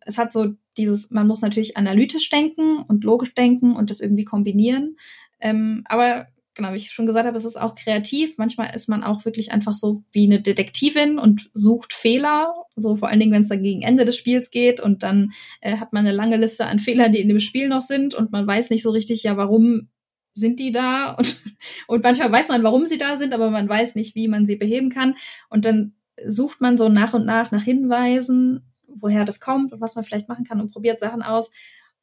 es 0.00 0.18
hat 0.18 0.32
so 0.32 0.54
dieses, 0.80 1.10
man 1.10 1.26
muss 1.26 1.42
natürlich 1.42 1.76
analytisch 1.76 2.28
denken 2.30 2.82
und 2.88 3.04
logisch 3.04 3.34
denken 3.34 3.76
und 3.76 3.90
das 3.90 4.00
irgendwie 4.00 4.24
kombinieren. 4.24 4.96
Ähm, 5.40 5.84
aber 5.86 6.26
genau, 6.54 6.72
wie 6.72 6.76
ich 6.76 6.90
schon 6.90 7.06
gesagt 7.06 7.26
habe, 7.26 7.36
es 7.36 7.44
ist 7.44 7.60
auch 7.60 7.74
kreativ. 7.74 8.36
Manchmal 8.38 8.74
ist 8.74 8.88
man 8.88 9.02
auch 9.02 9.24
wirklich 9.24 9.52
einfach 9.52 9.74
so 9.74 10.02
wie 10.12 10.24
eine 10.24 10.40
Detektivin 10.40 11.18
und 11.18 11.50
sucht 11.54 11.92
Fehler. 11.92 12.52
So 12.76 12.96
vor 12.96 13.08
allen 13.08 13.20
Dingen, 13.20 13.32
wenn 13.32 13.42
es 13.42 13.48
dann 13.48 13.62
gegen 13.62 13.82
Ende 13.82 14.04
des 14.04 14.16
Spiels 14.16 14.50
geht 14.50 14.80
und 14.80 15.02
dann 15.02 15.32
äh, 15.60 15.76
hat 15.76 15.92
man 15.92 16.06
eine 16.06 16.14
lange 16.14 16.36
Liste 16.36 16.66
an 16.66 16.80
Fehlern, 16.80 17.12
die 17.12 17.20
in 17.20 17.28
dem 17.28 17.40
Spiel 17.40 17.68
noch 17.68 17.82
sind 17.82 18.14
und 18.14 18.32
man 18.32 18.46
weiß 18.46 18.70
nicht 18.70 18.82
so 18.82 18.90
richtig, 18.90 19.22
ja, 19.22 19.36
warum 19.36 19.88
sind 20.34 20.60
die 20.60 20.72
da 20.72 21.12
und, 21.18 21.42
und 21.86 22.02
manchmal 22.02 22.32
weiß 22.32 22.48
man, 22.48 22.62
warum 22.62 22.86
sie 22.86 22.98
da 22.98 23.16
sind, 23.16 23.32
aber 23.32 23.50
man 23.50 23.68
weiß 23.68 23.94
nicht, 23.94 24.14
wie 24.14 24.28
man 24.28 24.46
sie 24.46 24.56
beheben 24.56 24.90
kann. 24.90 25.14
Und 25.48 25.64
dann 25.64 25.94
sucht 26.26 26.60
man 26.60 26.76
so 26.76 26.88
nach 26.88 27.14
und 27.14 27.24
nach 27.24 27.50
nach 27.50 27.62
Hinweisen 27.62 28.69
woher 28.94 29.24
das 29.24 29.40
kommt 29.40 29.72
und 29.72 29.80
was 29.80 29.94
man 29.94 30.04
vielleicht 30.04 30.28
machen 30.28 30.44
kann 30.44 30.60
und 30.60 30.72
probiert 30.72 31.00
Sachen 31.00 31.22
aus. 31.22 31.50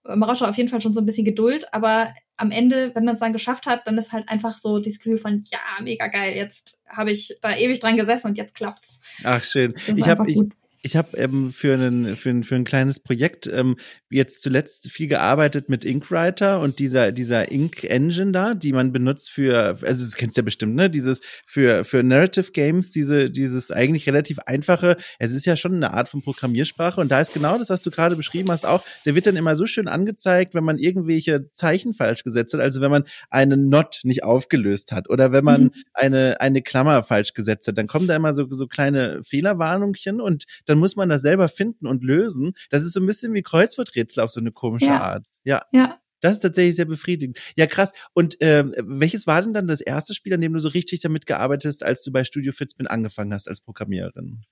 Man 0.03 0.19
braucht 0.19 0.41
auf 0.41 0.57
jeden 0.57 0.69
Fall 0.69 0.81
schon 0.81 0.93
so 0.93 1.01
ein 1.01 1.05
bisschen 1.05 1.25
Geduld, 1.25 1.73
aber 1.73 2.13
am 2.37 2.51
Ende, 2.51 2.91
wenn 2.95 3.03
man 3.03 3.15
es 3.15 3.19
dann 3.19 3.33
geschafft 3.33 3.65
hat, 3.65 3.87
dann 3.87 3.97
ist 3.97 4.13
halt 4.13 4.29
einfach 4.29 4.57
so 4.57 4.79
dieses 4.79 4.99
Gefühl 4.99 5.17
von, 5.17 5.41
ja, 5.51 5.59
mega 5.81 6.07
geil, 6.07 6.35
jetzt 6.35 6.79
habe 6.87 7.11
ich 7.11 7.37
da 7.41 7.55
ewig 7.55 7.79
dran 7.79 7.97
gesessen 7.97 8.27
und 8.27 8.37
jetzt 8.37 8.55
klappt's. 8.55 9.01
Ach, 9.23 9.43
schön. 9.43 9.75
Ich 9.95 10.07
habe 10.07 10.29
ich, 10.29 10.39
ich 10.81 10.95
habe 10.95 11.17
ähm, 11.17 11.51
für, 11.51 11.73
einen, 11.73 12.15
für, 12.15 12.29
ein, 12.29 12.43
für 12.43 12.55
ein 12.55 12.63
kleines 12.63 12.99
Projekt 12.99 13.47
ähm, 13.47 13.77
jetzt 14.09 14.41
zuletzt 14.41 14.91
viel 14.91 15.07
gearbeitet 15.07 15.69
mit 15.69 15.83
Inkwriter 15.83 16.59
und 16.59 16.79
dieser, 16.79 17.11
dieser 17.11 17.51
Ink 17.51 17.83
Engine 17.83 18.31
da, 18.31 18.53
die 18.53 18.73
man 18.73 18.91
benutzt 18.91 19.31
für, 19.31 19.77
also 19.81 20.05
das 20.05 20.15
kennst 20.15 20.37
du 20.37 20.41
ja 20.41 20.45
bestimmt, 20.45 20.75
ne? 20.75 20.89
Dieses 20.89 21.21
für, 21.45 21.83
für 21.83 22.03
Narrative 22.03 22.51
Games, 22.51 22.91
diese, 22.91 23.29
dieses 23.29 23.71
eigentlich 23.71 24.07
relativ 24.07 24.39
einfache, 24.39 24.97
es 25.19 25.33
ist 25.33 25.45
ja 25.45 25.55
schon 25.55 25.75
eine 25.75 25.93
Art 25.93 26.09
von 26.09 26.21
Programmiersprache 26.21 27.01
und 27.01 27.09
da 27.09 27.19
ist 27.19 27.33
genau 27.33 27.57
das, 27.57 27.69
was 27.69 27.81
du 27.81 27.91
gerade 27.91 28.15
beschrieben 28.15 28.51
hast, 28.51 28.65
auch, 28.65 28.83
der 29.05 29.15
wird 29.15 29.27
dann 29.27 29.35
immer 29.35 29.55
so 29.55 29.65
schön 29.65 29.87
angezeigt, 29.87 30.53
wenn 30.53 30.63
man 30.63 30.77
irgendwelche 30.77 31.51
Zeichen 31.51 31.93
falsch 31.93 32.23
gesetzt 32.23 32.53
hat, 32.53 32.61
also 32.61 32.81
wenn 32.81 32.91
man 32.91 33.03
einen 33.29 33.69
Not 33.69 34.01
nicht 34.03 34.23
aufgelöst 34.23 34.91
hat 34.91 35.09
oder 35.09 35.31
wenn 35.31 35.43
man 35.43 35.63
mhm. 35.63 35.71
eine, 35.93 36.39
eine 36.39 36.61
Klammer 36.61 37.03
falsch 37.03 37.33
gesetzt 37.33 37.67
hat, 37.67 37.77
dann 37.77 37.87
kommen 37.87 38.07
da 38.07 38.15
immer 38.15 38.33
so, 38.33 38.47
so 38.51 38.67
kleine 38.67 39.23
Fehlerwarnungchen 39.23 40.21
und 40.21 40.45
dann 40.67 40.79
muss 40.79 40.95
man 40.95 41.09
das 41.09 41.21
selber 41.21 41.49
finden 41.49 41.87
und 41.87 42.03
lösen. 42.03 42.53
Das 42.69 42.83
ist 42.83 42.93
so 42.93 42.99
ein 42.99 43.05
bisschen 43.05 43.33
wie 43.33 43.41
Kreuzworträtsel 43.41 44.23
auf 44.23 44.31
so 44.31 44.39
eine 44.39 44.51
komische 44.51 44.87
ja. 44.87 45.01
Art. 45.01 45.25
Ja. 45.43 45.65
Ja. 45.71 45.99
Das 46.19 46.33
ist 46.33 46.41
tatsächlich 46.41 46.75
sehr 46.75 46.85
befriedigend. 46.85 47.39
Ja, 47.55 47.67
krass. 47.67 47.93
Und 48.13 48.41
äh, 48.41 48.65
welches 48.77 49.27
war 49.27 49.41
denn 49.41 49.53
dann 49.53 49.67
das 49.67 49.81
erste 49.81 50.13
Spiel, 50.13 50.33
an 50.33 50.41
dem 50.41 50.53
du 50.53 50.59
so 50.59 50.69
richtig 50.69 50.99
damit 50.99 51.27
gearbeitet 51.27 51.69
hast, 51.69 51.83
als 51.83 52.03
du 52.03 52.11
bei 52.11 52.23
Studio 52.23 52.51
Fitzbin 52.51 52.87
angefangen 52.87 53.33
hast 53.33 53.47
als 53.47 53.61
Programmiererin? 53.61 54.43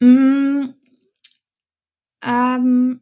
Mm, 0.00 0.74
ähm, 2.22 3.00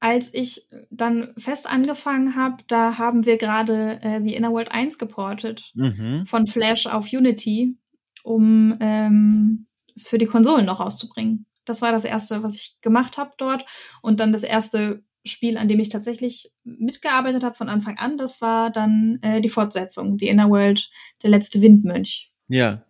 als 0.00 0.32
ich 0.32 0.68
dann 0.90 1.34
fest 1.36 1.68
angefangen 1.68 2.36
habe, 2.36 2.62
da 2.68 2.96
haben 2.96 3.26
wir 3.26 3.36
gerade 3.36 4.00
äh, 4.02 4.20
The 4.22 4.34
Inner 4.34 4.52
World 4.52 4.70
1 4.70 4.98
geportet. 4.98 5.72
Mhm. 5.74 6.24
Von 6.26 6.46
Flash 6.46 6.86
auf 6.86 7.12
Unity, 7.12 7.76
um 8.22 8.76
ähm, 8.80 9.66
es 10.00 10.08
für 10.08 10.18
die 10.18 10.26
Konsolen 10.26 10.66
noch 10.66 10.80
rauszubringen. 10.80 11.46
Das 11.64 11.82
war 11.82 11.92
das 11.92 12.04
erste, 12.04 12.42
was 12.42 12.56
ich 12.56 12.80
gemacht 12.80 13.18
habe 13.18 13.32
dort. 13.38 13.64
Und 14.02 14.20
dann 14.20 14.32
das 14.32 14.42
erste 14.42 15.02
Spiel, 15.24 15.58
an 15.58 15.68
dem 15.68 15.80
ich 15.80 15.90
tatsächlich 15.90 16.52
mitgearbeitet 16.64 17.44
habe 17.44 17.54
von 17.54 17.68
Anfang 17.68 17.98
an, 17.98 18.16
das 18.16 18.40
war 18.40 18.70
dann 18.70 19.18
äh, 19.22 19.40
die 19.40 19.50
Fortsetzung, 19.50 20.16
die 20.16 20.28
Inner 20.28 20.48
World, 20.48 20.90
der 21.22 21.30
letzte 21.30 21.60
Windmönch. 21.60 22.32
Ja 22.48 22.84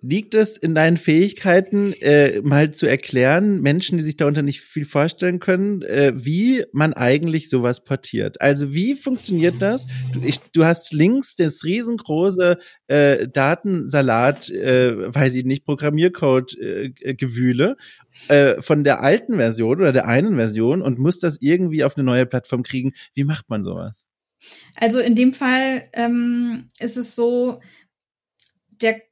liegt 0.00 0.34
es 0.34 0.56
in 0.56 0.74
deinen 0.74 0.96
Fähigkeiten, 0.96 1.92
äh, 2.00 2.40
mal 2.40 2.72
zu 2.72 2.86
erklären, 2.86 3.60
Menschen, 3.60 3.98
die 3.98 4.04
sich 4.04 4.16
darunter 4.16 4.40
nicht 4.42 4.62
viel 4.62 4.86
vorstellen 4.86 5.38
können, 5.38 5.82
äh, 5.82 6.14
wie 6.16 6.64
man 6.72 6.94
eigentlich 6.94 7.50
sowas 7.50 7.84
portiert? 7.84 8.40
Also 8.40 8.72
wie 8.72 8.94
funktioniert 8.94 9.56
das? 9.60 9.84
Du, 10.12 10.22
ich, 10.24 10.38
du 10.52 10.64
hast 10.64 10.94
links 10.94 11.36
das 11.36 11.62
riesengroße 11.64 12.56
äh, 12.86 13.28
Datensalat, 13.28 14.48
äh, 14.48 15.14
weiß 15.14 15.34
ich 15.34 15.44
nicht, 15.44 15.66
Programmiercode-Gewühle 15.66 17.76
äh, 18.28 18.28
äh, 18.28 18.62
von 18.62 18.82
der 18.82 19.02
alten 19.02 19.36
Version 19.36 19.78
oder 19.78 19.92
der 19.92 20.08
einen 20.08 20.36
Version 20.36 20.80
und 20.80 20.98
musst 20.98 21.22
das 21.22 21.36
irgendwie 21.40 21.84
auf 21.84 21.98
eine 21.98 22.04
neue 22.04 22.24
Plattform 22.24 22.62
kriegen. 22.62 22.94
Wie 23.14 23.24
macht 23.24 23.50
man 23.50 23.62
sowas? 23.62 24.06
Also 24.74 25.00
in 25.00 25.14
dem 25.14 25.34
Fall 25.34 25.90
ähm, 25.92 26.70
ist 26.78 26.96
es 26.96 27.14
so, 27.14 27.60
der 28.80 29.02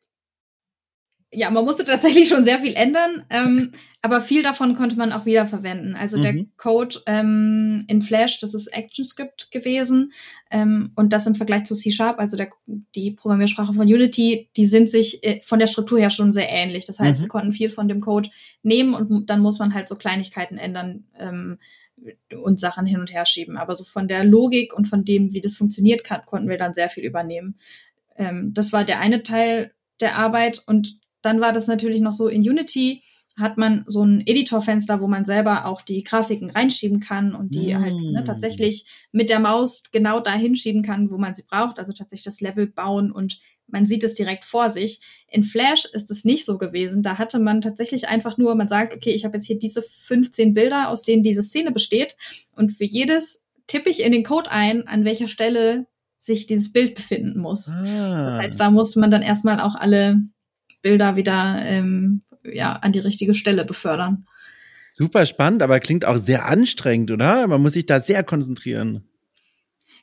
ja, 1.35 1.51
man 1.51 1.64
musste 1.64 1.85
tatsächlich 1.85 2.29
schon 2.29 2.44
sehr 2.44 2.61
viel 2.61 2.75
ändern, 2.75 3.25
ähm, 3.31 3.73
aber 4.03 4.20
viel 4.20 4.42
davon 4.42 4.75
konnte 4.75 4.97
man 4.97 5.12
auch 5.12 5.25
wieder 5.25 5.47
verwenden. 5.47 5.97
Also 5.97 6.18
mhm. 6.18 6.23
der 6.23 6.35
Code 6.57 6.99
ähm, 7.07 7.85
in 7.88 8.03
Flash, 8.03 8.40
das 8.40 8.55
ist 8.55 8.75
ActionScript 8.75 9.51
gewesen 9.51 10.12
ähm, 10.51 10.92
und 10.94 11.12
das 11.12 11.27
im 11.27 11.35
Vergleich 11.35 11.64
zu 11.64 11.75
C 11.75 11.90
Sharp, 11.90 12.18
also 12.18 12.37
der, 12.37 12.51
die 12.66 13.12
Programmiersprache 13.12 13.73
von 13.73 13.87
Unity, 13.87 14.51
die 14.57 14.66
sind 14.66 14.90
sich 14.90 15.25
äh, 15.25 15.40
von 15.42 15.59
der 15.59 15.66
Struktur 15.66 15.99
her 15.99 16.11
schon 16.11 16.33
sehr 16.33 16.49
ähnlich. 16.49 16.85
Das 16.85 16.99
heißt, 16.99 17.18
mhm. 17.18 17.25
wir 17.25 17.29
konnten 17.29 17.53
viel 17.53 17.70
von 17.70 17.88
dem 17.88 18.01
Code 18.01 18.31
nehmen 18.62 18.94
und 18.94 19.31
dann 19.31 19.40
muss 19.40 19.59
man 19.59 19.75
halt 19.75 19.88
so 19.88 19.97
Kleinigkeiten 19.97 20.59
ändern 20.59 21.05
ähm, 21.18 21.59
und 22.42 22.61
Sachen 22.61 22.87
hin 22.87 23.01
und 23.01 23.12
her 23.12 23.27
schieben. 23.27 23.57
Aber 23.57 23.75
so 23.75 23.85
von 23.85 24.09
der 24.09 24.25
Logik 24.25 24.77
und 24.77 24.87
von 24.87 25.05
dem, 25.05 25.33
wie 25.33 25.40
das 25.40 25.57
funktioniert, 25.57 26.05
kann, 26.05 26.23
konnten 26.27 26.49
wir 26.49 26.59
dann 26.59 26.75
sehr 26.75 26.90
viel 26.90 27.05
übernehmen. 27.05 27.57
Ähm, 28.16 28.53
das 28.53 28.73
war 28.73 28.85
der 28.85 29.01
eine 29.01 29.23
Teil 29.23 29.73
der 30.01 30.16
Arbeit 30.16 30.62
und 30.66 30.99
dann 31.24 31.40
war 31.40 31.52
das 31.52 31.66
natürlich 31.66 32.00
noch 32.00 32.14
so 32.14 32.28
in 32.28 32.48
Unity 32.48 33.02
hat 33.38 33.58
man 33.58 33.84
so 33.88 34.04
ein 34.04 34.22
Editorfenster, 34.26 35.00
wo 35.00 35.08
man 35.08 35.24
selber 35.24 35.66
auch 35.66 35.82
die 35.82 36.04
Grafiken 36.04 36.50
reinschieben 36.50 37.00
kann 37.00 37.34
und 37.34 37.54
die 37.54 37.74
mm. 37.74 37.80
halt 37.80 37.94
ne, 37.94 38.24
tatsächlich 38.24 38.87
mit 39.10 39.28
der 39.28 39.40
Maus 39.40 39.82
genau 39.90 40.20
da 40.20 40.34
hinschieben 40.34 40.82
kann, 40.82 41.10
wo 41.10 41.18
man 41.18 41.34
sie 41.34 41.42
braucht. 41.42 41.80
Also 41.80 41.92
tatsächlich 41.92 42.24
das 42.24 42.40
Level 42.40 42.68
bauen 42.68 43.10
und 43.10 43.40
man 43.66 43.87
sieht 43.87 44.04
es 44.04 44.14
direkt 44.14 44.44
vor 44.44 44.70
sich. 44.70 45.00
In 45.28 45.42
Flash 45.42 45.84
ist 45.87 46.10
es 46.10 46.24
nicht 46.24 46.44
so 46.44 46.58
gewesen. 46.58 47.02
Da 47.02 47.18
hatte 47.18 47.40
man 47.40 47.60
tatsächlich 47.60 48.08
einfach 48.08 48.37
nur, 48.37 48.54
man 48.54 48.68
sagt, 48.68 48.94
okay, 48.94 49.10
ich 49.10 49.24
habe 49.24 49.37
jetzt 49.37 49.46
hier 49.46 49.58
diese 49.58 49.82
15 49.82 50.54
Bilder, 50.54 50.88
aus 50.88 51.02
denen 51.02 51.22
diese 51.22 51.42
Szene 51.42 51.72
besteht 51.72 52.16
und 52.54 52.70
für 52.70 52.84
jedes 52.84 53.44
tippe 53.66 53.90
ich 53.90 54.04
in 54.04 54.12
den 54.12 54.22
Code 54.22 54.50
ein, 54.52 54.87
an 54.87 55.04
welcher 55.04 55.28
Stelle 55.28 55.87
sich 56.18 56.46
dieses 56.46 56.72
Bild 56.72 56.94
befinden 56.94 57.40
muss. 57.40 57.68
Ah. 57.68 58.26
Das 58.26 58.38
heißt, 58.38 58.60
da 58.60 58.70
muss 58.70 58.94
man 58.96 59.10
dann 59.10 59.22
erstmal 59.22 59.60
auch 59.60 59.74
alle 59.74 60.20
Bilder 60.85 61.16
wieder 61.16 61.57
ähm, 61.64 62.23
ja, 62.44 62.75
an 62.75 62.92
die 62.92 63.01
richtige 63.01 63.35
Stelle 63.35 63.64
befördern. 63.64 64.27
Super 64.92 65.27
spannend, 65.27 65.62
aber 65.62 65.81
klingt 65.81 66.05
auch 66.05 66.18
sehr 66.18 66.47
anstrengend, 66.47 67.11
oder? 67.11 67.49
Man 67.49 67.61
muss 67.62 67.73
sich 67.73 67.87
da 67.87 67.99
sehr 67.99 68.23
konzentrieren. 68.23 69.03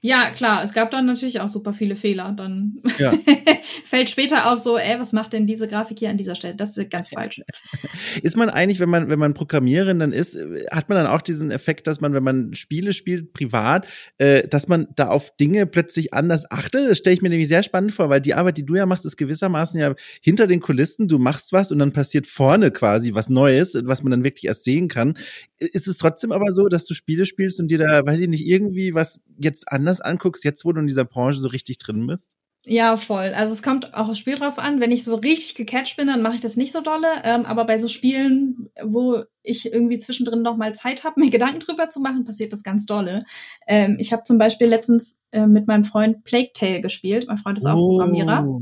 Ja, 0.04 0.32
klar, 0.32 0.64
es 0.64 0.74
gab 0.74 0.90
dann 0.90 1.06
natürlich 1.06 1.42
auch 1.42 1.50
super 1.50 1.74
viele 1.74 1.96
Fehler. 1.96 2.34
Dann 2.36 2.82
ja. 2.98 3.14
fällt 3.86 4.10
später 4.10 4.52
auf 4.52 4.60
so, 4.60 4.76
ey, 4.80 5.00
was 5.00 5.14
macht 5.14 5.34
denn 5.34 5.46
diese 5.46 5.68
Grafik 5.68 6.00
hier 6.00 6.10
an 6.10 6.18
dieser 6.18 6.34
Stelle? 6.34 6.56
Das 6.56 6.76
ist 6.76 6.90
ganz 6.90 7.10
falsch. 7.10 7.40
Ist 8.24 8.36
man 8.36 8.50
eigentlich, 8.50 8.80
wenn 8.80 8.90
man, 8.90 9.10
wenn 9.10 9.20
man 9.20 9.34
Programmiererin 9.34 10.00
dann 10.00 10.12
ist, 10.12 10.38
hat 10.72 10.90
man 10.90 10.98
dann 10.98 11.08
auch 11.08 11.22
diesen 11.22 11.52
Effekt, 11.52 11.88
dass 11.88 12.02
man, 12.02 12.14
wenn 12.14 12.24
man 12.24 12.56
Spiele 12.56 12.94
spielt, 12.94 13.34
privat, 13.34 13.88
äh, 14.18 14.48
dass 14.48 14.68
man 14.68 14.88
da 14.96 15.08
auf 15.08 15.36
Dinge 15.38 15.66
plötzlich 15.66 16.14
anders 16.14 16.50
achtet? 16.50 16.90
Das 16.90 16.98
stelle 16.98 17.14
ich 17.14 17.22
mir 17.22 17.30
nämlich 17.30 17.48
sehr 17.48 17.64
spannend 17.64 17.94
vor, 17.94 18.10
weil 18.10 18.22
die 18.22 18.34
Arbeit, 18.34 18.58
die 18.58 18.66
du 18.66 18.76
ja 18.76 18.86
machst, 18.86 19.06
ist 19.06 19.18
gewissermaßen 19.18 19.80
ja 19.80 19.94
hinter 20.22 20.48
den 20.48 20.62
Kulissen. 20.62 21.08
Du 21.08 21.20
machst 21.20 21.54
was 21.54 21.72
und 21.72 21.80
dann 21.80 21.94
passiert 21.94 22.28
vorne 22.28 22.72
quasi 22.72 23.14
was 23.14 23.30
Neues, 23.30 23.78
was 23.84 24.04
man 24.04 24.12
dann 24.12 24.24
wirklich 24.24 24.46
erst 24.46 24.64
sehen 24.64 24.88
kann. 24.88 25.14
Ist 25.58 25.88
es 25.88 25.98
trotzdem 25.98 26.32
aber 26.32 26.52
so, 26.52 26.68
dass 26.68 26.86
du 26.86 26.94
Spiele 26.94 27.26
spielst 27.26 27.60
und 27.60 27.70
dir 27.70 27.78
da, 27.78 28.06
weiß 28.06 28.20
ich 28.20 28.30
nicht, 28.30 28.46
irgendwie 28.46 28.96
was 28.96 29.22
jetzt 29.38 29.72
anders 29.91 30.01
anguckst, 30.01 30.43
jetzt 30.43 30.65
wo 30.65 30.71
du 30.71 30.80
in 30.80 30.88
dieser 30.88 31.06
Branche 31.06 31.39
so 31.39 31.49
richtig 31.49 31.77
drin 31.77 32.08
bist? 32.08 32.32
Ja, 32.63 32.95
voll. 32.95 33.34
Also 33.36 33.54
es 33.54 33.63
kommt 33.63 33.95
auch 33.95 34.08
aufs 34.08 34.19
Spiel 34.19 34.36
drauf 34.36 34.60
an. 34.60 34.80
Wenn 34.80 34.91
ich 34.91 35.04
so 35.04 35.15
richtig 35.15 35.56
gecatcht 35.56 35.97
bin, 35.97 36.08
dann 36.08 36.21
mache 36.21 36.36
ich 36.36 36.41
das 36.41 36.58
nicht 36.58 36.71
so 36.71 36.82
dolle. 36.82 37.08
Ähm, 37.23 37.47
aber 37.47 37.65
bei 37.65 37.80
so 37.80 37.88
Spielen, 37.88 38.69
wo 38.84 39.23
ich 39.41 39.73
irgendwie 39.73 39.97
zwischendrin 39.97 40.43
noch 40.43 40.58
mal 40.58 40.75
Zeit 40.75 41.04
habe, 41.04 41.19
mir 41.19 41.32
Gedanken 41.32 41.60
drüber 41.60 41.89
zu 41.89 41.99
machen, 41.99 42.23
passiert 42.23 42.54
das 42.54 42.63
ganz 42.63 42.86
dolle. 42.86 43.23
Ähm, 43.67 43.97
ich 43.99 44.13
habe 44.13 44.23
zum 44.23 44.38
Beispiel 44.38 44.67
letztens 44.67 45.19
äh, 45.32 45.47
mit 45.47 45.67
meinem 45.67 45.84
Freund 45.84 46.23
Plague 46.23 46.51
Tale 46.54 46.82
gespielt. 46.82 47.25
Mein 47.27 47.39
Freund 47.39 47.58
ist 47.58 47.65
auch 47.65 47.75
oh. 47.75 47.89
Programmierer. 47.89 48.60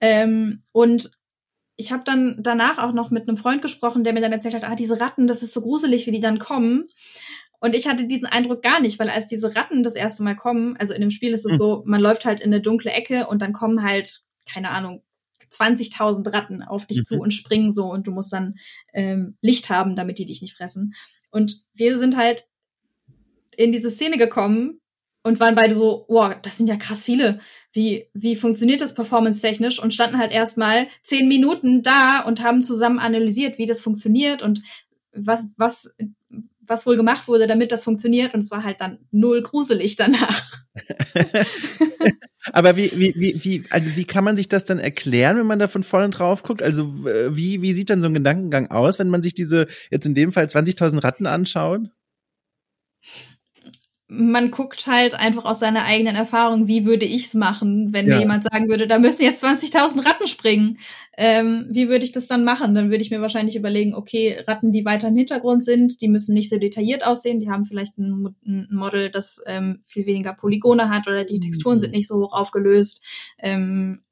Ähm, 0.00 0.60
und 0.72 1.12
ich 1.76 1.92
habe 1.92 2.02
dann 2.04 2.38
danach 2.40 2.78
auch 2.78 2.92
noch 2.92 3.10
mit 3.10 3.28
einem 3.28 3.36
Freund 3.36 3.62
gesprochen, 3.62 4.02
der 4.02 4.12
mir 4.12 4.22
dann 4.22 4.32
erzählt 4.32 4.54
hat, 4.54 4.64
ah, 4.64 4.74
diese 4.74 4.98
Ratten, 4.98 5.26
das 5.26 5.42
ist 5.42 5.52
so 5.52 5.60
gruselig, 5.60 6.06
wie 6.06 6.10
die 6.10 6.20
dann 6.20 6.38
kommen. 6.38 6.88
Und 7.66 7.74
ich 7.74 7.88
hatte 7.88 8.04
diesen 8.04 8.26
Eindruck 8.26 8.62
gar 8.62 8.80
nicht, 8.80 8.98
weil 9.00 9.10
als 9.10 9.26
diese 9.26 9.56
Ratten 9.56 9.82
das 9.82 9.96
erste 9.96 10.22
Mal 10.22 10.36
kommen, 10.36 10.76
also 10.76 10.94
in 10.94 11.00
dem 11.00 11.10
Spiel 11.10 11.34
ist 11.34 11.44
es 11.44 11.52
hm. 11.52 11.58
so, 11.58 11.82
man 11.84 12.00
läuft 12.00 12.24
halt 12.24 12.38
in 12.38 12.52
eine 12.52 12.60
dunkle 12.62 12.92
Ecke 12.92 13.26
und 13.26 13.42
dann 13.42 13.52
kommen 13.52 13.82
halt, 13.82 14.22
keine 14.48 14.70
Ahnung, 14.70 15.02
20.000 15.52 16.32
Ratten 16.32 16.62
auf 16.62 16.86
dich 16.86 16.98
mhm. 16.98 17.04
zu 17.04 17.18
und 17.18 17.32
springen 17.32 17.72
so 17.72 17.86
und 17.90 18.06
du 18.06 18.10
musst 18.10 18.32
dann 18.32 18.54
ähm, 18.92 19.36
Licht 19.40 19.68
haben, 19.68 19.96
damit 19.96 20.18
die 20.18 20.26
dich 20.26 20.42
nicht 20.42 20.54
fressen. 20.54 20.94
Und 21.30 21.62
wir 21.74 21.98
sind 21.98 22.16
halt 22.16 22.44
in 23.56 23.72
diese 23.72 23.90
Szene 23.90 24.16
gekommen 24.16 24.80
und 25.22 25.40
waren 25.40 25.56
beide 25.56 25.74
so, 25.74 26.04
wow, 26.08 26.34
das 26.40 26.56
sind 26.56 26.68
ja 26.68 26.76
krass 26.76 27.02
viele. 27.02 27.40
Wie, 27.72 28.06
wie 28.14 28.36
funktioniert 28.36 28.80
das 28.80 28.94
performance-technisch? 28.94 29.82
Und 29.82 29.92
standen 29.92 30.18
halt 30.18 30.30
erstmal 30.30 30.86
zehn 31.02 31.26
Minuten 31.26 31.82
da 31.82 32.20
und 32.20 32.42
haben 32.42 32.62
zusammen 32.62 33.00
analysiert, 33.00 33.58
wie 33.58 33.66
das 33.66 33.80
funktioniert 33.80 34.42
und 34.42 34.62
was, 35.12 35.46
was, 35.56 35.94
was 36.68 36.86
wohl 36.86 36.96
gemacht 36.96 37.28
wurde, 37.28 37.46
damit 37.46 37.72
das 37.72 37.84
funktioniert. 37.84 38.34
Und 38.34 38.40
es 38.40 38.50
war 38.50 38.64
halt 38.64 38.80
dann 38.80 38.98
null 39.10 39.42
gruselig 39.42 39.96
danach. 39.96 40.42
Aber 42.52 42.76
wie, 42.76 42.92
wie, 42.94 43.14
wie, 43.16 43.44
wie, 43.44 43.64
also 43.70 43.96
wie 43.96 44.04
kann 44.04 44.24
man 44.24 44.36
sich 44.36 44.48
das 44.48 44.64
dann 44.64 44.78
erklären, 44.78 45.36
wenn 45.36 45.46
man 45.46 45.58
da 45.58 45.68
von 45.68 45.82
vorne 45.82 46.10
drauf 46.10 46.42
guckt? 46.42 46.62
Also 46.62 46.94
wie, 47.04 47.60
wie 47.62 47.72
sieht 47.72 47.90
dann 47.90 48.00
so 48.00 48.06
ein 48.06 48.14
Gedankengang 48.14 48.70
aus, 48.70 48.98
wenn 48.98 49.08
man 49.08 49.22
sich 49.22 49.34
diese, 49.34 49.66
jetzt 49.90 50.06
in 50.06 50.14
dem 50.14 50.32
Fall 50.32 50.46
20.000 50.46 51.02
Ratten 51.02 51.26
anschaut? 51.26 51.82
Man 54.08 54.52
guckt 54.52 54.86
halt 54.86 55.14
einfach 55.14 55.44
aus 55.44 55.58
seiner 55.58 55.84
eigenen 55.84 56.14
Erfahrung, 56.14 56.68
wie 56.68 56.86
würde 56.86 57.04
ich's 57.04 57.34
machen, 57.34 57.92
wenn 57.92 58.06
ja. 58.06 58.20
jemand 58.20 58.44
sagen 58.44 58.68
würde, 58.68 58.86
da 58.86 59.00
müssen 59.00 59.22
jetzt 59.22 59.42
20.000 59.42 60.06
Ratten 60.06 60.28
springen. 60.28 60.78
Ähm, 61.18 61.66
wie 61.70 61.88
würde 61.88 62.04
ich 62.04 62.12
das 62.12 62.28
dann 62.28 62.44
machen? 62.44 62.74
Dann 62.74 62.90
würde 62.90 63.02
ich 63.02 63.10
mir 63.10 63.20
wahrscheinlich 63.20 63.56
überlegen, 63.56 63.94
okay, 63.94 64.38
Ratten, 64.46 64.70
die 64.70 64.84
weiter 64.84 65.08
im 65.08 65.16
Hintergrund 65.16 65.64
sind, 65.64 66.00
die 66.02 66.08
müssen 66.08 66.34
nicht 66.34 66.50
so 66.50 66.58
detailliert 66.58 67.04
aussehen, 67.04 67.40
die 67.40 67.50
haben 67.50 67.64
vielleicht 67.64 67.98
ein, 67.98 68.36
ein 68.46 68.68
Model, 68.70 69.10
das 69.10 69.42
ähm, 69.46 69.80
viel 69.82 70.06
weniger 70.06 70.34
Polygone 70.34 70.88
hat 70.88 71.08
oder 71.08 71.24
die 71.24 71.40
Texturen 71.40 71.76
mhm. 71.76 71.80
sind 71.80 71.92
nicht 71.92 72.06
so 72.06 72.16
hoch 72.16 72.32
aufgelöst. 72.32 73.04
Ähm, 73.38 74.02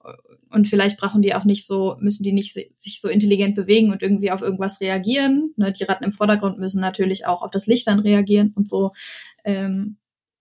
und 0.51 0.69
vielleicht 0.69 0.99
brauchen 0.99 1.23
die 1.23 1.35
auch 1.35 1.45
nicht 1.45 1.67
so, 1.67 1.97
müssen 2.01 2.23
die 2.23 2.33
nicht 2.33 2.53
sich 2.53 3.01
so 3.01 3.09
intelligent 3.09 3.55
bewegen 3.55 3.91
und 3.91 4.03
irgendwie 4.03 4.31
auf 4.31 4.43
irgendwas 4.43 4.81
reagieren. 4.81 5.53
Ne, 5.57 5.73
die 5.73 5.85
Ratten 5.85 6.05
im 6.05 6.13
Vordergrund 6.13 6.59
müssen 6.59 6.81
natürlich 6.81 7.27
auch 7.27 7.43
auf 7.43 7.51
das 7.51 7.67
Licht 7.67 7.87
dann 7.87 8.01
reagieren 8.01 8.53
und 8.55 8.69
so. 8.69 8.93
Ähm, 9.45 9.97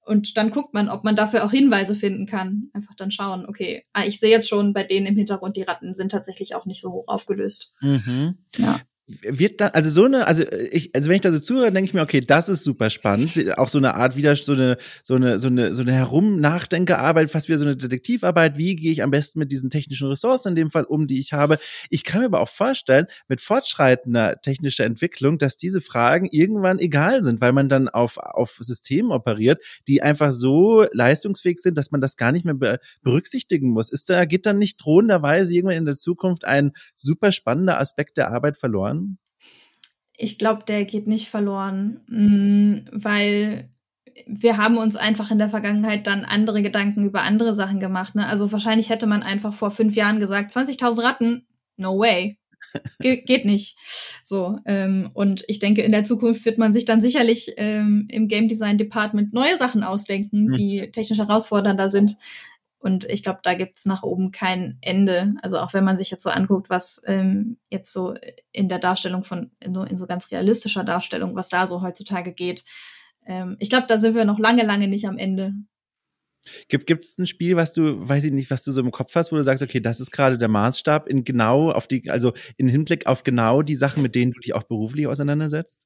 und 0.06 0.36
dann 0.36 0.52
guckt 0.52 0.74
man, 0.74 0.90
ob 0.90 1.06
man 1.06 1.16
dafür 1.16 1.46
auch 1.46 1.52
Hinweise 1.52 1.96
finden 1.96 2.26
kann. 2.26 2.70
Einfach 2.74 2.94
dann 2.96 3.10
schauen, 3.10 3.46
okay, 3.48 3.86
ah, 3.94 4.04
ich 4.06 4.20
sehe 4.20 4.32
jetzt 4.32 4.50
schon 4.50 4.74
bei 4.74 4.84
denen 4.84 5.08
im 5.08 5.16
Hintergrund, 5.16 5.56
die 5.56 5.62
Ratten 5.62 5.96
sind 5.96 6.12
tatsächlich 6.12 6.56
auch 6.56 6.66
nicht 6.66 6.82
so 6.82 6.92
hoch 6.92 7.08
aufgelöst. 7.08 7.74
Mhm. 7.82 8.38
Ja 8.58 8.82
wird 9.08 9.60
da, 9.60 9.68
also 9.68 9.90
so 9.90 10.06
eine, 10.06 10.28
also 10.28 10.44
ich, 10.72 10.96
also 10.96 11.10
wenn 11.10 11.16
ich 11.16 11.22
da 11.22 11.32
so 11.32 11.40
zuhöre, 11.40 11.74
denke 11.74 11.90
ich 11.90 11.94
mir, 11.94 12.02
okay, 12.02 12.22
das 12.22 12.48
ist 12.48 12.64
super 12.64 12.90
spannend. 12.90 13.58
Auch 13.58 13.68
so 13.68 13.78
eine 13.78 13.96
Art 13.96 14.16
wieder 14.16 14.34
so 14.36 14.54
eine, 14.54 14.78
so 15.04 15.16
eine, 15.16 15.40
so 15.40 15.48
eine, 15.48 15.76
so 15.76 15.82
eine 15.82 15.92
Herum-Nachdenkerarbeit, 15.92 17.30
fast 17.30 17.50
wie 17.50 17.56
so 17.56 17.66
eine 17.66 17.76
Detektivarbeit. 17.76 18.58
Wie 18.58 18.78
gehe 18.78 18.94
ich 18.94 19.04
am 19.04 19.12
besten 19.12 19.40
mit 19.40 19.52
diesen 19.52 19.70
technischen 19.70 20.08
Ressourcen 20.08 20.50
in 20.50 20.56
dem 20.56 20.72
Fall 20.72 20.86
um, 20.86 21.08
die 21.08 21.20
ich 21.20 21.34
habe? 21.34 21.60
Ich 21.90 22.06
kann 22.06 22.22
mir 22.22 22.28
aber 22.28 22.40
auch 22.40 22.50
vorstellen, 22.50 23.08
mit 23.28 23.42
fortschreitender 23.42 24.42
technischer 24.42 24.86
Entwicklung, 24.86 25.38
dass 25.38 25.58
diese 25.58 25.82
Fragen 25.82 26.30
irgendwann 26.32 26.80
egal 26.80 27.24
sind, 27.24 27.42
weil 27.42 27.52
man 27.52 27.68
dann 27.68 27.90
auf, 27.90 28.18
auf 28.18 28.58
Systemen 28.60 29.12
operiert, 29.12 29.62
die 29.90 30.02
einfach 30.02 30.32
so 30.32 30.86
leistungsfähig 30.94 31.60
sind, 31.60 31.78
dass 31.78 31.92
man 31.92 32.00
das 32.00 32.16
gar 32.16 32.32
nicht 32.32 32.46
mehr 32.46 32.80
berücksichtigen 33.02 33.70
muss. 33.70 33.92
Ist 33.92 34.10
da, 34.10 34.24
geht 34.24 34.46
dann 34.46 34.60
nicht 34.60 34.78
drohenderweise 34.78 35.54
irgendwann 35.54 35.78
in 35.78 35.86
der 35.86 35.96
Zukunft 35.96 36.46
ein 36.46 36.72
super 36.96 37.34
spannender 37.34 37.82
Aspekt 37.82 38.16
der 38.16 38.32
Arbeit 38.32 38.58
verloren? 38.58 38.93
Verloren? 38.94 39.18
Ich 40.16 40.38
glaube, 40.38 40.64
der 40.68 40.86
geht 40.86 41.08
nicht 41.08 41.30
verloren, 41.30 42.02
mm, 42.08 42.90
weil 42.92 43.70
wir 44.28 44.58
haben 44.58 44.78
uns 44.78 44.96
einfach 44.96 45.32
in 45.32 45.40
der 45.40 45.50
Vergangenheit 45.50 46.06
dann 46.06 46.24
andere 46.24 46.62
Gedanken 46.62 47.04
über 47.04 47.24
andere 47.24 47.54
Sachen 47.54 47.80
gemacht. 47.80 48.16
Ne? 48.16 48.28
Also 48.28 48.52
wahrscheinlich 48.52 48.90
hätte 48.90 49.08
man 49.08 49.24
einfach 49.24 49.54
vor 49.54 49.72
fünf 49.72 49.96
Jahren 49.96 50.20
gesagt, 50.20 50.52
20.000 50.56 51.04
Ratten, 51.04 51.48
no 51.78 51.98
way. 51.98 52.38
Ge 53.00 53.24
geht 53.24 53.46
nicht. 53.46 53.78
So, 54.24 54.58
ähm, 54.66 55.10
und 55.14 55.44
ich 55.48 55.60
denke, 55.60 55.82
in 55.82 55.92
der 55.92 56.06
Zukunft 56.06 56.46
wird 56.46 56.58
man 56.58 56.74
sich 56.74 56.86
dann 56.86 57.02
sicherlich 57.02 57.54
ähm, 57.58 58.08
im 58.10 58.28
Game 58.28 58.48
Design 58.48 58.78
Department 58.78 59.34
neue 59.34 59.58
Sachen 59.58 59.84
ausdenken, 59.84 60.48
hm. 60.48 60.54
die 60.54 60.92
technisch 60.92 61.20
herausfordernder 61.20 61.90
sind. 61.90 62.18
Und 62.84 63.06
ich 63.06 63.24
glaube, 63.24 63.40
da 63.44 63.54
gibt's 63.54 63.86
nach 63.86 64.04
oben 64.04 64.32
kein 64.32 64.78
Ende. 64.82 65.36
Also 65.42 65.58
auch 65.60 65.74
wenn 65.74 65.86
man 65.86 65.98
sich 65.98 66.12
jetzt 66.12 66.24
so 66.24 66.30
anguckt, 66.30 66.70
was 66.70 67.02
ähm, 67.06 67.58
jetzt 67.70 67.94
so 67.94 68.14
in 68.52 68.68
der 68.68 68.78
Darstellung 68.78 69.24
von, 69.24 69.52
in 69.62 69.74
so, 69.74 69.84
in 69.84 69.96
so 69.96 70.06
ganz 70.06 70.30
realistischer 70.32 70.84
Darstellung, 70.84 71.34
was 71.34 71.48
da 71.48 71.66
so 71.66 71.82
heutzutage 71.82 72.34
geht. 72.34 72.66
Ähm, 73.26 73.56
ich 73.60 73.70
glaube, 73.70 73.86
da 73.88 73.98
sind 73.98 74.16
wir 74.16 74.26
noch 74.26 74.38
lange, 74.38 74.64
lange 74.64 74.90
nicht 74.90 75.08
am 75.08 75.18
Ende. 75.18 75.54
Gibt 76.68 76.90
es 76.90 77.18
ein 77.18 77.26
Spiel, 77.26 77.56
was 77.56 77.72
du, 77.72 78.06
weiß 78.10 78.26
ich 78.26 78.34
nicht, 78.34 78.52
was 78.52 78.66
du 78.66 78.74
so 78.74 78.82
im 78.82 78.92
Kopf 78.92 79.16
hast, 79.16 79.32
wo 79.32 79.38
du 79.38 79.44
sagst, 79.46 79.64
okay, 79.64 79.80
das 79.80 80.02
ist 80.02 80.12
gerade 80.12 80.38
der 80.38 80.50
Maßstab 80.50 81.08
in 81.08 81.24
genau 81.24 81.72
auf 81.72 81.88
die, 81.88 82.10
also 82.10 82.34
in 82.58 82.68
Hinblick 82.68 83.08
auf 83.08 83.24
genau 83.24 83.62
die 83.62 83.78
Sachen, 83.78 84.04
mit 84.04 84.14
denen 84.14 84.34
du 84.34 84.42
dich 84.42 84.54
auch 84.54 84.64
beruflich 84.64 85.08
auseinandersetzt? 85.08 85.80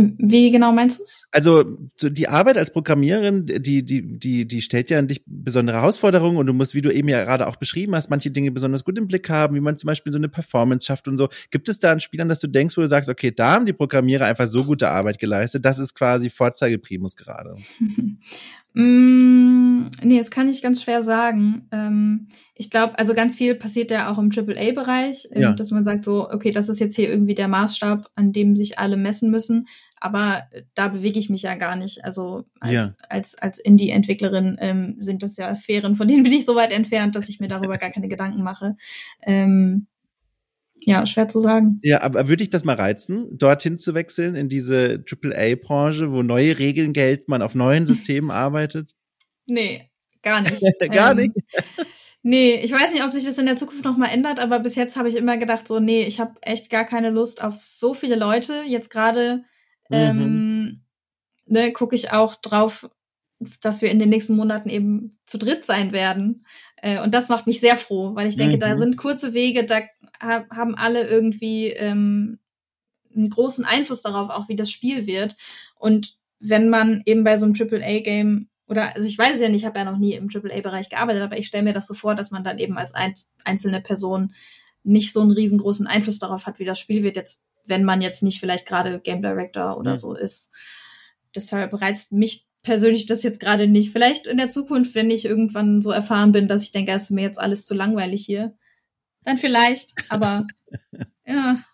Wie 0.00 0.52
genau 0.52 0.70
meinst 0.70 1.00
du 1.00 1.02
es? 1.02 1.26
Also 1.32 1.64
die 2.00 2.28
Arbeit 2.28 2.56
als 2.56 2.72
Programmiererin, 2.72 3.46
die, 3.46 3.84
die, 3.84 4.18
die, 4.18 4.46
die 4.46 4.62
stellt 4.62 4.90
ja 4.90 4.98
an 5.00 5.08
dich 5.08 5.22
besondere 5.26 5.78
Herausforderungen 5.78 6.36
und 6.36 6.46
du 6.46 6.52
musst, 6.52 6.76
wie 6.76 6.82
du 6.82 6.94
eben 6.94 7.08
ja 7.08 7.24
gerade 7.24 7.48
auch 7.48 7.56
beschrieben 7.56 7.96
hast, 7.96 8.08
manche 8.08 8.30
Dinge 8.30 8.52
besonders 8.52 8.84
gut 8.84 8.96
im 8.96 9.08
Blick 9.08 9.28
haben, 9.28 9.56
wie 9.56 9.60
man 9.60 9.76
zum 9.76 9.88
Beispiel 9.88 10.12
so 10.12 10.18
eine 10.18 10.28
Performance 10.28 10.86
schafft 10.86 11.08
und 11.08 11.16
so. 11.16 11.28
Gibt 11.50 11.68
es 11.68 11.80
da 11.80 11.90
an 11.90 12.28
das 12.28 12.38
du 12.38 12.46
denkst, 12.46 12.76
wo 12.76 12.80
du 12.80 12.86
sagst, 12.86 13.10
okay, 13.10 13.32
da 13.32 13.54
haben 13.54 13.66
die 13.66 13.72
Programmierer 13.72 14.26
einfach 14.26 14.46
so 14.46 14.62
gute 14.62 14.88
Arbeit 14.88 15.18
geleistet, 15.18 15.64
das 15.64 15.78
ist 15.80 15.94
quasi 15.94 16.30
Vorzeigeprimus 16.30 17.16
gerade? 17.16 17.56
mm, 18.74 19.86
nee, 20.04 20.18
das 20.18 20.30
kann 20.30 20.48
ich 20.48 20.62
ganz 20.62 20.80
schwer 20.80 21.02
sagen. 21.02 21.66
Ähm, 21.72 22.28
ich 22.54 22.70
glaube, 22.70 22.96
also 23.00 23.14
ganz 23.14 23.34
viel 23.34 23.56
passiert 23.56 23.90
ja 23.90 24.12
auch 24.12 24.18
im 24.18 24.30
AAA-Bereich, 24.30 25.28
ähm, 25.32 25.42
ja. 25.42 25.52
dass 25.54 25.72
man 25.72 25.84
sagt 25.84 26.04
so, 26.04 26.30
okay, 26.30 26.52
das 26.52 26.68
ist 26.68 26.78
jetzt 26.78 26.94
hier 26.94 27.08
irgendwie 27.08 27.34
der 27.34 27.48
Maßstab, 27.48 28.08
an 28.14 28.32
dem 28.32 28.54
sich 28.54 28.78
alle 28.78 28.96
messen 28.96 29.32
müssen 29.32 29.66
aber 30.00 30.44
äh, 30.50 30.62
da 30.74 30.88
bewege 30.88 31.18
ich 31.18 31.30
mich 31.30 31.42
ja 31.42 31.54
gar 31.54 31.76
nicht. 31.76 32.04
Also 32.04 32.44
als, 32.60 32.72
ja. 32.72 33.06
als, 33.08 33.36
als 33.36 33.58
Indie-Entwicklerin 33.58 34.56
ähm, 34.60 34.96
sind 34.98 35.22
das 35.22 35.36
ja 35.36 35.54
Sphären, 35.54 35.96
von 35.96 36.08
denen 36.08 36.22
bin 36.22 36.32
ich 36.32 36.44
so 36.44 36.56
weit 36.56 36.72
entfernt, 36.72 37.16
dass 37.16 37.28
ich 37.28 37.40
mir 37.40 37.48
darüber 37.48 37.78
gar 37.78 37.90
keine 37.90 38.08
Gedanken 38.08 38.42
mache. 38.42 38.76
Ähm, 39.22 39.86
ja, 40.80 41.06
schwer 41.06 41.28
zu 41.28 41.40
sagen. 41.40 41.80
Ja, 41.82 42.02
aber 42.02 42.28
würde 42.28 42.42
ich 42.42 42.50
das 42.50 42.64
mal 42.64 42.76
reizen, 42.76 43.36
dorthin 43.36 43.78
zu 43.78 43.94
wechseln 43.94 44.36
in 44.36 44.48
diese 44.48 45.04
AAA-Branche, 45.10 46.12
wo 46.12 46.22
neue 46.22 46.58
Regeln 46.58 46.92
gelten, 46.92 47.24
man 47.28 47.42
auf 47.42 47.54
neuen 47.54 47.86
Systemen 47.86 48.30
arbeitet? 48.30 48.94
Nee, 49.46 49.90
gar 50.22 50.40
nicht. 50.40 50.62
gar 50.90 51.12
ähm, 51.12 51.16
nicht? 51.18 51.34
Nee, 52.22 52.56
ich 52.56 52.72
weiß 52.72 52.92
nicht, 52.92 53.04
ob 53.04 53.12
sich 53.12 53.24
das 53.24 53.38
in 53.38 53.46
der 53.46 53.56
Zukunft 53.56 53.84
noch 53.84 53.96
mal 53.96 54.08
ändert, 54.08 54.40
aber 54.40 54.58
bis 54.58 54.74
jetzt 54.74 54.96
habe 54.96 55.08
ich 55.08 55.16
immer 55.16 55.38
gedacht, 55.38 55.68
so, 55.68 55.78
nee, 55.78 56.02
ich 56.02 56.18
habe 56.18 56.34
echt 56.42 56.68
gar 56.68 56.84
keine 56.84 57.10
Lust 57.10 57.42
auf 57.42 57.60
so 57.60 57.94
viele 57.94 58.16
Leute. 58.16 58.64
Jetzt 58.66 58.90
gerade 58.90 59.44
Mhm. 59.88 59.96
Ähm, 59.96 60.80
ne, 61.46 61.72
gucke 61.72 61.94
ich 61.94 62.12
auch 62.12 62.34
drauf, 62.36 62.90
dass 63.60 63.82
wir 63.82 63.90
in 63.90 63.98
den 63.98 64.08
nächsten 64.08 64.36
Monaten 64.36 64.68
eben 64.68 65.18
zu 65.26 65.38
dritt 65.38 65.64
sein 65.64 65.92
werden. 65.92 66.46
Äh, 66.76 67.00
und 67.00 67.14
das 67.14 67.28
macht 67.28 67.46
mich 67.46 67.60
sehr 67.60 67.76
froh, 67.76 68.14
weil 68.14 68.28
ich 68.28 68.36
denke, 68.36 68.56
mhm. 68.56 68.60
da 68.60 68.76
sind 68.76 68.96
kurze 68.96 69.34
Wege, 69.34 69.64
da 69.64 69.82
haben 70.20 70.74
alle 70.74 71.06
irgendwie 71.06 71.68
ähm, 71.68 72.38
einen 73.14 73.30
großen 73.30 73.64
Einfluss 73.64 74.02
darauf, 74.02 74.30
auch 74.30 74.48
wie 74.48 74.56
das 74.56 74.70
Spiel 74.70 75.06
wird. 75.06 75.36
Und 75.76 76.16
wenn 76.40 76.68
man 76.68 77.02
eben 77.06 77.24
bei 77.24 77.36
so 77.36 77.46
einem 77.46 77.54
AAA-Game 77.58 78.48
oder 78.68 78.94
also 78.94 79.08
ich 79.08 79.16
weiß 79.16 79.36
es 79.36 79.40
ja 79.40 79.48
nicht, 79.48 79.62
ich 79.62 79.66
habe 79.66 79.78
ja 79.78 79.84
noch 79.84 79.98
nie 79.98 80.14
im 80.14 80.28
AAA-Bereich 80.32 80.90
gearbeitet, 80.90 81.22
aber 81.22 81.38
ich 81.38 81.46
stelle 81.46 81.64
mir 81.64 81.72
das 81.72 81.86
so 81.86 81.94
vor, 81.94 82.14
dass 82.14 82.30
man 82.30 82.44
dann 82.44 82.58
eben 82.58 82.76
als 82.76 82.94
ein, 82.94 83.14
einzelne 83.44 83.80
Person 83.80 84.34
nicht 84.84 85.12
so 85.12 85.20
einen 85.20 85.30
riesengroßen 85.30 85.86
Einfluss 85.86 86.18
darauf 86.18 86.46
hat, 86.46 86.58
wie 86.58 86.64
das 86.64 86.78
Spiel 86.78 87.02
wird, 87.02 87.16
jetzt, 87.16 87.42
wenn 87.68 87.84
man 87.84 88.00
jetzt 88.00 88.22
nicht 88.22 88.40
vielleicht 88.40 88.66
gerade 88.66 89.00
Game 89.00 89.22
Director 89.22 89.78
oder 89.78 89.92
mhm. 89.92 89.96
so 89.96 90.14
ist. 90.14 90.52
Deshalb 91.34 91.80
reizt 91.80 92.12
mich 92.12 92.46
persönlich 92.62 93.06
das 93.06 93.22
jetzt 93.22 93.40
gerade 93.40 93.68
nicht. 93.68 93.92
Vielleicht 93.92 94.26
in 94.26 94.38
der 94.38 94.50
Zukunft, 94.50 94.94
wenn 94.94 95.10
ich 95.10 95.24
irgendwann 95.24 95.80
so 95.80 95.90
erfahren 95.90 96.32
bin, 96.32 96.48
dass 96.48 96.62
ich 96.62 96.72
denke, 96.72 96.92
es 96.92 97.04
ist 97.04 97.10
mir 97.10 97.22
jetzt 97.22 97.38
alles 97.38 97.66
zu 97.66 97.74
langweilig 97.74 98.24
hier. 98.24 98.56
Dann 99.24 99.38
vielleicht, 99.38 99.94
aber 100.08 100.46
ja. 101.26 101.64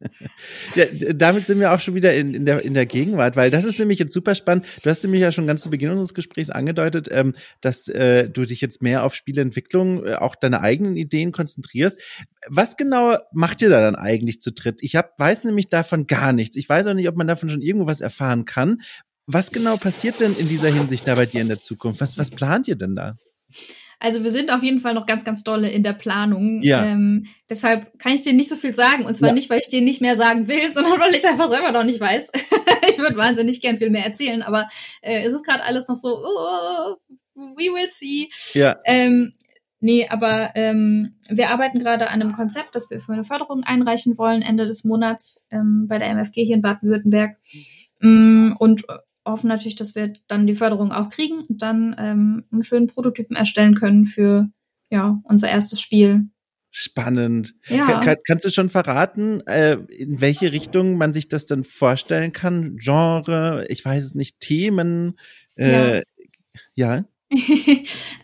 Ja, 0.74 0.84
damit 1.12 1.46
sind 1.46 1.60
wir 1.60 1.72
auch 1.72 1.80
schon 1.80 1.94
wieder 1.94 2.14
in, 2.14 2.34
in, 2.34 2.46
der, 2.46 2.62
in 2.62 2.74
der 2.74 2.86
Gegenwart, 2.86 3.36
weil 3.36 3.50
das 3.50 3.64
ist 3.64 3.78
nämlich 3.78 3.98
jetzt 3.98 4.12
super 4.12 4.34
spannend. 4.34 4.66
Du 4.82 4.90
hast 4.90 5.02
nämlich 5.02 5.20
ja 5.20 5.32
schon 5.32 5.46
ganz 5.46 5.62
zu 5.62 5.70
Beginn 5.70 5.90
unseres 5.90 6.14
Gesprächs 6.14 6.50
angedeutet, 6.50 7.08
ähm, 7.10 7.34
dass 7.60 7.88
äh, 7.88 8.28
du 8.28 8.44
dich 8.44 8.60
jetzt 8.60 8.82
mehr 8.82 9.04
auf 9.04 9.14
Spieleentwicklung, 9.14 10.06
äh, 10.06 10.14
auch 10.14 10.34
deine 10.36 10.60
eigenen 10.60 10.96
Ideen 10.96 11.32
konzentrierst. 11.32 12.00
Was 12.48 12.76
genau 12.76 13.18
macht 13.32 13.62
ihr 13.62 13.68
da 13.68 13.80
dann 13.80 13.96
eigentlich 13.96 14.40
zu 14.40 14.52
dritt? 14.52 14.78
Ich 14.82 14.96
hab, 14.96 15.18
weiß 15.18 15.44
nämlich 15.44 15.68
davon 15.68 16.06
gar 16.06 16.32
nichts. 16.32 16.56
Ich 16.56 16.68
weiß 16.68 16.86
auch 16.86 16.94
nicht, 16.94 17.08
ob 17.08 17.16
man 17.16 17.26
davon 17.26 17.50
schon 17.50 17.62
irgendwo 17.62 17.86
was 17.86 18.00
erfahren 18.00 18.44
kann. 18.44 18.80
Was 19.26 19.52
genau 19.52 19.76
passiert 19.76 20.20
denn 20.20 20.36
in 20.36 20.48
dieser 20.48 20.72
Hinsicht 20.72 21.06
da 21.06 21.14
bei 21.14 21.26
dir 21.26 21.40
in 21.40 21.48
der 21.48 21.60
Zukunft? 21.60 22.00
Was, 22.00 22.18
was 22.18 22.30
plant 22.30 22.68
ihr 22.68 22.76
denn 22.76 22.96
da? 22.96 23.16
Also 24.00 24.24
wir 24.24 24.30
sind 24.30 24.50
auf 24.50 24.62
jeden 24.62 24.80
Fall 24.80 24.94
noch 24.94 25.06
ganz, 25.06 25.24
ganz 25.24 25.44
dolle 25.44 25.70
in 25.70 25.82
der 25.82 25.92
Planung. 25.92 26.62
Ja. 26.62 26.84
Ähm, 26.84 27.26
deshalb 27.48 27.98
kann 27.98 28.12
ich 28.12 28.22
dir 28.22 28.32
nicht 28.32 28.48
so 28.48 28.56
viel 28.56 28.74
sagen. 28.74 29.04
Und 29.04 29.16
zwar 29.16 29.28
ja. 29.28 29.34
nicht, 29.34 29.50
weil 29.50 29.60
ich 29.60 29.68
dir 29.68 29.82
nicht 29.82 30.00
mehr 30.00 30.16
sagen 30.16 30.48
will, 30.48 30.70
sondern 30.74 30.98
weil 30.98 31.10
ich 31.10 31.18
es 31.18 31.24
einfach 31.24 31.48
selber 31.48 31.70
noch 31.70 31.84
nicht 31.84 32.00
weiß. 32.00 32.30
ich 32.90 32.98
würde 32.98 33.16
wahnsinnig 33.16 33.60
gern 33.60 33.78
viel 33.78 33.90
mehr 33.90 34.06
erzählen, 34.06 34.42
aber 34.42 34.68
äh, 35.02 35.22
es 35.22 35.34
ist 35.34 35.44
gerade 35.44 35.62
alles 35.62 35.86
noch 35.88 35.96
so, 35.96 36.08
oh, 36.08 36.96
we 37.34 37.72
will 37.72 37.88
see. 37.88 38.28
Ja. 38.54 38.78
Ähm, 38.84 39.32
Nee, 39.82 40.08
aber 40.10 40.50
ähm, 40.56 41.16
wir 41.30 41.48
arbeiten 41.48 41.78
gerade 41.78 42.08
an 42.10 42.20
einem 42.20 42.32
Konzept, 42.32 42.74
das 42.74 42.90
wir 42.90 43.00
für 43.00 43.14
eine 43.14 43.24
Förderung 43.24 43.62
einreichen 43.64 44.18
wollen, 44.18 44.42
Ende 44.42 44.66
des 44.66 44.84
Monats 44.84 45.46
ähm, 45.50 45.86
bei 45.88 45.98
der 45.98 46.10
MFG 46.10 46.44
hier 46.44 46.56
in 46.56 46.60
Baden-Württemberg. 46.60 47.38
Mm, 48.00 48.52
und 48.58 48.84
hoffen 49.26 49.48
natürlich, 49.48 49.76
dass 49.76 49.94
wir 49.94 50.12
dann 50.28 50.46
die 50.46 50.54
Förderung 50.54 50.92
auch 50.92 51.08
kriegen 51.08 51.42
und 51.42 51.62
dann 51.62 51.94
ähm, 51.98 52.44
einen 52.50 52.62
schönen 52.62 52.86
Prototypen 52.86 53.36
erstellen 53.36 53.74
können 53.74 54.04
für 54.04 54.50
ja 54.90 55.20
unser 55.24 55.48
erstes 55.48 55.80
Spiel. 55.80 56.28
Spannend. 56.72 57.54
Ja. 57.66 58.00
Kann, 58.00 58.16
kannst 58.24 58.44
du 58.44 58.50
schon 58.50 58.70
verraten, 58.70 59.44
äh, 59.46 59.74
in 59.88 60.20
welche 60.20 60.52
Richtung 60.52 60.96
man 60.96 61.12
sich 61.12 61.28
das 61.28 61.46
dann 61.46 61.64
vorstellen 61.64 62.32
kann? 62.32 62.76
Genre, 62.76 63.66
ich 63.68 63.84
weiß 63.84 64.04
es 64.04 64.14
nicht, 64.14 64.38
Themen. 64.38 65.18
Äh, 65.56 66.02
ja. 66.76 66.94
ja? 66.96 67.04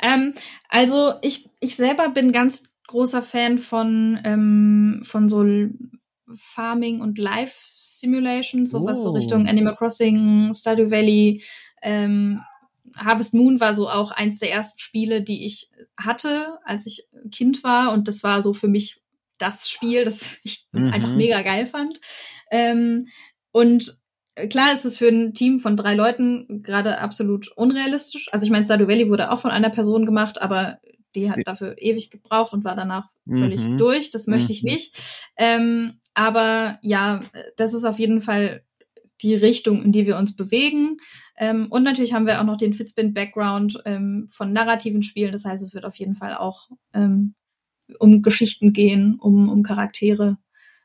ähm, 0.02 0.34
also 0.68 1.14
ich, 1.22 1.50
ich 1.58 1.74
selber 1.74 2.08
bin 2.10 2.30
ganz 2.30 2.70
großer 2.86 3.22
Fan 3.22 3.58
von, 3.58 4.20
ähm, 4.24 5.02
von 5.04 5.28
so 5.28 5.44
Farming 6.34 7.00
und 7.00 7.18
Life 7.18 7.56
Simulation, 7.64 8.66
so 8.66 8.80
oh. 8.80 8.86
was 8.86 9.02
so 9.02 9.12
Richtung 9.12 9.46
Animal 9.46 9.76
Crossing, 9.76 10.52
Stardew 10.54 10.90
Valley, 10.90 11.42
ähm, 11.82 12.40
Harvest 12.96 13.34
Moon 13.34 13.60
war 13.60 13.74
so 13.74 13.88
auch 13.88 14.10
eins 14.10 14.38
der 14.38 14.52
ersten 14.52 14.78
Spiele, 14.78 15.22
die 15.22 15.44
ich 15.44 15.70
hatte, 15.98 16.58
als 16.64 16.86
ich 16.86 17.06
Kind 17.30 17.64
war. 17.64 17.92
Und 17.92 18.08
das 18.08 18.22
war 18.22 18.42
so 18.42 18.54
für 18.54 18.68
mich 18.68 19.02
das 19.38 19.68
Spiel, 19.68 20.04
das 20.04 20.38
ich 20.42 20.66
mhm. 20.72 20.92
einfach 20.92 21.14
mega 21.14 21.42
geil 21.42 21.66
fand. 21.66 22.00
Ähm, 22.50 23.08
und 23.52 23.98
klar 24.50 24.72
ist 24.72 24.84
es 24.84 24.98
für 24.98 25.08
ein 25.08 25.34
Team 25.34 25.60
von 25.60 25.76
drei 25.76 25.94
Leuten 25.94 26.62
gerade 26.62 26.98
absolut 27.00 27.48
unrealistisch. 27.56 28.28
Also 28.32 28.44
ich 28.44 28.52
meine, 28.52 28.64
Stardew 28.64 28.88
Valley 28.88 29.08
wurde 29.08 29.30
auch 29.30 29.40
von 29.40 29.50
einer 29.50 29.70
Person 29.70 30.06
gemacht, 30.06 30.40
aber 30.40 30.78
die 31.14 31.30
hat 31.30 31.38
dafür 31.44 31.76
ewig 31.78 32.10
gebraucht 32.10 32.52
und 32.52 32.64
war 32.64 32.76
danach 32.76 33.08
völlig 33.26 33.60
mhm. 33.60 33.78
durch. 33.78 34.10
Das 34.10 34.26
möchte 34.26 34.52
ich 34.52 34.62
mhm. 34.62 34.70
nicht. 34.70 34.96
Ähm, 35.36 36.00
aber 36.16 36.78
ja, 36.80 37.20
das 37.58 37.74
ist 37.74 37.84
auf 37.84 37.98
jeden 37.98 38.22
Fall 38.22 38.62
die 39.20 39.34
Richtung, 39.34 39.82
in 39.82 39.92
die 39.92 40.06
wir 40.06 40.16
uns 40.16 40.34
bewegen. 40.34 40.96
Ähm, 41.36 41.66
und 41.70 41.82
natürlich 41.82 42.14
haben 42.14 42.26
wir 42.26 42.40
auch 42.40 42.44
noch 42.44 42.56
den 42.56 42.72
Fitspin-Background 42.72 43.82
ähm, 43.84 44.26
von 44.32 44.52
narrativen 44.52 45.02
Spielen. 45.02 45.32
Das 45.32 45.44
heißt, 45.44 45.62
es 45.62 45.74
wird 45.74 45.84
auf 45.84 45.96
jeden 45.96 46.14
Fall 46.14 46.34
auch 46.34 46.70
ähm, 46.94 47.34
um 47.98 48.22
Geschichten 48.22 48.72
gehen, 48.72 49.18
um, 49.20 49.50
um 49.50 49.62
Charaktere. 49.62 50.38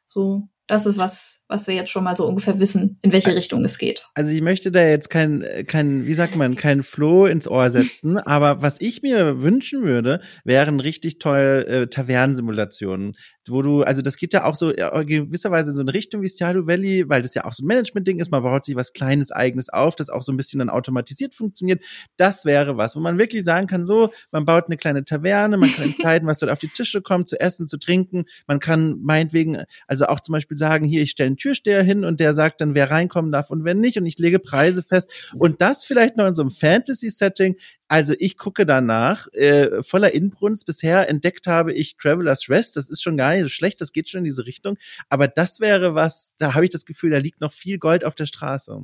So 0.08 0.50
das 0.72 0.86
ist 0.86 0.98
was, 0.98 1.44
was 1.50 1.68
wir 1.68 1.76
jetzt 1.76 1.90
schon 1.92 2.06
mal 2.06 2.16
so 2.16 2.26
ungefähr 2.26 2.58
wissen, 2.62 2.98
in 3.02 3.12
welche 3.12 3.36
Richtung 3.36 3.66
es 3.66 3.78
geht. 3.78 4.08
Also 4.14 4.32
ich 4.32 4.42
möchte 4.42 4.72
da 4.72 4.82
jetzt 4.82 5.10
kein, 5.10 5.44
kein, 5.68 6.06
wie 6.06 6.14
sagt 6.14 6.38
man, 6.38 6.56
kein 6.56 6.82
Floh 6.82 7.26
ins 7.26 7.46
Ohr 7.50 7.70
setzen, 7.70 8.18
aber 8.18 8.62
was 8.62 8.80
ich 8.80 9.02
mir 9.02 9.42
wünschen 9.42 9.84
würde, 9.84 10.22
wären 10.46 10.80
richtig 10.80 11.20
tolle 11.20 11.66
äh, 11.66 11.88
Tavernensimulationen, 11.88 13.12
wo 13.48 13.62
du, 13.62 13.84
also 13.84 14.02
das 14.02 14.18
geht 14.18 14.34
ja 14.34 14.46
auch 14.46 14.56
so 14.56 14.74
ja, 14.76 14.90
gewisserweise 15.04 15.72
in 15.72 15.76
so 15.76 15.82
eine 15.82 15.94
Richtung 15.94 16.22
wie 16.22 16.30
Stardew 16.30 16.68
Valley, 16.68 17.10
weil 17.10 17.22
das 17.22 17.34
ja 17.34 17.46
auch 17.46 17.54
so 17.54 17.64
ein 17.64 17.68
Management-Ding 17.68 18.20
ist, 18.20 18.32
man 18.32 18.44
baut 18.44 18.66
sich 18.66 18.76
was 18.76 18.94
Kleines, 18.94 19.32
Eigenes 19.32 19.70
auf, 19.70 19.96
das 19.96 20.10
auch 20.10 20.22
so 20.22 20.32
ein 20.32 20.38
bisschen 20.38 20.60
dann 20.60 20.70
automatisiert 20.70 21.34
funktioniert. 21.34 21.84
Das 22.18 22.46
wäre 22.46 22.78
was, 22.78 22.96
wo 22.96 23.00
man 23.00 23.18
wirklich 23.18 23.44
sagen 23.44 23.68
kann, 23.68 23.86
so, 23.86 24.12
man 24.32 24.46
baut 24.46 24.66
eine 24.66 24.78
kleine 24.78 25.04
Taverne, 25.04 25.58
man 25.58 25.72
kann 25.72 25.86
entscheiden, 25.86 26.28
was 26.28 26.38
dort 26.38 26.52
auf 26.52 26.60
die 26.60 26.68
Tische 26.68 27.02
kommt, 27.02 27.30
zu 27.30 27.40
essen, 27.40 27.68
zu 27.68 27.78
trinken, 27.78 28.26
man 28.48 28.60
kann 28.60 29.00
meinetwegen, 29.02 29.64
also 29.88 30.06
auch 30.06 30.20
zum 30.20 30.34
Beispiel 30.34 30.58
sagen, 30.58 30.86
hier, 30.86 31.02
ich 31.02 31.12
stelle 31.12 31.28
einen 31.28 31.38
Türsteher 31.38 31.84
hin 31.84 32.06
und 32.06 32.20
der 32.20 32.34
sagt 32.34 32.62
dann, 32.62 32.76
wer 32.76 32.92
reinkommen 32.92 33.32
darf 33.32 33.50
und 33.50 33.64
wer 33.64 33.74
nicht 33.74 33.98
und 33.98 34.06
ich 34.06 34.20
lege 34.20 34.40
Preise 34.40 34.84
fest 34.84 35.32
und 35.36 35.62
das 35.62 35.84
vielleicht 35.84 36.18
noch 36.18 36.28
in 36.28 36.36
so 36.36 36.44
einem 36.44 36.52
Fantasy-Setting. 36.52 37.56
Also 37.92 38.14
ich 38.20 38.38
gucke 38.38 38.66
danach 38.66 39.28
äh, 39.34 39.84
voller 39.84 40.14
Inbrunst. 40.14 40.66
Bisher 40.66 41.10
entdeckt 41.10 41.46
habe 41.46 41.74
ich 41.74 41.98
Traveler's 41.98 42.48
Rest. 42.48 42.78
Das 42.78 42.90
ist 42.90 43.04
schon 43.04 43.18
gar 43.18 43.34
nicht 43.34 43.42
so 43.42 43.50
schlecht. 43.50 43.82
Das 43.82 43.92
geht 43.92 44.08
schon 44.08 44.20
in 44.20 44.24
diese 44.24 44.46
Richtung. 44.46 44.78
Aber 45.10 45.28
das 45.28 45.60
wäre 45.60 45.94
was, 45.94 46.34
da 46.38 46.54
habe 46.54 46.64
ich 46.64 46.72
das 46.72 46.86
Gefühl, 46.86 47.10
da 47.10 47.18
liegt 47.18 47.42
noch 47.42 47.52
viel 47.52 47.80
Gold 47.80 48.06
auf 48.06 48.16
der 48.16 48.28
Straße. 48.28 48.82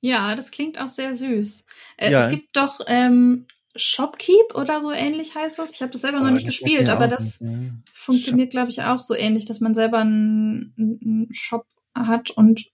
Ja, 0.00 0.34
das 0.34 0.50
klingt 0.50 0.80
auch 0.80 0.88
sehr 0.88 1.14
süß. 1.14 1.66
Äh, 1.98 2.12
ja. 2.12 2.24
Es 2.24 2.30
gibt 2.30 2.56
doch 2.56 2.80
ähm, 2.86 3.46
Shopkeep 3.76 4.54
oder 4.54 4.80
so 4.80 4.90
ähnlich 4.90 5.34
heißt 5.34 5.58
das. 5.58 5.74
Ich 5.74 5.82
habe 5.82 5.92
das 5.92 6.00
selber 6.00 6.22
oh, 6.22 6.24
noch 6.24 6.30
nicht 6.30 6.46
gespielt, 6.46 6.88
aber 6.88 7.08
das 7.08 7.42
nicht, 7.42 7.58
ja. 7.58 7.72
funktioniert, 7.92 8.52
glaube 8.52 8.70
ich, 8.70 8.82
auch 8.84 9.02
so 9.02 9.14
ähnlich, 9.14 9.44
dass 9.44 9.60
man 9.60 9.74
selber 9.74 9.98
einen, 9.98 10.72
einen 10.78 11.28
Shop 11.34 11.66
hat 11.94 12.30
und 12.30 12.64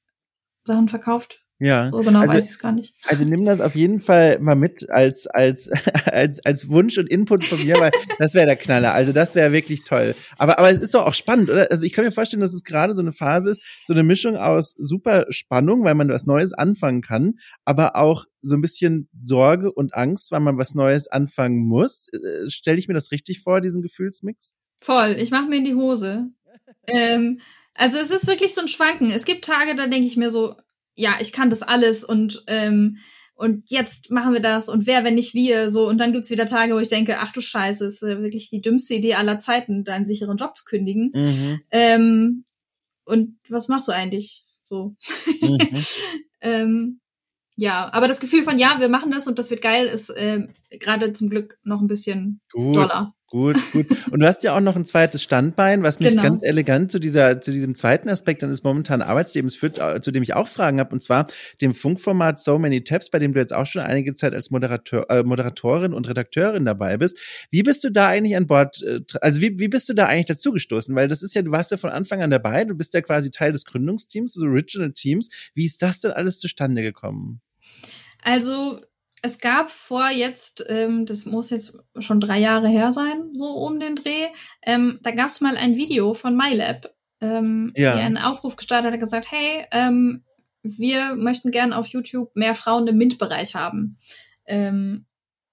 Sachen 0.65 0.89
verkauft. 0.89 1.42
Ja. 1.63 1.91
So 1.93 2.01
genau 2.01 2.23
also, 2.23 2.35
weiß 2.35 2.45
ich 2.45 2.51
es 2.51 2.59
gar 2.59 2.73
nicht. 2.73 2.93
Also 3.07 3.25
nimm 3.25 3.45
das 3.45 3.61
auf 3.61 3.77
jeden 3.77 4.01
Fall 4.01 4.41
mal 4.41 4.57
mit 4.57 4.91
als, 4.91 5.29
als, 5.29 5.71
als, 6.07 6.45
als 6.45 6.69
Wunsch 6.69 6.99
und 6.99 7.09
Input 7.09 7.45
von 7.45 7.63
mir, 7.65 7.79
weil 7.79 7.93
das 8.19 8.35
wäre 8.35 8.47
der 8.47 8.57
Knaller. 8.57 8.93
Also 8.95 9.13
das 9.13 9.37
wäre 9.37 9.53
wirklich 9.53 9.85
toll. 9.85 10.17
Aber, 10.39 10.59
aber 10.59 10.71
es 10.71 10.81
ist 10.81 10.93
doch 10.95 11.07
auch 11.07 11.15
spannend, 11.15 11.51
oder? 11.51 11.71
Also 11.71 11.87
ich 11.87 11.93
kann 11.93 12.05
mir 12.05 12.11
vorstellen, 12.11 12.41
dass 12.41 12.53
es 12.53 12.65
gerade 12.65 12.97
so 12.97 13.01
eine 13.01 13.13
Phase 13.13 13.51
ist, 13.51 13.61
so 13.85 13.93
eine 13.93 14.03
Mischung 14.03 14.37
aus 14.37 14.75
super 14.77 15.27
Spannung, 15.29 15.85
weil 15.85 15.95
man 15.95 16.09
was 16.09 16.27
Neues 16.27 16.53
anfangen 16.53 17.01
kann, 17.01 17.35
aber 17.65 17.95
auch 17.95 18.25
so 18.43 18.57
ein 18.57 18.61
bisschen 18.61 19.09
Sorge 19.23 19.71
und 19.71 19.95
Angst, 19.95 20.33
weil 20.33 20.41
man 20.41 20.59
was 20.59 20.75
Neues 20.75 21.07
anfangen 21.07 21.59
muss. 21.59 22.09
Äh, 22.13 22.51
Stelle 22.51 22.79
ich 22.79 22.89
mir 22.89 22.95
das 22.95 23.13
richtig 23.13 23.41
vor, 23.41 23.61
diesen 23.61 23.83
Gefühlsmix? 23.83 24.57
Voll. 24.81 25.15
Ich 25.21 25.31
mache 25.31 25.47
mir 25.47 25.59
in 25.59 25.65
die 25.65 25.77
Hose. 25.77 26.27
ähm, 26.89 27.41
also 27.75 27.99
es 27.99 28.11
ist 28.11 28.27
wirklich 28.27 28.53
so 28.53 28.63
ein 28.63 28.69
Schwanken. 28.69 29.11
Es 29.11 29.25
gibt 29.25 29.45
Tage, 29.45 29.77
da 29.77 29.87
denke 29.87 30.09
ich 30.09 30.17
mir 30.17 30.31
so, 30.31 30.57
ja, 30.95 31.15
ich 31.21 31.33
kann 31.33 31.51
das 31.51 31.63
alles 31.63 32.05
und 32.05 32.45
ähm, 32.47 32.99
und 33.35 33.71
jetzt 33.71 34.11
machen 34.11 34.35
wir 34.35 34.41
das 34.41 34.69
und 34.69 34.87
wer, 34.87 35.05
wenn 35.05 35.15
nicht 35.15 35.35
wir, 35.35 35.71
so 35.71 35.89
und 35.89 35.99
dann 35.99 36.13
gibt's 36.13 36.31
wieder 36.31 36.47
Tage, 36.47 36.75
wo 36.75 36.79
ich 36.79 36.89
denke, 36.89 37.19
ach 37.19 37.33
du 37.33 37.41
Scheiße, 37.41 37.87
ist 37.87 38.03
äh, 38.03 38.23
wirklich 38.23 38.51
die 38.51 38.61
dümmste 38.61 38.95
Idee 38.95 39.15
aller 39.15 39.39
Zeiten, 39.39 39.85
deinen 39.85 40.05
sicheren 40.05 40.37
Job 40.37 40.57
zu 40.57 40.65
kündigen. 40.65 41.11
Mhm. 41.15 41.61
Ähm, 41.71 42.45
und 43.05 43.39
was 43.49 43.69
machst 43.69 43.89
du 43.89 43.93
eigentlich? 43.93 44.45
So. 44.63 44.95
Mhm. 45.41 45.59
ähm, 46.41 47.01
ja, 47.57 47.93
aber 47.93 48.09
das 48.09 48.21
Gefühl 48.21 48.45
von 48.45 48.59
ja, 48.59 48.77
wir 48.79 48.89
machen 48.89 49.11
das 49.11 49.27
und 49.27 49.39
das 49.39 49.51
wird 49.51 49.63
geil, 49.63 49.87
ist 49.87 50.11
äh, 50.11 50.47
gerade 50.71 51.13
zum 51.13 51.29
Glück 51.29 51.59
noch 51.65 51.81
ein 51.81 51.89
bisschen 51.89 52.41
Gut. 52.53 52.77
doller. 52.77 53.15
Gut, 53.33 53.57
gut. 53.73 53.87
Und 54.11 54.21
du 54.21 54.27
hast 54.27 54.43
ja 54.43 54.55
auch 54.55 54.61
noch 54.61 54.77
ein 54.77 54.85
zweites 54.85 55.23
Standbein, 55.23 55.83
was 55.83 55.99
mich 55.99 56.11
genau. 56.11 56.23
ganz 56.23 56.43
elegant 56.43 56.93
zu 56.93 56.99
dieser, 56.99 57.41
zu 57.41 57.51
diesem 57.51 57.75
zweiten 57.75 58.11
Aspekt 58.11 58.43
deines 58.43 58.63
momentanen 58.63 59.01
Arbeitslebens 59.01 59.57
führt, 59.57 59.79
äh, 59.79 60.03
zu 60.03 60.11
dem 60.11 60.23
ich 60.23 60.35
auch 60.35 60.49
Fragen 60.49 60.79
habe, 60.79 60.93
und 60.93 61.03
zwar 61.03 61.27
dem 61.63 61.75
Funkformat 61.75 62.41
So 62.41 62.59
Many 62.59 62.85
Tabs, 62.85 63.09
bei 63.09 63.19
dem 63.19 63.33
du 63.33 63.41
jetzt 63.41 63.55
auch 63.55 63.65
schon 63.65 63.81
einige 63.81 64.13
Zeit 64.13 64.35
als 64.35 64.51
Moderator, 64.51 65.09
äh, 65.09 65.23
Moderatorin 65.23 65.95
und 65.95 66.07
Redakteurin 66.07 66.67
dabei 66.67 66.99
bist. 66.99 67.19
Wie 67.51 67.63
bist 67.63 67.83
du 67.85 67.91
da 67.91 68.09
eigentlich 68.09 68.37
an 68.37 68.47
Bord, 68.47 68.83
äh, 68.83 69.01
also 69.23 69.41
wie, 69.41 69.59
wie 69.59 69.69
bist 69.69 69.89
du 69.89 69.95
da 69.95 70.09
eigentlich 70.09 70.27
dazugestoßen? 70.27 70.95
Weil 70.95 71.09
das 71.09 71.23
ist 71.23 71.35
ja, 71.35 71.41
du 71.41 71.53
warst 71.53 71.71
ja 71.71 71.79
von 71.79 71.89
Anfang 71.89 72.21
an 72.21 72.29
dabei, 72.29 72.67
du 72.67 72.75
bist 72.75 72.93
ja 72.93 73.01
quasi 73.01 73.31
Teil 73.31 73.53
des 73.53 73.65
Gründungsteams, 73.65 74.35
des 74.35 74.43
Original 74.43 74.93
Teams. 74.93 75.31
Wie 75.55 75.65
ist 75.65 75.81
das 75.81 76.01
denn 76.01 76.11
alles 76.11 76.39
zustande 76.39 76.83
gekommen? 76.83 77.41
Also 78.23 78.79
es 79.23 79.39
gab 79.39 79.71
vor 79.71 80.11
jetzt, 80.11 80.65
ähm, 80.69 81.07
das 81.07 81.25
muss 81.25 81.51
jetzt 81.51 81.79
schon 81.99 82.21
drei 82.21 82.39
Jahre 82.39 82.69
her 82.69 82.93
sein, 82.93 83.31
so 83.35 83.47
um 83.47 83.79
den 83.79 83.97
Dreh, 83.97 84.27
ähm, 84.63 84.99
da 85.03 85.13
gab 85.13 85.29
es 85.29 85.41
mal 85.41 85.57
ein 85.57 85.77
Video 85.77 86.13
von 86.13 86.37
MyLab, 86.37 86.93
ähm, 87.21 87.73
ja. 87.77 87.95
die 87.95 88.03
einen 88.03 88.19
Aufruf 88.19 88.57
gestartet 88.57 88.93
hat, 88.93 89.01
gesagt, 89.01 89.31
hey, 89.31 89.65
ähm, 89.71 90.25
wir 90.63 91.15
möchten 91.15 91.51
gern 91.53 91.73
auf 91.73 91.87
YouTube 91.87 92.35
mehr 92.35 92.55
Frauen 92.55 92.87
im 92.89 92.99
MINT-Bereich 92.99 93.55
haben. 93.55 93.97
Ähm, 94.45 95.07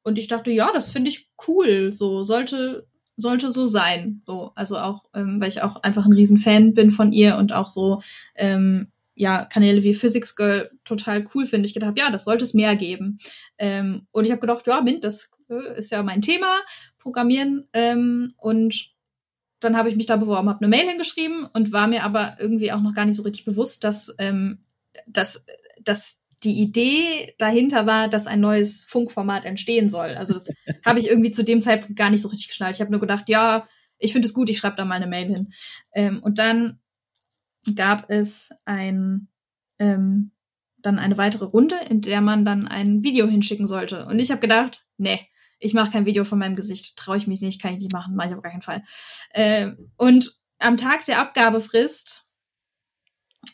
und 0.04 0.18
ich 0.18 0.28
dachte, 0.28 0.52
ja, 0.52 0.72
das 0.74 0.90
finde 0.90 1.10
ich 1.10 1.30
cool. 1.48 1.94
So 1.94 2.24
sollte 2.24 2.88
sollte 3.22 3.52
so 3.52 3.68
sein. 3.68 4.22
So, 4.24 4.52
also 4.56 4.78
auch, 4.78 5.04
ähm, 5.14 5.42
weil 5.42 5.50
ich 5.50 5.62
auch 5.62 5.84
einfach 5.84 6.06
ein 6.06 6.14
Riesenfan 6.14 6.74
bin 6.74 6.90
von 6.90 7.12
ihr 7.12 7.38
und 7.38 7.54
auch 7.54 7.70
so 7.70 8.02
ähm, 8.36 8.92
ja 9.20 9.44
Kanäle 9.44 9.84
wie 9.84 9.94
Physics 9.94 10.38
Girl 10.38 10.72
total 10.86 11.28
cool 11.36 11.46
finde. 11.46 11.68
Ich 11.68 11.74
gedacht, 11.74 11.98
ja, 11.98 12.10
das 12.10 12.24
sollte 12.24 12.46
es 12.46 12.54
mehr 12.54 12.78
geben. 12.78 13.20
Ähm, 13.58 14.08
und 14.12 14.24
ich 14.24 14.32
habe 14.32 14.40
gedacht, 14.40 14.66
ja, 14.66 14.80
Mint, 14.80 15.04
das 15.04 15.32
äh, 15.50 15.78
ist 15.78 15.92
ja 15.92 16.02
mein 16.04 16.22
Thema, 16.22 16.62
Programmieren. 16.98 17.68
Ähm, 17.74 18.34
und 18.38 18.92
dann 19.60 19.76
habe 19.76 19.90
ich 19.90 19.98
mich 19.98 20.06
da 20.06 20.16
beworben, 20.16 20.48
habe 20.48 20.62
eine 20.62 20.70
Mail 20.70 20.88
hingeschrieben 20.88 21.46
und 21.54 21.74
war 21.74 21.88
mir 21.88 22.06
aber 22.06 22.38
irgendwie 22.40 22.72
auch 22.72 22.80
noch 22.80 22.94
gar 22.94 23.04
nicht 23.04 23.18
so 23.18 23.24
richtig 23.24 23.44
bewusst, 23.44 23.84
dass, 23.84 24.16
ähm, 24.20 24.60
dass, 25.06 25.46
dass 25.82 26.22
die 26.44 26.62
Idee 26.62 27.36
dahinter 27.38 27.86
war, 27.86 28.08
dass 28.08 28.26
ein 28.26 28.40
neues 28.40 28.86
Funkformat 28.86 29.44
entstehen 29.44 29.90
soll. 29.90 30.16
Also 30.16 30.34
das 30.34 30.50
habe 30.86 31.00
ich 31.00 31.10
irgendwie 31.10 31.32
zu 31.32 31.44
dem 31.44 31.62
Zeitpunkt 31.62 31.98
gar 31.98 32.10
nicht 32.10 32.22
so 32.22 32.30
richtig 32.30 32.48
geschnallt. 32.48 32.76
Ich 32.76 32.82
habe 32.82 32.92
nur 32.92 33.02
gedacht, 33.02 33.28
ja, 33.28 33.68
ich 33.98 34.14
finde 34.14 34.30
es 34.30 34.34
gut, 34.34 34.50
ich 34.50 34.60
schreibe 34.60 34.78
da 34.78 34.86
mal 34.86 34.96
eine 34.96 35.08
Mail 35.08 35.26
hin. 35.26 35.54
Ähm, 35.94 36.24
und 36.24 36.40
dann 36.40 36.80
gab 37.76 38.10
es 38.10 38.52
ein 38.66 39.28
ähm, 39.80 40.32
dann 40.82 41.00
eine 41.00 41.18
weitere 41.18 41.46
Runde, 41.46 41.76
in 41.90 42.02
der 42.02 42.22
man 42.22 42.46
dann 42.46 42.68
ein 42.68 43.04
Video 43.04 43.28
hinschicken 43.28 43.68
sollte. 43.68 44.06
Und 44.06 44.20
ich 44.20 44.32
habe 44.32 44.42
gedacht, 44.42 44.86
nee, 44.98 45.20
ich 45.60 45.74
mache 45.74 45.92
kein 45.92 46.06
Video 46.06 46.24
von 46.24 46.40
meinem 46.40 46.56
Gesicht, 46.56 46.96
traue 46.96 47.18
ich 47.18 47.28
mich 47.28 47.42
nicht, 47.42 47.62
kann 47.62 47.74
ich 47.74 47.80
nicht 47.80 47.92
machen, 47.92 48.16
mache 48.16 48.30
ich 48.30 48.36
auf 48.36 48.42
gar 48.42 48.52
keinen 48.52 48.62
Fall. 48.62 48.84
Äh, 49.32 49.72
und 49.98 50.40
am 50.60 50.78
Tag 50.78 51.06
der 51.06 51.20
Abgabefrist 51.20 52.26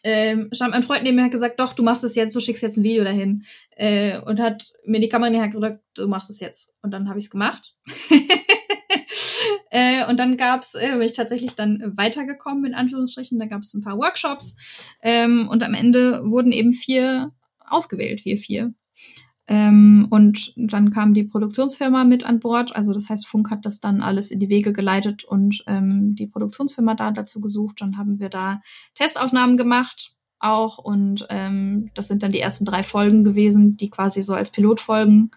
ähm, 0.03 0.49
stand 0.51 0.71
mein 0.71 0.83
Freund 0.83 1.03
neben 1.03 1.15
mir 1.15 1.25
hat 1.25 1.31
gesagt, 1.31 1.59
doch, 1.59 1.73
du 1.73 1.83
machst 1.83 2.03
es 2.03 2.15
jetzt, 2.15 2.35
du 2.35 2.39
schickst 2.39 2.63
jetzt 2.63 2.77
ein 2.77 2.83
Video 2.83 3.03
dahin. 3.03 3.43
Äh, 3.71 4.19
und 4.19 4.39
hat 4.39 4.71
mir 4.85 4.99
die 4.99 5.09
Kamera 5.09 5.27
in 5.27 5.33
die 5.33 5.41
Hand 5.41 5.53
gesagt, 5.53 5.83
du 5.93 6.07
machst 6.07 6.29
es 6.29 6.39
jetzt. 6.39 6.73
Und 6.81 6.91
dann 6.91 7.07
habe 7.07 7.19
ich 7.19 7.25
es 7.25 7.31
gemacht. 7.31 7.75
äh, 9.69 10.05
und 10.07 10.19
dann 10.19 10.37
gab's, 10.37 10.75
äh, 10.75 10.91
bin 10.91 11.01
ich 11.01 11.13
tatsächlich 11.13 11.55
dann 11.55 11.93
weitergekommen, 11.95 12.65
in 12.65 12.73
Anführungsstrichen. 12.73 13.39
Da 13.39 13.45
gab 13.45 13.61
es 13.61 13.73
ein 13.73 13.81
paar 13.81 13.97
Workshops. 13.97 14.57
Ähm, 15.01 15.47
und 15.49 15.63
am 15.63 15.73
Ende 15.73 16.21
wurden 16.25 16.51
eben 16.51 16.73
vier 16.73 17.31
ausgewählt, 17.67 18.25
wir 18.25 18.37
vier. 18.37 18.73
Ähm, 19.47 20.07
und 20.09 20.53
dann 20.55 20.89
kam 20.89 21.13
die 21.13 21.23
Produktionsfirma 21.23 22.03
mit 22.03 22.25
an 22.25 22.39
Bord. 22.39 22.75
Also 22.75 22.93
das 22.93 23.09
heißt, 23.09 23.27
Funk 23.27 23.51
hat 23.51 23.65
das 23.65 23.79
dann 23.79 24.01
alles 24.01 24.31
in 24.31 24.39
die 24.39 24.49
Wege 24.49 24.73
geleitet 24.73 25.23
und 25.23 25.63
ähm, 25.67 26.15
die 26.15 26.27
Produktionsfirma 26.27 26.95
da 26.95 27.11
dazu 27.11 27.41
gesucht. 27.41 27.81
Dann 27.81 27.97
haben 27.97 28.19
wir 28.19 28.29
da 28.29 28.61
Testaufnahmen 28.95 29.57
gemacht 29.57 30.15
auch 30.39 30.77
und 30.77 31.27
ähm, 31.29 31.91
das 31.93 32.07
sind 32.07 32.23
dann 32.23 32.31
die 32.31 32.39
ersten 32.39 32.65
drei 32.65 32.83
Folgen 32.83 33.23
gewesen, 33.23 33.77
die 33.77 33.89
quasi 33.89 34.21
so 34.21 34.33
als 34.33 34.51
Pilotfolgen 34.51 35.31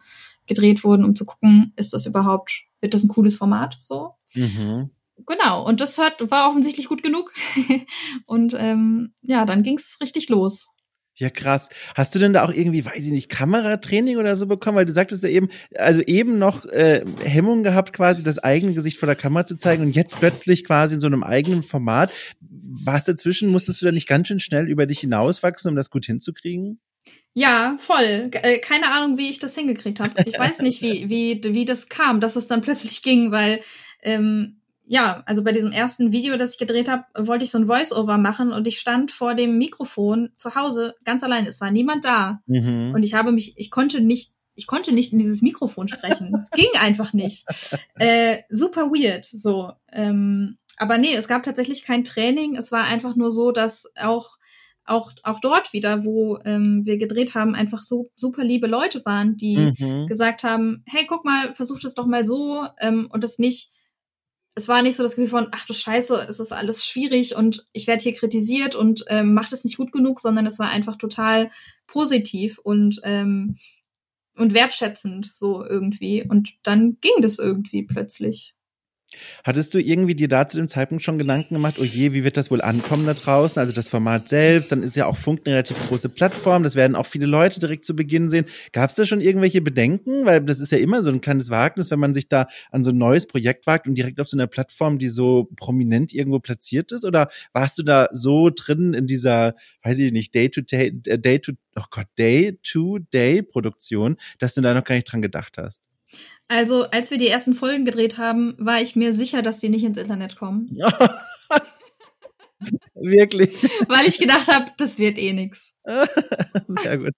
gedreht 0.46 0.84
wurden, 0.84 1.04
um 1.04 1.14
zu 1.14 1.24
gucken, 1.26 1.72
ist 1.76 1.92
das 1.92 2.06
überhaupt, 2.06 2.64
wird 2.80 2.94
das 2.94 3.04
ein 3.04 3.08
cooles 3.08 3.36
Format 3.36 3.76
so? 3.80 4.14
Mhm. 4.34 4.90
Genau, 5.26 5.66
und 5.66 5.80
das 5.80 5.98
hat, 5.98 6.30
war 6.30 6.48
offensichtlich 6.48 6.88
gut 6.88 7.02
genug. 7.02 7.32
und 8.26 8.54
ähm, 8.56 9.14
ja, 9.22 9.44
dann 9.44 9.62
ging's 9.62 9.98
richtig 10.00 10.28
los. 10.28 10.68
Ja, 11.18 11.30
krass. 11.30 11.68
Hast 11.96 12.14
du 12.14 12.20
denn 12.20 12.32
da 12.32 12.44
auch 12.44 12.52
irgendwie, 12.52 12.84
weiß 12.84 13.04
ich 13.04 13.10
nicht, 13.10 13.28
Kameratraining 13.28 14.18
oder 14.18 14.36
so 14.36 14.46
bekommen? 14.46 14.76
Weil 14.76 14.86
du 14.86 14.92
sagtest 14.92 15.24
ja 15.24 15.28
eben, 15.28 15.48
also 15.74 16.00
eben 16.02 16.38
noch 16.38 16.64
äh, 16.66 17.04
Hemmung 17.24 17.64
gehabt, 17.64 17.92
quasi 17.92 18.22
das 18.22 18.38
eigene 18.38 18.72
Gesicht 18.72 18.98
vor 18.98 19.08
der 19.08 19.16
Kamera 19.16 19.44
zu 19.44 19.56
zeigen 19.56 19.82
und 19.82 19.96
jetzt 19.96 20.16
plötzlich 20.16 20.62
quasi 20.62 20.94
in 20.94 21.00
so 21.00 21.08
einem 21.08 21.24
eigenen 21.24 21.64
Format. 21.64 22.12
Was 22.40 23.04
dazwischen? 23.04 23.50
Musstest 23.50 23.80
du 23.80 23.86
da 23.86 23.90
nicht 23.90 24.06
ganz 24.06 24.28
schön 24.28 24.38
schnell 24.38 24.68
über 24.68 24.86
dich 24.86 25.00
hinauswachsen, 25.00 25.70
um 25.70 25.74
das 25.74 25.90
gut 25.90 26.06
hinzukriegen? 26.06 26.78
Ja, 27.34 27.76
voll. 27.78 28.30
Äh, 28.32 28.58
keine 28.58 28.90
Ahnung, 28.92 29.16
wie 29.16 29.30
ich 29.30 29.38
das 29.38 29.54
hingekriegt 29.54 30.00
habe. 30.00 30.12
Ich 30.26 30.38
weiß 30.38 30.60
nicht, 30.60 30.82
wie, 30.82 31.08
wie, 31.08 31.40
wie 31.54 31.64
das 31.64 31.88
kam, 31.88 32.20
dass 32.20 32.36
es 32.36 32.48
dann 32.48 32.62
plötzlich 32.62 33.02
ging, 33.02 33.30
weil 33.30 33.60
ähm, 34.02 34.58
ja, 34.90 35.22
also 35.26 35.44
bei 35.44 35.52
diesem 35.52 35.70
ersten 35.70 36.12
Video, 36.12 36.36
das 36.38 36.52
ich 36.52 36.58
gedreht 36.58 36.88
habe, 36.88 37.04
wollte 37.16 37.44
ich 37.44 37.50
so 37.50 37.58
ein 37.58 37.66
Voice-Over 37.66 38.16
machen 38.16 38.52
und 38.52 38.66
ich 38.66 38.78
stand 38.78 39.12
vor 39.12 39.34
dem 39.34 39.58
Mikrofon 39.58 40.30
zu 40.38 40.54
Hause 40.54 40.94
ganz 41.04 41.22
allein. 41.22 41.46
Es 41.46 41.60
war 41.60 41.70
niemand 41.70 42.06
da. 42.06 42.40
Mhm. 42.46 42.92
Und 42.94 43.02
ich 43.02 43.12
habe 43.12 43.30
mich, 43.30 43.52
ich 43.58 43.70
konnte 43.70 44.00
nicht, 44.00 44.32
ich 44.54 44.66
konnte 44.66 44.92
nicht 44.92 45.12
in 45.12 45.18
dieses 45.18 45.42
Mikrofon 45.42 45.88
sprechen. 45.88 46.44
Ging 46.54 46.70
einfach 46.80 47.12
nicht. 47.12 47.44
Äh, 48.00 48.42
super 48.48 48.90
weird, 48.92 49.26
so. 49.26 49.72
Ähm, 49.92 50.56
aber 50.76 50.98
nee, 50.98 51.14
es 51.14 51.26
gab 51.26 51.42
tatsächlich 51.42 51.82
kein 51.82 52.04
Training. 52.04 52.54
Es 52.56 52.70
war 52.70 52.84
einfach 52.84 53.16
nur 53.16 53.32
so, 53.32 53.50
dass 53.50 53.92
auch 53.96 54.37
auch, 54.88 55.12
auch 55.22 55.40
dort 55.40 55.72
wieder, 55.72 56.04
wo 56.04 56.38
ähm, 56.44 56.84
wir 56.84 56.98
gedreht 56.98 57.34
haben, 57.34 57.54
einfach 57.54 57.82
so 57.82 58.10
super 58.16 58.44
liebe 58.44 58.66
Leute 58.66 59.04
waren, 59.04 59.36
die 59.36 59.72
mhm. 59.78 60.06
gesagt 60.06 60.42
haben, 60.42 60.82
hey, 60.86 61.06
guck 61.06 61.24
mal, 61.24 61.54
versuch 61.54 61.80
das 61.80 61.94
doch 61.94 62.06
mal 62.06 62.24
so 62.24 62.66
ähm, 62.80 63.08
und 63.10 63.24
das 63.24 63.38
nicht 63.38 63.72
es 64.54 64.66
war 64.66 64.82
nicht 64.82 64.96
so 64.96 65.04
das 65.04 65.14
Gefühl 65.14 65.28
von, 65.30 65.46
ach 65.52 65.66
du 65.66 65.72
Scheiße, 65.72 66.24
das 66.26 66.40
ist 66.40 66.52
alles 66.52 66.84
schwierig 66.84 67.36
und 67.36 67.68
ich 67.72 67.86
werde 67.86 68.02
hier 68.02 68.14
kritisiert 68.14 68.74
und 68.74 69.04
ähm, 69.06 69.32
macht 69.32 69.52
es 69.52 69.64
nicht 69.64 69.76
gut 69.76 69.92
genug, 69.92 70.18
sondern 70.18 70.46
es 70.46 70.58
war 70.58 70.68
einfach 70.68 70.96
total 70.96 71.48
positiv 71.86 72.58
und 72.58 73.00
ähm, 73.04 73.56
und 74.38 74.54
wertschätzend 74.54 75.30
so 75.34 75.64
irgendwie. 75.64 76.24
Und 76.26 76.54
dann 76.62 76.98
ging 77.00 77.20
das 77.20 77.38
irgendwie 77.38 77.82
plötzlich. 77.82 78.54
Hattest 79.42 79.72
du 79.72 79.78
irgendwie 79.78 80.14
dir 80.14 80.28
da 80.28 80.46
zu 80.46 80.58
dem 80.58 80.68
Zeitpunkt 80.68 81.02
schon 81.02 81.16
Gedanken 81.16 81.54
gemacht, 81.54 81.76
oh 81.78 81.84
je, 81.84 82.12
wie 82.12 82.24
wird 82.24 82.36
das 82.36 82.50
wohl 82.50 82.60
ankommen 82.60 83.06
da 83.06 83.14
draußen? 83.14 83.58
Also 83.58 83.72
das 83.72 83.88
Format 83.88 84.28
selbst, 84.28 84.70
dann 84.70 84.82
ist 84.82 84.96
ja 84.96 85.06
auch 85.06 85.16
Funk 85.16 85.40
eine 85.44 85.54
relativ 85.54 85.78
große 85.88 86.10
Plattform, 86.10 86.62
das 86.62 86.74
werden 86.74 86.94
auch 86.94 87.06
viele 87.06 87.24
Leute 87.24 87.58
direkt 87.58 87.86
zu 87.86 87.96
Beginn 87.96 88.28
sehen. 88.28 88.44
Gab 88.72 88.90
es 88.90 88.96
da 88.96 89.06
schon 89.06 89.22
irgendwelche 89.22 89.62
Bedenken? 89.62 90.26
Weil 90.26 90.42
das 90.42 90.60
ist 90.60 90.72
ja 90.72 90.78
immer 90.78 91.02
so 91.02 91.10
ein 91.10 91.22
kleines 91.22 91.48
Wagnis, 91.48 91.90
wenn 91.90 91.98
man 91.98 92.12
sich 92.12 92.28
da 92.28 92.48
an 92.70 92.84
so 92.84 92.90
ein 92.90 92.98
neues 92.98 93.26
Projekt 93.26 93.66
wagt 93.66 93.86
und 93.86 93.94
direkt 93.94 94.20
auf 94.20 94.28
so 94.28 94.36
einer 94.36 94.46
Plattform, 94.46 94.98
die 94.98 95.08
so 95.08 95.48
prominent 95.56 96.12
irgendwo 96.12 96.38
platziert 96.38 96.92
ist? 96.92 97.06
Oder 97.06 97.30
warst 97.54 97.78
du 97.78 97.82
da 97.82 98.08
so 98.12 98.50
drin 98.54 98.92
in 98.92 99.06
dieser, 99.06 99.54
weiß 99.84 99.98
ich 100.00 100.12
nicht, 100.12 100.34
Day-to-Day, 100.34 101.00
äh, 101.06 101.18
Day-to, 101.18 101.52
oh 101.76 101.84
Gott, 101.90 102.08
Day-to-Day-Produktion, 102.18 104.16
dass 104.38 104.54
du 104.54 104.60
da 104.60 104.74
noch 104.74 104.84
gar 104.84 104.96
nicht 104.96 105.10
dran 105.10 105.22
gedacht 105.22 105.56
hast? 105.56 105.87
Also, 106.48 106.84
als 106.84 107.10
wir 107.10 107.18
die 107.18 107.28
ersten 107.28 107.54
Folgen 107.54 107.84
gedreht 107.84 108.16
haben, 108.16 108.54
war 108.58 108.80
ich 108.80 108.96
mir 108.96 109.12
sicher, 109.12 109.42
dass 109.42 109.58
die 109.58 109.68
nicht 109.68 109.84
ins 109.84 109.98
Internet 109.98 110.36
kommen. 110.36 110.76
Wirklich. 112.94 113.62
Weil 113.88 114.06
ich 114.06 114.18
gedacht 114.18 114.48
habe, 114.48 114.70
das 114.76 114.98
wird 114.98 115.18
eh 115.18 115.32
nix. 115.32 115.78
Sehr 116.82 116.98
gut. 116.98 117.12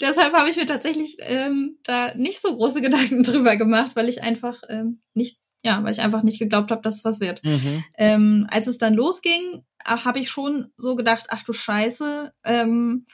Deshalb 0.00 0.32
habe 0.34 0.50
ich 0.50 0.56
mir 0.56 0.66
tatsächlich 0.66 1.16
ähm, 1.20 1.78
da 1.84 2.14
nicht 2.14 2.40
so 2.40 2.54
große 2.54 2.80
Gedanken 2.80 3.22
drüber 3.22 3.56
gemacht, 3.56 3.92
weil 3.94 4.08
ich 4.08 4.22
einfach 4.22 4.62
ähm, 4.68 5.00
nicht, 5.14 5.40
ja, 5.62 5.82
weil 5.82 5.92
ich 5.92 6.00
einfach 6.00 6.22
nicht 6.22 6.38
geglaubt 6.38 6.70
habe, 6.70 6.82
dass 6.82 6.96
es 6.96 7.04
was 7.04 7.20
wird. 7.20 7.42
Mhm. 7.44 7.84
Ähm, 7.98 8.46
als 8.50 8.66
es 8.66 8.78
dann 8.78 8.94
losging, 8.94 9.64
habe 9.84 10.20
ich 10.20 10.30
schon 10.30 10.72
so 10.76 10.94
gedacht, 10.94 11.26
ach 11.28 11.42
du 11.42 11.52
Scheiße, 11.52 12.32
ähm, 12.44 13.06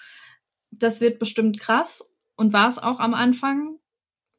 das 0.71 1.01
wird 1.01 1.19
bestimmt 1.19 1.59
krass. 1.59 2.07
Und 2.37 2.53
war 2.55 2.69
es 2.69 2.79
auch 2.79 3.01
am 3.01 3.13
Anfang 3.13 3.80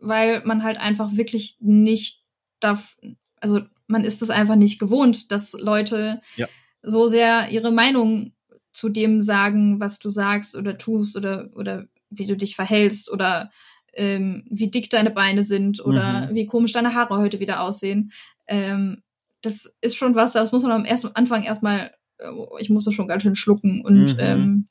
weil 0.02 0.44
man 0.46 0.64
halt 0.64 0.78
einfach 0.78 1.16
wirklich 1.16 1.58
nicht 1.60 2.24
darf, 2.60 2.98
also 3.40 3.62
man 3.88 4.04
ist 4.04 4.22
es 4.22 4.30
einfach 4.30 4.56
nicht 4.56 4.80
gewohnt, 4.80 5.32
dass 5.32 5.54
Leute 5.54 6.22
ja. 6.36 6.48
so 6.82 7.08
sehr 7.08 7.50
ihre 7.50 7.72
Meinung 7.72 8.34
zu 8.72 8.90
dem 8.90 9.22
sagen, 9.22 9.80
was 9.80 10.00
du 10.00 10.10
sagst 10.10 10.56
oder 10.56 10.78
tust 10.78 11.16
oder, 11.18 11.50
oder 11.56 11.86
wie 12.10 12.26
du 12.26 12.36
dich 12.36 12.56
verhältst 12.56 13.12
oder 13.12 13.52
ähm, 13.94 14.46
wie 14.50 14.70
dick 14.70 14.90
deine 14.90 15.12
Beine 15.12 15.44
sind 15.44 15.84
oder 15.84 16.30
mhm. 16.30 16.36
wie 16.36 16.46
komisch 16.46 16.72
deine 16.72 16.96
Haare 16.96 17.18
heute 17.18 17.40
wieder 17.40 17.62
aussehen. 17.62 18.12
Ähm, 18.48 19.04
das 19.42 19.76
ist 19.82 19.96
schon 19.96 20.16
was, 20.16 20.34
das 20.34 20.52
muss 20.52 20.64
man 20.64 20.72
am 20.72 20.86
ersten 20.86 21.10
Anfang 21.16 21.44
erstmal, 21.44 21.94
äh, 22.20 22.32
ich 22.60 22.70
musste 22.70 22.92
schon 22.92 23.08
ganz 23.08 23.24
schön 23.24 23.36
schlucken 23.36 23.84
und 23.84 24.14
mhm. 24.14 24.20
ähm, 24.20 24.68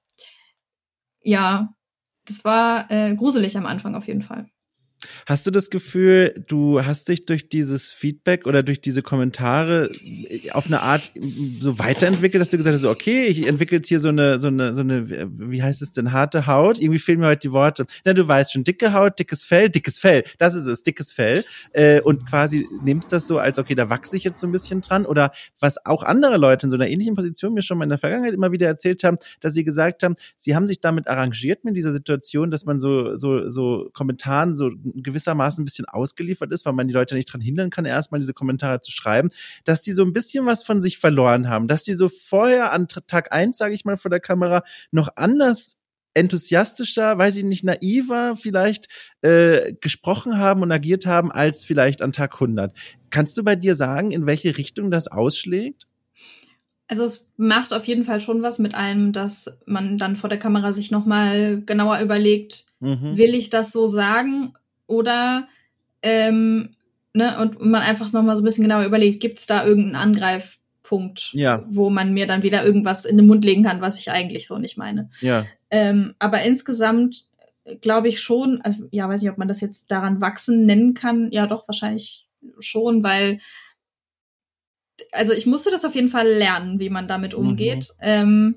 ja, 1.22 1.74
das 2.24 2.44
war 2.44 2.90
äh, 2.90 3.14
gruselig 3.14 3.56
am 3.56 3.66
Anfang 3.66 3.94
auf 3.94 4.06
jeden 4.06 4.22
Fall. 4.22 4.46
Hast 5.26 5.46
du 5.46 5.50
das 5.50 5.70
Gefühl, 5.70 6.44
du 6.46 6.84
hast 6.84 7.08
dich 7.08 7.26
durch 7.26 7.48
dieses 7.48 7.90
Feedback 7.90 8.46
oder 8.46 8.62
durch 8.62 8.80
diese 8.80 9.02
Kommentare 9.02 9.90
äh, 10.04 10.50
auf 10.50 10.66
eine 10.66 10.80
Art 10.80 11.12
so 11.60 11.78
weiterentwickelt, 11.78 12.40
dass 12.40 12.50
du 12.50 12.56
gesagt 12.56 12.74
hast, 12.74 12.84
okay, 12.84 13.26
ich 13.26 13.46
entwickle 13.46 13.78
jetzt 13.78 13.88
hier 13.88 14.00
so 14.00 14.08
eine, 14.08 14.38
so 14.38 14.48
eine, 14.48 14.74
so 14.74 14.80
eine, 14.80 15.08
wie 15.08 15.62
heißt 15.62 15.82
es 15.82 15.92
denn, 15.92 16.12
harte 16.12 16.46
Haut? 16.46 16.80
Irgendwie 16.80 16.98
fehlen 16.98 17.20
mir 17.20 17.26
heute 17.26 17.48
die 17.48 17.52
Worte. 17.52 17.86
Na, 18.04 18.12
du 18.12 18.26
weißt 18.26 18.52
schon, 18.52 18.64
dicke 18.64 18.92
Haut, 18.92 19.18
dickes 19.18 19.44
Fell, 19.44 19.68
dickes 19.70 19.98
Fell, 19.98 20.24
das 20.38 20.54
ist 20.54 20.66
es, 20.66 20.82
dickes 20.82 21.12
Fell. 21.12 21.44
Äh, 21.72 22.00
und 22.00 22.26
quasi 22.26 22.66
nimmst 22.82 23.12
das 23.12 23.26
so 23.26 23.38
als, 23.38 23.58
okay, 23.58 23.74
da 23.74 23.90
wachse 23.90 24.16
ich 24.16 24.24
jetzt 24.24 24.40
so 24.40 24.46
ein 24.46 24.52
bisschen 24.52 24.80
dran. 24.80 25.06
Oder 25.06 25.32
was 25.58 25.84
auch 25.84 26.02
andere 26.02 26.36
Leute 26.36 26.66
in 26.66 26.70
so 26.70 26.76
einer 26.76 26.88
ähnlichen 26.88 27.14
Position 27.14 27.54
mir 27.54 27.62
schon 27.62 27.78
mal 27.78 27.84
in 27.84 27.90
der 27.90 27.98
Vergangenheit 27.98 28.34
immer 28.34 28.52
wieder 28.52 28.66
erzählt 28.66 29.04
haben, 29.04 29.18
dass 29.40 29.54
sie 29.54 29.64
gesagt 29.64 30.02
haben, 30.02 30.14
sie 30.36 30.54
haben 30.54 30.66
sich 30.66 30.80
damit 30.80 31.08
arrangiert 31.08 31.64
mit 31.64 31.76
dieser 31.76 31.92
Situation, 31.92 32.50
dass 32.50 32.64
man 32.64 32.80
so, 32.80 33.16
so, 33.16 33.48
so 33.48 33.90
Kommentaren 33.92 34.56
so 34.56 34.70
gewissermaßen 35.02 35.62
ein 35.62 35.64
bisschen 35.64 35.86
ausgeliefert 35.86 36.52
ist, 36.52 36.64
weil 36.66 36.72
man 36.72 36.88
die 36.88 36.94
Leute 36.94 37.14
nicht 37.14 37.32
dran 37.32 37.40
hindern 37.40 37.70
kann, 37.70 37.84
erstmal 37.84 38.20
diese 38.20 38.34
Kommentare 38.34 38.80
zu 38.80 38.92
schreiben, 38.92 39.30
dass 39.64 39.82
die 39.82 39.92
so 39.92 40.04
ein 40.04 40.12
bisschen 40.12 40.46
was 40.46 40.62
von 40.62 40.80
sich 40.80 40.98
verloren 40.98 41.48
haben, 41.48 41.68
dass 41.68 41.84
die 41.84 41.94
so 41.94 42.08
vorher 42.08 42.72
an 42.72 42.88
Tag 42.88 43.32
eins, 43.32 43.58
sage 43.58 43.74
ich 43.74 43.84
mal, 43.84 43.96
vor 43.96 44.10
der 44.10 44.20
Kamera 44.20 44.62
noch 44.90 45.08
anders 45.16 45.76
enthusiastischer, 46.14 47.16
weiß 47.18 47.36
ich 47.36 47.44
nicht, 47.44 47.64
naiver 47.64 48.36
vielleicht 48.36 48.88
äh, 49.22 49.72
gesprochen 49.80 50.38
haben 50.38 50.62
und 50.62 50.72
agiert 50.72 51.06
haben 51.06 51.30
als 51.30 51.64
vielleicht 51.64 52.02
an 52.02 52.12
Tag 52.12 52.34
100. 52.34 52.74
Kannst 53.10 53.38
du 53.38 53.44
bei 53.44 53.56
dir 53.56 53.74
sagen, 53.74 54.10
in 54.10 54.26
welche 54.26 54.56
Richtung 54.58 54.90
das 54.90 55.08
ausschlägt? 55.08 55.86
Also 56.88 57.04
es 57.04 57.28
macht 57.36 57.72
auf 57.72 57.86
jeden 57.86 58.02
Fall 58.02 58.20
schon 58.20 58.42
was 58.42 58.58
mit 58.58 58.74
einem, 58.74 59.12
dass 59.12 59.60
man 59.64 59.96
dann 59.96 60.16
vor 60.16 60.28
der 60.28 60.40
Kamera 60.40 60.72
sich 60.72 60.90
noch 60.90 61.06
mal 61.06 61.62
genauer 61.64 62.00
überlegt, 62.00 62.66
mhm. 62.80 63.16
will 63.16 63.34
ich 63.36 63.48
das 63.48 63.70
so 63.70 63.86
sagen 63.86 64.54
oder 64.90 65.48
ähm, 66.02 66.74
ne 67.14 67.38
und 67.40 67.60
man 67.60 67.82
einfach 67.82 68.12
noch 68.12 68.22
mal 68.22 68.36
so 68.36 68.42
ein 68.42 68.44
bisschen 68.44 68.64
genauer 68.64 68.84
überlegt, 68.84 69.20
gibt 69.20 69.38
es 69.38 69.46
da 69.46 69.64
irgendeinen 69.64 69.96
Angreifpunkt, 69.96 71.30
ja. 71.32 71.64
wo 71.68 71.90
man 71.90 72.12
mir 72.12 72.26
dann 72.26 72.42
wieder 72.42 72.64
irgendwas 72.64 73.04
in 73.04 73.16
den 73.16 73.26
Mund 73.26 73.44
legen 73.44 73.62
kann, 73.62 73.80
was 73.80 73.98
ich 73.98 74.10
eigentlich 74.10 74.46
so 74.46 74.58
nicht 74.58 74.76
meine. 74.76 75.10
Ja. 75.20 75.46
Ähm, 75.70 76.14
aber 76.18 76.42
insgesamt 76.42 77.26
glaube 77.80 78.08
ich 78.08 78.20
schon, 78.20 78.60
also 78.62 78.84
ja, 78.90 79.08
weiß 79.08 79.22
nicht, 79.22 79.30
ob 79.30 79.38
man 79.38 79.48
das 79.48 79.60
jetzt 79.60 79.90
daran 79.90 80.20
wachsen 80.20 80.66
nennen 80.66 80.94
kann. 80.94 81.30
Ja, 81.30 81.46
doch 81.46 81.68
wahrscheinlich 81.68 82.26
schon, 82.58 83.02
weil 83.02 83.38
also 85.12 85.32
ich 85.32 85.46
musste 85.46 85.70
das 85.70 85.84
auf 85.84 85.94
jeden 85.94 86.08
Fall 86.08 86.28
lernen, 86.28 86.78
wie 86.78 86.90
man 86.90 87.08
damit 87.08 87.34
umgeht. 87.34 87.88
Mhm. 87.98 88.02
Ähm, 88.02 88.54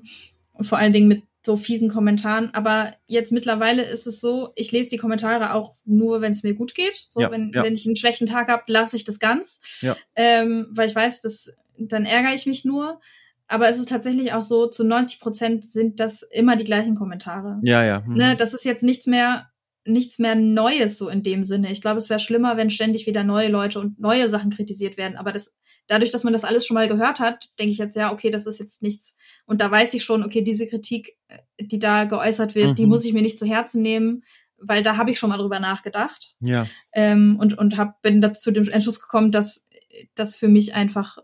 vor 0.60 0.78
allen 0.78 0.92
Dingen 0.92 1.08
mit 1.08 1.22
so 1.44 1.56
fiesen 1.56 1.88
Kommentaren. 1.88 2.52
Aber 2.54 2.94
jetzt 3.06 3.32
mittlerweile 3.32 3.82
ist 3.82 4.06
es 4.06 4.20
so, 4.20 4.50
ich 4.56 4.72
lese 4.72 4.88
die 4.88 4.96
Kommentare 4.96 5.54
auch 5.54 5.74
nur, 5.84 6.20
wenn 6.20 6.32
es 6.32 6.42
mir 6.42 6.54
gut 6.54 6.74
geht. 6.74 7.06
So, 7.10 7.20
ja, 7.20 7.30
wenn, 7.30 7.52
ja. 7.54 7.62
wenn 7.62 7.74
ich 7.74 7.86
einen 7.86 7.96
schlechten 7.96 8.26
Tag 8.26 8.48
habe, 8.48 8.64
lasse 8.66 8.96
ich 8.96 9.04
das 9.04 9.18
ganz. 9.18 9.60
Ja. 9.80 9.96
Ähm, 10.16 10.66
weil 10.70 10.88
ich 10.88 10.94
weiß, 10.94 11.20
dass 11.20 11.54
dann 11.78 12.06
ärgere 12.06 12.34
ich 12.34 12.46
mich 12.46 12.64
nur. 12.64 13.00
Aber 13.46 13.68
es 13.68 13.78
ist 13.78 13.90
tatsächlich 13.90 14.32
auch 14.32 14.42
so, 14.42 14.68
zu 14.68 14.84
90 14.84 15.20
Prozent 15.20 15.64
sind 15.64 16.00
das 16.00 16.22
immer 16.22 16.56
die 16.56 16.64
gleichen 16.64 16.94
Kommentare. 16.94 17.60
Ja, 17.62 17.84
ja. 17.84 18.00
Mhm. 18.00 18.14
Ne, 18.14 18.36
das 18.36 18.54
ist 18.54 18.64
jetzt 18.64 18.82
nichts 18.82 19.06
mehr, 19.06 19.50
nichts 19.86 20.18
mehr 20.18 20.34
Neues 20.34 20.98
so 20.98 21.08
in 21.08 21.22
dem 21.22 21.44
Sinne. 21.44 21.70
Ich 21.70 21.80
glaube, 21.80 21.98
es 21.98 22.08
wäre 22.08 22.20
schlimmer, 22.20 22.56
wenn 22.56 22.70
ständig 22.70 23.06
wieder 23.06 23.24
neue 23.24 23.48
Leute 23.48 23.80
und 23.80 23.98
neue 24.00 24.28
Sachen 24.28 24.50
kritisiert 24.50 24.96
werden. 24.96 25.16
Aber 25.16 25.32
das 25.32 25.54
dadurch, 25.86 26.10
dass 26.10 26.24
man 26.24 26.32
das 26.32 26.44
alles 26.44 26.66
schon 26.66 26.74
mal 26.74 26.88
gehört 26.88 27.20
hat, 27.20 27.50
denke 27.58 27.72
ich 27.72 27.78
jetzt, 27.78 27.96
ja, 27.96 28.12
okay, 28.12 28.30
das 28.30 28.46
ist 28.46 28.58
jetzt 28.58 28.82
nichts. 28.82 29.16
Und 29.46 29.60
da 29.60 29.70
weiß 29.70 29.94
ich 29.94 30.04
schon, 30.04 30.24
okay, 30.24 30.42
diese 30.42 30.66
Kritik, 30.66 31.16
äh, 31.28 31.38
die 31.60 31.78
da 31.78 32.04
geäußert 32.04 32.54
wird, 32.54 32.70
mhm. 32.70 32.74
die 32.74 32.86
muss 32.86 33.04
ich 33.04 33.12
mir 33.12 33.22
nicht 33.22 33.38
zu 33.38 33.46
Herzen 33.46 33.82
nehmen, 33.82 34.24
weil 34.56 34.82
da 34.82 34.96
habe 34.96 35.10
ich 35.10 35.18
schon 35.18 35.30
mal 35.30 35.36
drüber 35.36 35.60
nachgedacht. 35.60 36.34
Ja. 36.40 36.66
Ähm, 36.92 37.36
und 37.38 37.58
und 37.58 37.76
hab, 37.76 38.00
bin 38.02 38.20
dazu 38.20 38.42
zu 38.42 38.50
dem 38.52 38.68
Entschluss 38.68 39.00
gekommen, 39.00 39.32
dass 39.32 39.68
das 40.14 40.36
für 40.36 40.48
mich 40.48 40.74
einfach 40.74 41.18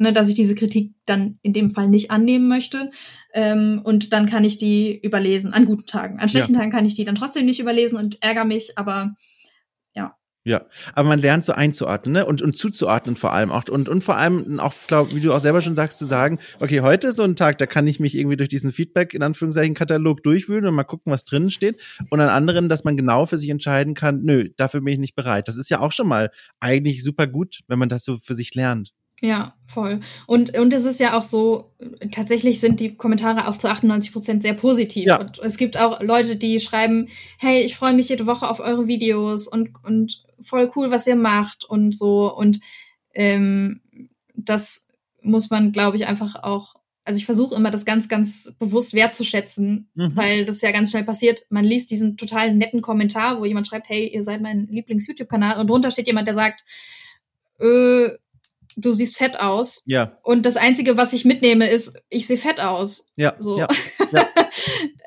ne, 0.00 0.12
dass 0.12 0.28
ich 0.28 0.34
diese 0.34 0.54
Kritik 0.54 0.94
dann 1.06 1.38
in 1.42 1.52
dem 1.52 1.70
Fall 1.70 1.88
nicht 1.88 2.10
annehmen 2.10 2.48
möchte. 2.48 2.90
Ähm, 3.32 3.80
und 3.84 4.12
dann 4.12 4.26
kann 4.26 4.44
ich 4.44 4.58
die 4.58 5.00
überlesen 5.00 5.52
an 5.52 5.66
guten 5.66 5.86
Tagen. 5.86 6.18
An 6.18 6.28
schlechten 6.28 6.54
ja. 6.54 6.60
Tagen 6.60 6.72
kann 6.72 6.86
ich 6.86 6.94
die 6.94 7.04
dann 7.04 7.14
trotzdem 7.14 7.46
nicht 7.46 7.60
überlesen 7.60 7.98
und 7.98 8.22
ärgere 8.22 8.44
mich, 8.44 8.76
aber 8.76 9.14
ja, 10.42 10.64
aber 10.94 11.06
man 11.06 11.18
lernt 11.18 11.44
so 11.44 11.52
einzuordnen 11.52 12.14
ne? 12.14 12.24
und, 12.24 12.40
und 12.40 12.56
zuzuordnen 12.56 13.14
vor 13.14 13.34
allem 13.34 13.50
auch. 13.50 13.68
Und, 13.68 13.90
und 13.90 14.02
vor 14.02 14.16
allem 14.16 14.58
auch, 14.58 14.72
glaub, 14.86 15.14
wie 15.14 15.20
du 15.20 15.34
auch 15.34 15.40
selber 15.40 15.60
schon 15.60 15.74
sagst, 15.74 15.98
zu 15.98 16.06
sagen, 16.06 16.38
okay, 16.60 16.80
heute 16.80 17.08
ist 17.08 17.16
so 17.16 17.24
ein 17.24 17.36
Tag, 17.36 17.58
da 17.58 17.66
kann 17.66 17.86
ich 17.86 18.00
mich 18.00 18.16
irgendwie 18.16 18.38
durch 18.38 18.48
diesen 18.48 18.72
Feedback 18.72 19.12
in 19.12 19.22
Anführungszeichen 19.22 19.74
Katalog 19.74 20.22
durchwühlen 20.22 20.64
und 20.64 20.74
mal 20.74 20.84
gucken, 20.84 21.12
was 21.12 21.24
drinnen 21.24 21.50
steht. 21.50 21.78
Und 22.08 22.20
an 22.20 22.30
anderen, 22.30 22.70
dass 22.70 22.84
man 22.84 22.96
genau 22.96 23.26
für 23.26 23.36
sich 23.36 23.50
entscheiden 23.50 23.92
kann, 23.92 24.22
nö, 24.22 24.48
dafür 24.56 24.80
bin 24.80 24.94
ich 24.94 24.98
nicht 24.98 25.14
bereit. 25.14 25.46
Das 25.46 25.58
ist 25.58 25.68
ja 25.68 25.80
auch 25.80 25.92
schon 25.92 26.08
mal 26.08 26.30
eigentlich 26.58 27.04
super 27.04 27.26
gut, 27.26 27.60
wenn 27.68 27.78
man 27.78 27.90
das 27.90 28.04
so 28.04 28.16
für 28.22 28.34
sich 28.34 28.54
lernt. 28.54 28.94
Ja, 29.22 29.54
voll. 29.66 30.00
Und, 30.26 30.56
und 30.56 30.72
es 30.72 30.84
ist 30.84 30.98
ja 30.98 31.16
auch 31.16 31.24
so, 31.24 31.72
tatsächlich 32.10 32.58
sind 32.58 32.80
die 32.80 32.94
Kommentare 32.96 33.48
auch 33.48 33.56
zu 33.56 33.68
98 33.68 34.12
Prozent 34.12 34.42
sehr 34.42 34.54
positiv. 34.54 35.06
Ja. 35.06 35.20
Und 35.20 35.38
es 35.40 35.58
gibt 35.58 35.78
auch 35.78 36.00
Leute, 36.00 36.36
die 36.36 36.58
schreiben, 36.58 37.08
hey, 37.38 37.60
ich 37.60 37.76
freue 37.76 37.92
mich 37.92 38.08
jede 38.08 38.26
Woche 38.26 38.48
auf 38.48 38.60
eure 38.60 38.86
Videos 38.86 39.46
und, 39.46 39.70
und 39.84 40.24
voll 40.42 40.70
cool, 40.74 40.90
was 40.90 41.06
ihr 41.06 41.16
macht 41.16 41.64
und 41.64 41.94
so. 41.94 42.34
Und 42.34 42.60
ähm, 43.14 43.82
das 44.34 44.86
muss 45.22 45.50
man, 45.50 45.72
glaube 45.72 45.96
ich, 45.96 46.06
einfach 46.06 46.42
auch, 46.42 46.76
also 47.04 47.18
ich 47.18 47.26
versuche 47.26 47.54
immer, 47.54 47.70
das 47.70 47.84
ganz, 47.84 48.08
ganz 48.08 48.54
bewusst 48.58 48.94
wertzuschätzen, 48.94 49.90
mhm. 49.94 50.16
weil 50.16 50.46
das 50.46 50.62
ja 50.62 50.72
ganz 50.72 50.90
schnell 50.90 51.04
passiert. 51.04 51.44
Man 51.50 51.64
liest 51.64 51.90
diesen 51.90 52.16
total 52.16 52.54
netten 52.54 52.80
Kommentar, 52.80 53.38
wo 53.38 53.44
jemand 53.44 53.68
schreibt, 53.68 53.90
hey, 53.90 54.08
ihr 54.08 54.22
seid 54.22 54.40
mein 54.40 54.66
Lieblings-YouTube-Kanal 54.68 55.58
und 55.58 55.68
drunter 55.68 55.90
steht 55.90 56.06
jemand, 56.06 56.26
der 56.26 56.34
sagt, 56.34 56.64
äh, 57.58 58.08
du 58.76 58.92
siehst 58.92 59.16
fett 59.16 59.40
aus. 59.40 59.82
Ja. 59.86 60.18
Und 60.22 60.46
das 60.46 60.56
Einzige, 60.56 60.96
was 60.96 61.12
ich 61.12 61.24
mitnehme, 61.24 61.68
ist, 61.68 61.94
ich 62.08 62.26
sehe 62.26 62.36
fett 62.36 62.60
aus. 62.60 63.12
Ja. 63.16 63.34
So. 63.38 63.58
Ja. 63.58 63.68
ja. 64.12 64.28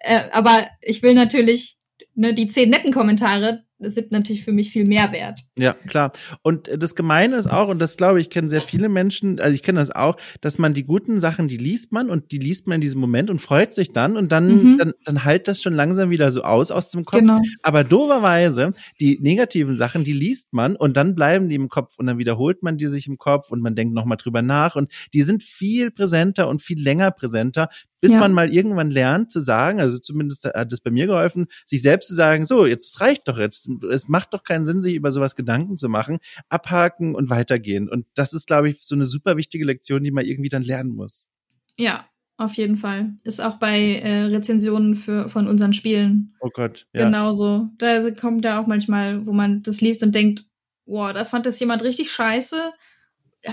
äh, 0.02 0.30
aber 0.32 0.68
ich 0.82 1.04
will 1.04 1.14
natürlich, 1.14 1.78
ne, 2.16 2.34
die 2.34 2.48
zehn 2.48 2.70
netten 2.70 2.94
Kommentare, 2.94 3.64
sind 3.90 4.12
natürlich 4.12 4.44
für 4.44 4.52
mich 4.52 4.72
viel 4.72 4.86
mehr 4.86 5.12
wert. 5.12 5.40
Ja, 5.58 5.74
klar. 5.88 6.12
Und 6.42 6.70
das 6.76 6.96
Gemeine 6.96 7.36
ist 7.36 7.48
auch, 7.48 7.68
und 7.70 7.80
das 7.80 7.98
glaube 7.98 8.22
ich, 8.22 8.30
kennen 8.30 8.50
sehr 8.50 8.62
viele 8.62 8.90
Menschen, 8.90 9.40
also 9.40 9.54
ich 9.54 9.64
kenne 9.64 9.80
das 9.80 9.92
auch, 9.92 10.18
dass 10.42 10.58
man 10.58 10.74
die 10.74 10.84
guten 10.84 11.20
Sachen, 11.20 11.48
die 11.48 11.58
liest 11.58 11.92
man 11.92 12.10
und 12.10 12.32
die 12.32 12.38
liest 12.38 12.68
man 12.68 12.76
in 12.76 12.82
diesem 12.82 13.02
Moment 13.02 13.30
und 13.30 13.40
freut 13.40 13.74
sich 13.74 13.92
dann 13.92 14.18
und 14.18 14.32
dann, 14.32 14.48
mhm. 14.48 14.78
dann, 14.78 14.94
dann 15.06 15.24
halt 15.24 15.48
das 15.48 15.62
schon 15.62 15.74
langsam 15.74 16.10
wieder 16.10 16.32
so 16.32 16.44
aus 16.44 16.72
aus 16.72 16.90
dem 16.90 17.06
Kopf. 17.06 17.20
Genau. 17.20 17.40
Aber 17.62 17.84
doverweise, 17.84 18.72
die 19.00 19.20
negativen 19.22 19.76
Sachen, 19.76 20.04
die 20.04 20.14
liest 20.14 20.54
man 20.54 20.76
und 20.76 20.98
dann 20.98 21.16
bleiben 21.16 21.50
die 21.50 21.56
im 21.56 21.70
Kopf 21.70 21.98
und 21.98 22.08
dann 22.08 22.18
wiederholt 22.18 22.64
man 22.64 22.78
die 22.78 22.88
sich 22.88 23.08
im 23.08 23.18
Kopf 23.18 23.52
und 23.52 23.62
man 23.62 23.76
denkt 23.76 23.94
nochmal 23.94 24.18
drüber 24.18 24.42
nach 24.42 24.76
und 24.76 24.92
die 25.14 25.22
sind 25.22 25.44
viel 25.44 25.92
präsenter 25.92 26.48
und 26.48 26.62
viel 26.62 26.82
länger 26.82 27.12
präsenter, 27.12 27.70
bis 28.04 28.16
ja. 28.16 28.20
man 28.20 28.34
mal 28.34 28.54
irgendwann 28.54 28.92
lernt 28.92 29.32
zu 29.32 29.40
sagen, 29.40 29.80
also 29.80 29.98
zumindest 29.98 30.44
hat 30.44 30.74
es 30.74 30.82
bei 30.82 30.92
mir 30.92 31.08
geholfen, 31.08 31.48
sich 31.66 31.82
selbst 31.82 32.10
zu 32.10 32.14
sagen, 32.14 32.44
so, 32.44 32.66
jetzt 32.66 33.00
reicht 33.00 33.30
doch 33.30 33.38
jetzt. 33.38 33.70
Es 33.90 34.10
macht 34.10 34.34
doch 34.34 34.44
keinen 34.44 34.66
Sinn, 34.66 34.82
sich 34.82 34.96
über 34.96 35.10
sowas 35.10 35.38
Gedanken 35.38 35.78
zu 35.78 35.88
machen, 35.88 36.20
abhaken 36.50 37.16
und 37.16 37.30
weitergehen. 37.30 37.88
Und 37.88 38.06
das 38.14 38.34
ist, 38.34 38.48
glaube 38.48 38.70
ich, 38.70 38.82
so 38.82 38.94
eine 38.94 39.06
super 39.06 39.38
wichtige 39.38 39.64
Lektion, 39.64 40.04
die 40.04 40.12
man 40.12 40.26
irgendwie 40.26 40.50
dann 40.50 40.64
lernen 40.64 40.94
muss. 40.94 41.30
Ja, 41.78 42.06
auf 42.36 42.56
jeden 42.56 42.76
Fall. 42.76 43.14
Ist 43.24 43.42
auch 43.42 43.56
bei 43.56 43.80
äh, 44.00 44.24
Rezensionen 44.24 44.98
für, 44.98 45.30
von 45.30 45.48
unseren 45.48 45.72
Spielen. 45.72 46.36
Oh 46.42 46.50
Gott, 46.54 46.88
ja. 46.92 47.06
Genauso. 47.06 47.70
Da 47.78 48.12
kommt 48.12 48.44
ja 48.44 48.60
auch 48.62 48.68
manchmal, 48.68 49.26
wo 49.26 49.32
man 49.32 49.64
das 49.64 49.80
liest 49.80 50.04
und 50.04 50.14
denkt, 50.14 50.44
wow, 50.86 51.14
da 51.14 51.24
fand 51.24 51.46
das 51.46 51.58
jemand 51.58 51.84
richtig 51.84 52.12
scheiße. 52.12 52.74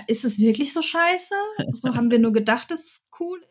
Ist 0.09 0.25
es 0.25 0.41
wirklich 0.41 0.73
so 0.73 0.83
scheiße? 0.83 1.35
So 1.73 1.95
haben 1.95 2.11
wir 2.11 2.19
nur 2.19 2.33
gedacht, 2.33 2.73
dass 2.73 2.81
es 2.81 3.07
cool 3.21 3.39
ist. 3.39 3.50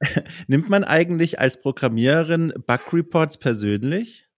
Nimmt 0.46 0.68
man 0.68 0.84
eigentlich 0.84 1.40
als 1.40 1.60
Programmiererin 1.60 2.52
Bug 2.66 2.92
Reports 2.92 3.38
persönlich? 3.38 4.28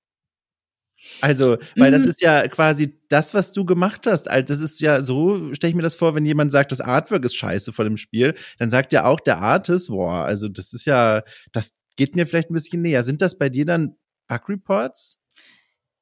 Also, 1.22 1.56
weil 1.76 1.90
das 1.90 2.02
mhm. 2.02 2.08
ist 2.08 2.20
ja 2.20 2.46
quasi 2.48 2.98
das, 3.08 3.32
was 3.32 3.52
du 3.52 3.64
gemacht 3.64 4.06
hast. 4.06 4.28
Also, 4.30 4.44
das 4.44 4.60
ist 4.60 4.80
ja 4.80 5.00
so, 5.00 5.54
stelle 5.54 5.70
ich 5.70 5.76
mir 5.76 5.82
das 5.82 5.96
vor, 5.96 6.14
wenn 6.14 6.26
jemand 6.26 6.52
sagt, 6.52 6.72
das 6.72 6.80
Artwork 6.80 7.24
ist 7.24 7.36
scheiße 7.36 7.72
von 7.72 7.86
dem 7.86 7.96
Spiel, 7.96 8.34
dann 8.58 8.68
sagt 8.68 8.92
ja 8.92 9.04
auch 9.04 9.20
der 9.20 9.38
Artist, 9.38 9.88
boah, 9.88 10.24
also 10.24 10.48
das 10.48 10.72
ist 10.72 10.84
ja, 10.84 11.22
das 11.52 11.74
geht 11.96 12.16
mir 12.16 12.26
vielleicht 12.26 12.50
ein 12.50 12.54
bisschen 12.54 12.82
näher. 12.82 13.02
Sind 13.02 13.22
das 13.22 13.38
bei 13.38 13.48
dir 13.48 13.64
dann 13.64 13.96
Bug 14.28 14.48
Reports? 14.48 15.18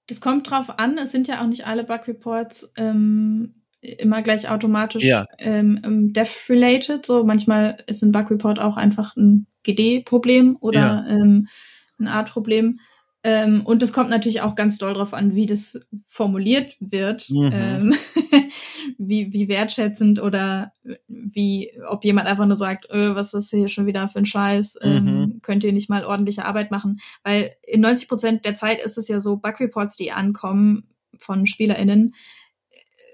Das 0.09 0.21
kommt 0.21 0.51
drauf 0.51 0.79
an. 0.79 0.99
Es 0.99 1.13
sind 1.13 1.29
ja 1.29 1.43
auch 1.43 1.47
nicht 1.47 1.67
alle 1.67 1.85
Bug 1.85 2.09
Reports 2.09 2.73
ähm, 2.77 3.58
immer 3.81 4.23
gleich 4.23 4.51
automatisch 4.51 5.05
ja. 5.05 5.27
ähm, 5.39 6.13
Dev-related. 6.13 7.07
So 7.07 7.25
manchmal 7.25 7.79
ist 7.87 8.03
ein 8.03 8.13
Bug-Report 8.13 8.59
auch 8.61 8.77
einfach 8.77 9.17
ein 9.17 9.47
GD-Problem 9.63 10.57
oder 10.61 10.81
ja. 10.81 11.07
ähm, 11.09 11.49
ein 11.99 12.09
Art-Problem. 12.09 12.81
Ähm, 13.25 13.63
und 13.65 13.83
es 13.83 13.93
kommt 13.93 14.11
natürlich 14.11 14.43
auch 14.43 14.55
ganz 14.55 14.79
doll 14.79 14.95
drauf 14.95 15.13
an, 15.13 15.35
wie 15.35 15.47
das 15.47 15.81
formuliert 16.09 16.77
wird, 16.81 17.29
mhm. 17.31 17.51
ähm, 17.53 17.95
wie, 18.99 19.33
wie 19.33 19.49
wertschätzend 19.49 20.23
oder 20.23 20.73
wie, 21.09 21.73
ob 21.89 22.05
jemand 22.05 22.29
einfach 22.29 22.47
nur 22.47 22.57
sagt, 22.57 22.89
öh, 22.91 23.17
was 23.17 23.35
ist 23.35 23.51
hier 23.51 23.69
schon 23.69 23.87
wieder 23.87 24.09
für 24.09 24.21
ein 24.21 24.27
Scheiß, 24.27 24.79
ähm, 24.83 25.03
mhm. 25.03 25.09
ähm, 25.09 25.39
könnt 25.43 25.65
ihr 25.65 25.73
nicht 25.73 25.91
mal 25.91 26.05
ordentliche 26.05 26.45
Arbeit 26.45 26.71
machen. 26.71 27.01
Weil 27.25 27.51
in 27.67 27.81
90 27.81 28.09
Prozent 28.09 28.45
der 28.45 28.55
Zeit 28.55 28.81
ist 28.81 28.99
es 28.99 29.09
ja 29.09 29.19
so, 29.19 29.37
Bug-Reports, 29.37 29.97
die 29.97 30.13
ankommen 30.13 30.85
von 31.19 31.47
SpielerInnen, 31.47 32.15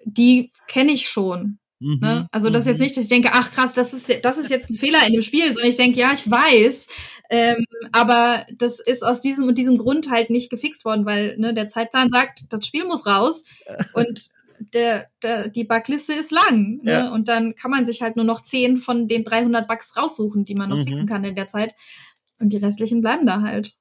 die 0.05 0.53
kenne 0.69 0.93
ich 0.93 1.09
schon. 1.09 1.59
Mhm, 1.81 1.99
ne? 2.01 2.29
Also 2.33 2.51
das 2.51 2.63
ist 2.63 2.69
jetzt 2.69 2.79
mhm. 2.79 2.83
nicht, 2.85 2.97
dass 2.97 3.05
ich 3.05 3.11
denke, 3.11 3.31
ach 3.33 3.51
krass, 3.53 3.75
das 3.75 3.93
ist, 3.93 4.25
das 4.25 4.39
ist 4.39 4.51
jetzt 4.51 4.71
ein 4.71 4.77
Fehler 4.77 5.07
in 5.07 5.13
dem 5.13 5.23
Spiel, 5.23 5.47
sondern 5.53 5.69
ich 5.69 5.77
denke, 5.77 6.01
ja, 6.01 6.13
ich 6.13 6.31
weiß, 6.31 6.89
ähm, 7.31 7.65
aber 7.93 8.47
das 8.57 8.81
ist 8.81 9.05
aus 9.05 9.21
diesem 9.21 9.47
und 9.47 9.59
diesem 9.59 9.79
Grund 9.79 10.11
halt 10.11 10.31
nicht 10.31 10.51
gefixt 10.51 10.85
worden, 10.85 11.05
weil 11.05 11.37
ne, 11.39 11.53
der 11.53 11.69
Zeitplan 11.69 12.11
sagt, 12.11 12.45
das 12.51 12.67
Spiel 12.67 12.85
muss 12.85 13.07
raus 13.07 13.45
und 13.95 14.31
der, 14.73 15.09
der, 15.23 15.49
die 15.49 15.65
Bugliste 15.65 16.13
ist 16.13 16.31
lang. 16.31 16.81
Ne? 16.83 16.93
Ja. 16.93 17.13
Und 17.13 17.29
dann 17.29 17.55
kann 17.55 17.71
man 17.71 17.87
sich 17.87 18.03
halt 18.03 18.17
nur 18.17 18.25
noch 18.25 18.43
zehn 18.43 18.79
von 18.79 19.09
den 19.09 19.25
300 19.25 19.69
Bugs 19.69 19.97
raussuchen, 19.97 20.45
die 20.45 20.55
man 20.55 20.71
noch 20.71 20.79
mhm. 20.79 20.85
fixen 20.85 21.07
kann 21.07 21.25
in 21.25 21.35
der 21.35 21.49
Zeit. 21.49 21.75
Und 22.39 22.51
die 22.51 22.57
restlichen 22.57 23.01
bleiben 23.01 23.27
da 23.27 23.43
halt. 23.43 23.75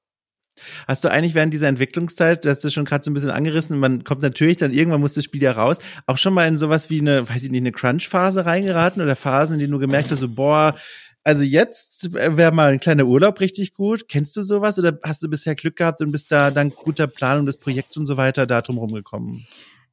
Hast 0.88 1.04
du 1.04 1.10
eigentlich 1.10 1.36
während 1.36 1.54
dieser 1.54 1.68
Entwicklungszeit, 1.68 2.46
du 2.46 2.50
hast 2.50 2.64
das 2.64 2.74
schon 2.74 2.86
gerade 2.86 3.04
so 3.04 3.12
ein 3.12 3.14
bisschen 3.14 3.32
angerissen, 3.32 3.80
man 3.80 4.04
kommt 4.04 4.22
natürlich 4.22 4.58
dann 4.58 4.72
irgendwann 4.72 5.02
muss 5.02 5.14
das 5.14 5.24
Spiel 5.24 5.42
ja 5.42 5.52
raus, 5.52 5.80
auch 6.06 6.18
schon 6.18 6.34
mal 6.34 6.48
in 6.48 6.58
sowas 6.58 6.90
wie 6.90 7.02
eine, 7.02 7.28
weiß 7.28 7.44
ich 7.44 7.52
nicht, 7.52 7.62
eine 7.62 7.72
Crunch-Phase 7.72 8.46
reingeraten 8.46 9.02
oder 9.02 9.16
Phasen, 9.16 9.56
in 9.56 9.60
denen 9.60 9.72
du 9.72 9.80
gemerkt 9.80 10.12
hast, 10.12 10.20
so, 10.20 10.30
boah, 10.30 10.76
also 11.24 11.44
jetzt 11.44 12.14
wäre 12.14 12.52
mal 12.52 12.74
ein 12.74 12.80
kleiner 12.80 13.06
Urlaub 13.06 13.40
richtig 13.40 13.74
gut. 13.74 14.10
Kennst 14.10 14.36
du 14.36 14.44
sowas 14.44 14.78
oder 14.78 15.00
hast 15.04 15.24
du 15.24 15.30
bisher 15.30 15.56
Glück 15.56 15.78
gehabt 15.78 16.02
und 16.02 16.12
bist 16.12 16.32
da 16.32 16.52
dank 16.52 16.76
guter 16.76 17.08
Planung 17.08 17.46
des 17.46 17.58
Projekts 17.58 17.96
und 17.96 18.06
so 18.06 18.18
weiter 18.18 18.46
da 18.46 18.62
drum 18.62 18.78
rumgekommen? 18.78 19.48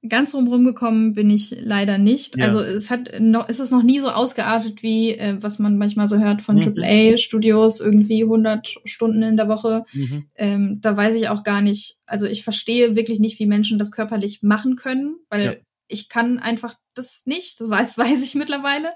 Ganz 0.08 0.32
drumherum 0.32 0.64
gekommen 0.64 1.12
bin 1.12 1.28
ich 1.28 1.54
leider 1.60 1.98
nicht. 1.98 2.38
Ja. 2.38 2.46
Also 2.46 2.60
es 2.60 2.88
hat 2.88 3.20
noch, 3.20 3.50
ist 3.50 3.58
es 3.58 3.70
noch 3.70 3.82
nie 3.82 4.00
so 4.00 4.10
ausgeartet 4.10 4.82
wie 4.82 5.10
äh, 5.10 5.36
was 5.42 5.58
man 5.58 5.76
manchmal 5.76 6.08
so 6.08 6.18
hört 6.18 6.40
von 6.40 6.56
mhm. 6.56 6.74
AAA-Studios, 6.74 7.80
irgendwie 7.80 8.22
100 8.22 8.76
Stunden 8.86 9.22
in 9.22 9.36
der 9.36 9.48
Woche. 9.48 9.84
Mhm. 9.92 10.24
Ähm, 10.36 10.78
da 10.80 10.96
weiß 10.96 11.16
ich 11.16 11.28
auch 11.28 11.42
gar 11.42 11.60
nicht. 11.60 11.98
Also 12.06 12.26
ich 12.26 12.44
verstehe 12.44 12.96
wirklich 12.96 13.20
nicht, 13.20 13.38
wie 13.38 13.46
Menschen 13.46 13.78
das 13.78 13.92
körperlich 13.92 14.42
machen 14.42 14.76
können, 14.76 15.16
weil 15.28 15.44
ja. 15.44 15.52
ich 15.86 16.08
kann 16.08 16.38
einfach 16.38 16.76
das 16.94 17.26
nicht. 17.26 17.60
Das 17.60 17.68
weiß, 17.68 17.98
weiß 17.98 18.22
ich 18.22 18.34
mittlerweile. 18.34 18.94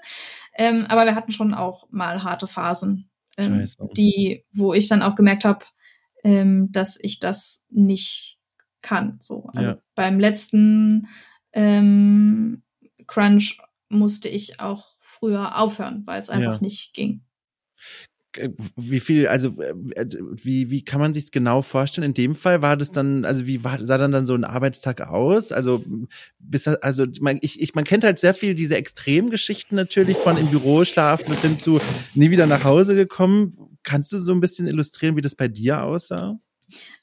Ähm, 0.57 0.86
aber 0.88 1.05
wir 1.05 1.14
hatten 1.14 1.32
schon 1.32 1.52
auch 1.52 1.86
mal 1.90 2.22
harte 2.22 2.46
Phasen, 2.46 3.11
ähm, 3.36 3.66
die, 3.94 4.44
wo 4.52 4.72
ich 4.72 4.88
dann 4.88 5.02
auch 5.02 5.16
gemerkt 5.16 5.44
habe, 5.44 5.66
ähm, 6.24 6.72
dass 6.72 6.98
ich 6.98 7.20
das 7.20 7.66
nicht 7.68 8.38
kann. 8.80 9.16
So. 9.20 9.50
Also 9.55 9.70
ja. 9.72 9.78
Beim 9.95 10.18
letzten 10.18 11.09
ähm, 11.53 12.62
Crunch 13.07 13.59
musste 13.88 14.28
ich 14.28 14.61
auch 14.61 14.97
früher 15.01 15.59
aufhören, 15.59 16.07
weil 16.07 16.20
es 16.20 16.30
einfach 16.30 16.55
ja. 16.55 16.61
nicht 16.61 16.95
ging. 16.95 17.22
Äh, 18.36 18.51
wie 18.76 19.01
viel, 19.01 19.28
also 19.28 19.61
äh, 19.61 19.74
äh, 19.95 20.07
wie, 20.20 20.70
wie 20.70 20.84
kann 20.84 21.01
man 21.01 21.14
sich 21.14 21.30
genau 21.30 21.62
vorstellen? 21.62 22.07
In 22.07 22.14
dem 22.14 22.34
Fall 22.34 22.62
war 22.62 22.76
das 22.76 22.90
dann, 22.90 23.24
also 23.24 23.47
wie 23.47 23.64
war, 23.64 23.84
sah 23.84 23.99
dann 23.99 24.12
dann 24.12 24.26
so 24.26 24.34
ein 24.34 24.45
Arbeitstag 24.45 25.01
aus? 25.03 25.53
Also 25.53 25.84
bis 26.38 26.66
also 26.66 27.07
man, 27.20 27.38
ich, 27.40 27.61
ich, 27.61 27.74
man 27.74 27.84
kennt 27.84 28.05
halt 28.05 28.18
sehr 28.18 28.34
viel 28.34 28.55
diese 28.55 28.76
Extremgeschichten 28.76 29.76
natürlich 29.76 30.16
von 30.16 30.36
im 30.36 30.49
Büro 30.49 30.84
schlafen 30.84 31.28
bis 31.28 31.42
hin 31.42 31.59
zu 31.59 31.80
nie 32.14 32.30
wieder 32.30 32.47
nach 32.47 32.64
Hause 32.64 32.95
gekommen. 32.95 33.53
Kannst 33.82 34.12
du 34.12 34.18
so 34.18 34.32
ein 34.32 34.40
bisschen 34.40 34.66
illustrieren, 34.66 35.16
wie 35.16 35.22
das 35.22 35.36
bei 35.36 35.49
dir 35.49 35.82
aussah? 35.82 36.38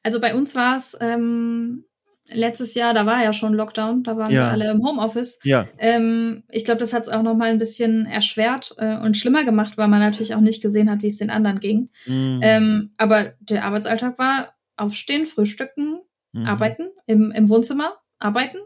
Also 0.03 0.19
bei 0.19 0.35
uns 0.35 0.55
war 0.55 0.77
es 0.77 0.97
ähm, 0.99 1.85
letztes 2.29 2.73
Jahr, 2.75 2.93
da 2.93 3.05
war 3.05 3.23
ja 3.23 3.33
schon 3.33 3.53
Lockdown, 3.53 4.03
da 4.03 4.17
waren 4.17 4.31
ja. 4.31 4.43
wir 4.43 4.51
alle 4.51 4.71
im 4.71 4.85
Homeoffice. 4.85 5.39
Ja. 5.43 5.67
Ähm, 5.77 6.43
ich 6.49 6.65
glaube, 6.65 6.79
das 6.79 6.93
hat 6.93 7.03
es 7.03 7.09
auch 7.09 7.23
noch 7.23 7.35
mal 7.35 7.49
ein 7.49 7.57
bisschen 7.57 8.05
erschwert 8.05 8.75
äh, 8.77 8.97
und 8.97 9.17
schlimmer 9.17 9.43
gemacht, 9.43 9.77
weil 9.77 9.87
man 9.87 9.99
natürlich 9.99 10.35
auch 10.35 10.41
nicht 10.41 10.61
gesehen 10.61 10.89
hat, 10.89 11.01
wie 11.01 11.07
es 11.07 11.17
den 11.17 11.29
anderen 11.29 11.59
ging. 11.59 11.89
Mhm. 12.05 12.39
Ähm, 12.43 12.91
aber 12.97 13.33
der 13.39 13.65
Arbeitsalltag 13.65 14.17
war 14.17 14.53
aufstehen, 14.77 15.25
frühstücken, 15.25 16.01
mhm. 16.31 16.45
arbeiten, 16.45 16.89
im, 17.05 17.31
im 17.31 17.49
Wohnzimmer 17.49 17.97
arbeiten 18.19 18.57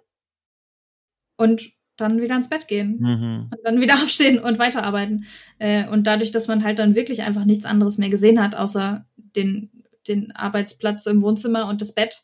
und 1.37 1.71
dann 1.97 2.21
wieder 2.21 2.35
ins 2.35 2.49
Bett 2.49 2.67
gehen 2.67 2.97
mhm. 2.99 3.49
und 3.51 3.59
dann 3.63 3.81
wieder 3.81 3.93
aufstehen 4.03 4.39
und 4.39 4.59
weiterarbeiten. 4.59 5.25
Äh, 5.59 5.87
und 5.87 6.05
dadurch, 6.05 6.31
dass 6.31 6.47
man 6.47 6.63
halt 6.63 6.79
dann 6.79 6.95
wirklich 6.95 7.23
einfach 7.23 7.45
nichts 7.45 7.65
anderes 7.65 7.97
mehr 7.97 8.09
gesehen 8.09 8.41
hat, 8.41 8.55
außer 8.55 9.05
den 9.15 9.71
den 10.07 10.31
Arbeitsplatz 10.33 11.05
im 11.05 11.21
Wohnzimmer 11.21 11.67
und 11.67 11.81
das 11.81 11.93
Bett, 11.93 12.21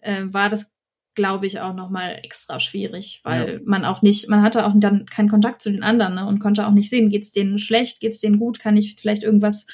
äh, 0.00 0.24
war 0.26 0.50
das, 0.50 0.72
glaube 1.14 1.46
ich, 1.46 1.60
auch 1.60 1.74
nochmal 1.74 2.20
extra 2.22 2.60
schwierig, 2.60 3.20
weil 3.24 3.54
ja. 3.54 3.60
man 3.64 3.84
auch 3.84 4.02
nicht, 4.02 4.28
man 4.28 4.42
hatte 4.42 4.66
auch 4.66 4.72
dann 4.76 5.06
keinen 5.06 5.28
Kontakt 5.28 5.62
zu 5.62 5.70
den 5.70 5.82
anderen 5.82 6.14
ne, 6.14 6.26
und 6.26 6.38
konnte 6.38 6.66
auch 6.66 6.72
nicht 6.72 6.90
sehen, 6.90 7.10
geht's 7.10 7.32
denen 7.32 7.58
schlecht, 7.58 8.00
geht's 8.00 8.20
denen 8.20 8.38
gut, 8.38 8.60
kann 8.60 8.76
ich 8.76 8.96
vielleicht 9.00 9.24
irgendwas 9.24 9.66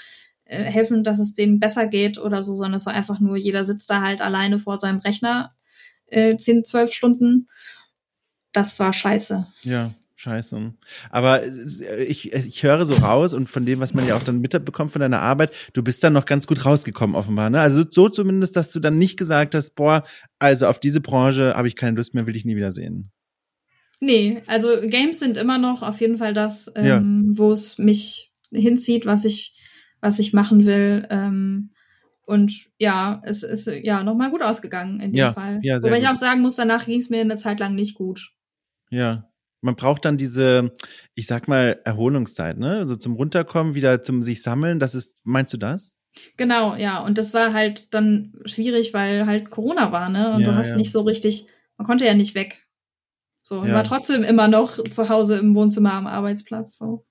äh, 0.46 0.62
helfen, 0.62 1.04
dass 1.04 1.18
es 1.18 1.34
denen 1.34 1.60
besser 1.60 1.86
geht 1.86 2.18
oder 2.18 2.42
so, 2.42 2.54
sondern 2.54 2.74
es 2.74 2.86
war 2.86 2.94
einfach 2.94 3.20
nur, 3.20 3.36
jeder 3.36 3.64
sitzt 3.64 3.90
da 3.90 4.00
halt 4.00 4.20
alleine 4.20 4.58
vor 4.58 4.78
seinem 4.78 5.00
Rechner 5.00 5.50
äh, 6.06 6.36
10, 6.36 6.64
12 6.64 6.92
Stunden. 6.92 7.48
Das 8.52 8.78
war 8.78 8.92
scheiße. 8.92 9.46
Ja. 9.64 9.92
Scheiße. 10.24 10.72
Aber 11.10 11.42
äh, 11.42 12.04
ich, 12.04 12.32
ich 12.32 12.62
höre 12.62 12.86
so 12.86 12.94
raus 12.94 13.34
und 13.34 13.46
von 13.46 13.66
dem, 13.66 13.80
was 13.80 13.92
man 13.92 14.06
ja 14.06 14.16
auch 14.16 14.22
dann 14.22 14.40
mitbekommt 14.40 14.90
von 14.90 15.00
deiner 15.00 15.20
Arbeit, 15.20 15.52
du 15.74 15.82
bist 15.82 16.02
dann 16.02 16.14
noch 16.14 16.24
ganz 16.24 16.46
gut 16.46 16.64
rausgekommen 16.64 17.14
offenbar. 17.14 17.50
Ne? 17.50 17.60
Also 17.60 17.84
so 17.88 18.08
zumindest, 18.08 18.56
dass 18.56 18.70
du 18.70 18.80
dann 18.80 18.94
nicht 18.94 19.18
gesagt 19.18 19.54
hast, 19.54 19.74
boah, 19.74 20.02
also 20.38 20.66
auf 20.66 20.78
diese 20.78 21.02
Branche 21.02 21.54
habe 21.54 21.68
ich 21.68 21.76
keine 21.76 21.98
Lust 21.98 22.14
mehr, 22.14 22.26
will 22.26 22.36
ich 22.36 22.46
nie 22.46 22.56
wieder 22.56 22.72
sehen. 22.72 23.10
Nee, 24.00 24.42
also 24.46 24.68
Games 24.82 25.18
sind 25.18 25.36
immer 25.36 25.58
noch 25.58 25.82
auf 25.82 26.00
jeden 26.00 26.16
Fall 26.16 26.32
das, 26.32 26.72
ähm, 26.74 26.86
ja. 26.86 27.36
wo 27.38 27.52
es 27.52 27.76
mich 27.76 28.32
hinzieht, 28.50 29.04
was 29.04 29.26
ich, 29.26 29.54
was 30.00 30.18
ich 30.18 30.32
machen 30.32 30.64
will. 30.64 31.06
Ähm, 31.10 31.70
und 32.26 32.70
ja, 32.78 33.20
es 33.24 33.42
ist 33.42 33.66
ja 33.66 34.02
nochmal 34.02 34.30
gut 34.30 34.42
ausgegangen 34.42 35.00
in 35.00 35.12
dem 35.12 35.18
ja, 35.18 35.32
Fall. 35.34 35.60
Ja, 35.62 35.82
Wobei 35.82 35.98
gut. 35.98 36.04
ich 36.04 36.08
auch 36.08 36.16
sagen 36.16 36.40
muss, 36.40 36.56
danach 36.56 36.86
ging 36.86 36.98
es 36.98 37.10
mir 37.10 37.20
eine 37.20 37.36
Zeit 37.36 37.60
lang 37.60 37.74
nicht 37.74 37.94
gut. 37.94 38.32
Ja, 38.88 39.28
man 39.64 39.76
braucht 39.76 40.04
dann 40.04 40.18
diese, 40.18 40.72
ich 41.14 41.26
sag 41.26 41.48
mal, 41.48 41.80
Erholungszeit, 41.84 42.58
ne? 42.58 42.76
Also 42.76 42.96
zum 42.96 43.14
Runterkommen, 43.14 43.74
wieder 43.74 44.02
zum 44.02 44.22
sich 44.22 44.42
sammeln. 44.42 44.78
Das 44.78 44.94
ist, 44.94 45.22
meinst 45.24 45.54
du 45.54 45.56
das? 45.56 45.94
Genau, 46.36 46.74
ja. 46.76 46.98
Und 46.98 47.16
das 47.16 47.32
war 47.32 47.54
halt 47.54 47.94
dann 47.94 48.34
schwierig, 48.44 48.92
weil 48.92 49.24
halt 49.24 49.48
Corona 49.48 49.90
war, 49.90 50.10
ne? 50.10 50.34
Und 50.34 50.42
ja, 50.42 50.50
du 50.50 50.54
hast 50.54 50.70
ja. 50.70 50.76
nicht 50.76 50.92
so 50.92 51.00
richtig, 51.00 51.46
man 51.78 51.86
konnte 51.86 52.04
ja 52.04 52.12
nicht 52.12 52.34
weg. 52.34 52.62
So, 53.42 53.64
ja. 53.64 53.74
war 53.74 53.84
trotzdem 53.84 54.22
immer 54.22 54.48
noch 54.48 54.82
zu 54.84 55.08
Hause 55.08 55.38
im 55.38 55.54
Wohnzimmer 55.54 55.94
am 55.94 56.06
Arbeitsplatz. 56.06 56.76
So. 56.76 57.06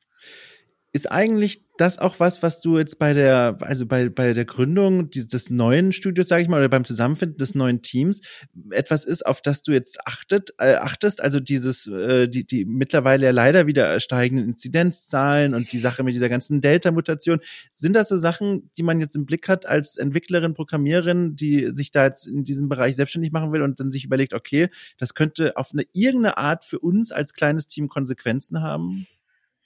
Ist 0.96 1.12
eigentlich 1.12 1.66
das 1.78 1.98
auch 1.98 2.20
was, 2.20 2.44
was 2.44 2.62
du 2.62 2.78
jetzt 2.78 3.00
bei 3.00 3.14
der, 3.14 3.58
also 3.62 3.88
bei, 3.88 4.10
bei 4.10 4.34
der 4.34 4.46
Gründung 4.46 5.10
des 5.10 5.50
neuen 5.50 5.92
Studios, 5.92 6.28
sage 6.28 6.44
ich 6.44 6.48
mal, 6.48 6.60
oder 6.60 6.70
beim 6.70 6.86
Zusammenfinden 6.86 7.40
des 7.40 7.56
neuen 7.56 7.82
Teams 7.82 8.22
etwas 8.70 9.04
ist, 9.04 9.26
auf 9.26 9.42
das 9.42 9.64
du 9.64 9.72
jetzt 9.72 10.08
achtet, 10.08 10.54
äh, 10.60 10.76
achtest? 10.76 11.20
Also 11.20 11.40
dieses, 11.40 11.88
äh, 11.88 12.28
die, 12.28 12.46
die 12.46 12.66
mittlerweile 12.66 13.26
ja 13.26 13.32
leider 13.32 13.66
wieder 13.66 14.00
steigenden 14.00 14.50
Inzidenzzahlen 14.50 15.56
und 15.56 15.74
die 15.74 15.80
Sache 15.80 16.04
mit 16.04 16.14
dieser 16.14 16.30
ganzen 16.30 16.62
Delta-Mutation. 16.62 17.40
Sind 17.72 17.96
das 17.96 18.10
so 18.10 18.18
Sachen, 18.18 18.70
die 18.78 18.84
man 18.84 19.00
jetzt 19.02 19.16
im 19.16 19.26
Blick 19.26 19.50
hat 19.50 19.66
als 19.66 19.98
Entwicklerin, 19.98 20.54
Programmiererin, 20.54 21.36
die 21.36 21.72
sich 21.72 21.90
da 21.90 22.06
jetzt 22.06 22.28
in 22.28 22.44
diesem 22.44 22.70
Bereich 22.70 22.96
selbstständig 22.96 23.32
machen 23.32 23.52
will 23.52 23.64
und 23.64 23.80
dann 23.80 23.92
sich 23.92 24.06
überlegt, 24.06 24.36
okay, 24.36 24.70
das 25.00 25.16
könnte 25.16 25.58
auf 25.58 25.72
eine 25.74 25.86
irgendeine 25.92 26.38
Art 26.38 26.66
für 26.66 26.78
uns 26.78 27.12
als 27.12 27.34
kleines 27.34 27.66
Team 27.66 27.88
Konsequenzen 27.90 28.62
haben? 28.62 29.08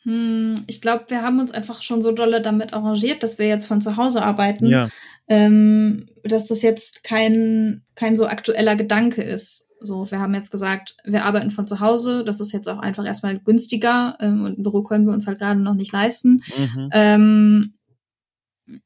Hm, 0.07 0.55
ich 0.67 0.79
glaube, 0.79 1.03
wir 1.09 1.21
haben 1.21 1.41
uns 1.41 1.51
einfach 1.51 1.81
schon 1.81 2.01
so 2.01 2.13
dolle 2.13 2.41
damit 2.41 2.73
arrangiert, 2.73 3.23
dass 3.23 3.39
wir 3.39 3.47
jetzt 3.47 3.65
von 3.65 3.81
zu 3.81 3.97
Hause 3.97 4.21
arbeiten, 4.21 4.67
ja. 4.67 4.87
ähm, 5.27 6.07
dass 6.23 6.47
das 6.47 6.61
jetzt 6.61 7.03
kein, 7.03 7.83
kein 7.93 8.15
so 8.15 8.25
aktueller 8.25 8.77
Gedanke 8.77 9.21
ist. 9.21 9.67
So, 9.81 10.09
wir 10.09 10.19
haben 10.19 10.33
jetzt 10.33 10.49
gesagt, 10.49 10.95
wir 11.03 11.25
arbeiten 11.25 11.51
von 11.51 11.67
zu 11.67 11.81
Hause, 11.81 12.23
das 12.23 12.39
ist 12.39 12.53
jetzt 12.53 12.69
auch 12.69 12.79
einfach 12.79 13.05
erstmal 13.05 13.37
günstiger 13.37 14.15
ähm, 14.21 14.45
und 14.45 14.57
ein 14.57 14.63
Büro 14.63 14.81
können 14.81 15.05
wir 15.05 15.13
uns 15.13 15.27
halt 15.27 15.39
gerade 15.39 15.59
noch 15.59 15.75
nicht 15.75 15.91
leisten. 15.91 16.41
Mhm. 16.57 16.89
Ähm, 16.93 17.73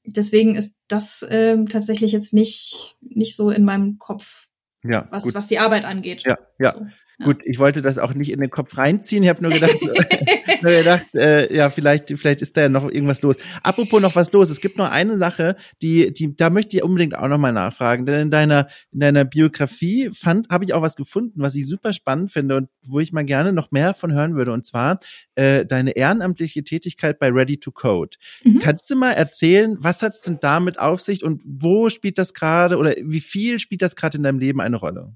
deswegen 0.03 0.55
ist 0.55 0.75
das 0.87 1.23
ähm, 1.29 1.69
tatsächlich 1.69 2.13
jetzt 2.13 2.33
nicht, 2.33 2.97
nicht 2.99 3.35
so 3.35 3.51
in 3.51 3.63
meinem 3.63 3.99
Kopf, 3.99 4.47
ja, 4.83 5.07
was, 5.11 5.35
was 5.35 5.45
die 5.45 5.59
Arbeit 5.59 5.85
angeht. 5.85 6.23
Ja, 6.23 6.39
ja. 6.57 6.73
So. 6.73 6.87
Gut, 7.23 7.41
ich 7.43 7.59
wollte 7.59 7.81
das 7.81 7.97
auch 7.97 8.13
nicht 8.13 8.31
in 8.31 8.39
den 8.39 8.49
Kopf 8.49 8.77
reinziehen. 8.77 9.23
Ich 9.23 9.29
habe 9.29 9.41
nur 9.41 9.51
gedacht, 9.51 9.75
nur 10.61 10.71
gedacht 10.71 11.07
äh, 11.13 11.53
ja, 11.55 11.69
vielleicht, 11.69 12.09
vielleicht 12.17 12.41
ist 12.41 12.57
da 12.57 12.61
ja 12.61 12.69
noch 12.69 12.89
irgendwas 12.89 13.21
los. 13.21 13.37
Apropos 13.63 14.01
noch 14.01 14.15
was 14.15 14.31
los. 14.31 14.49
Es 14.49 14.61
gibt 14.61 14.77
noch 14.77 14.89
eine 14.89 15.17
Sache, 15.17 15.55
die, 15.81 16.13
die, 16.13 16.35
da 16.35 16.49
möchte 16.49 16.77
ich 16.77 16.83
unbedingt 16.83 17.15
auch 17.15 17.27
noch 17.27 17.37
mal 17.37 17.51
nachfragen. 17.51 18.05
Denn 18.05 18.19
in 18.21 18.31
deiner, 18.31 18.67
in 18.91 18.99
deiner 18.99 19.25
Biografie 19.25 20.09
fand, 20.13 20.49
habe 20.49 20.65
ich 20.65 20.73
auch 20.73 20.81
was 20.81 20.95
gefunden, 20.95 21.41
was 21.41 21.55
ich 21.55 21.67
super 21.67 21.93
spannend 21.93 22.31
finde 22.31 22.57
und 22.57 22.69
wo 22.85 22.99
ich 22.99 23.11
mal 23.11 23.25
gerne 23.25 23.53
noch 23.53 23.71
mehr 23.71 23.93
von 23.93 24.13
hören 24.13 24.35
würde. 24.35 24.51
Und 24.51 24.65
zwar 24.65 24.99
äh, 25.35 25.65
deine 25.65 25.91
ehrenamtliche 25.91 26.63
Tätigkeit 26.63 27.19
bei 27.19 27.29
Ready 27.29 27.57
to 27.57 27.71
Code. 27.71 28.17
Mhm. 28.43 28.59
Kannst 28.59 28.89
du 28.89 28.95
mal 28.95 29.11
erzählen, 29.11 29.77
was 29.79 30.01
hat 30.01 30.15
es 30.15 30.21
denn 30.21 30.37
damit 30.41 30.79
auf 30.79 31.01
sich 31.01 31.23
und 31.23 31.41
wo 31.45 31.89
spielt 31.89 32.17
das 32.17 32.33
gerade 32.33 32.77
oder 32.77 32.95
wie 33.03 33.21
viel 33.21 33.59
spielt 33.59 33.81
das 33.81 33.95
gerade 33.95 34.17
in 34.17 34.23
deinem 34.23 34.39
Leben 34.39 34.61
eine 34.61 34.77
Rolle? 34.77 35.13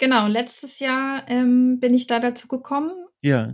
Genau, 0.00 0.28
letztes 0.28 0.80
Jahr 0.80 1.24
ähm, 1.28 1.78
bin 1.78 1.92
ich 1.92 2.06
da 2.06 2.20
dazu 2.20 2.48
gekommen. 2.48 2.90
Ja. 3.20 3.52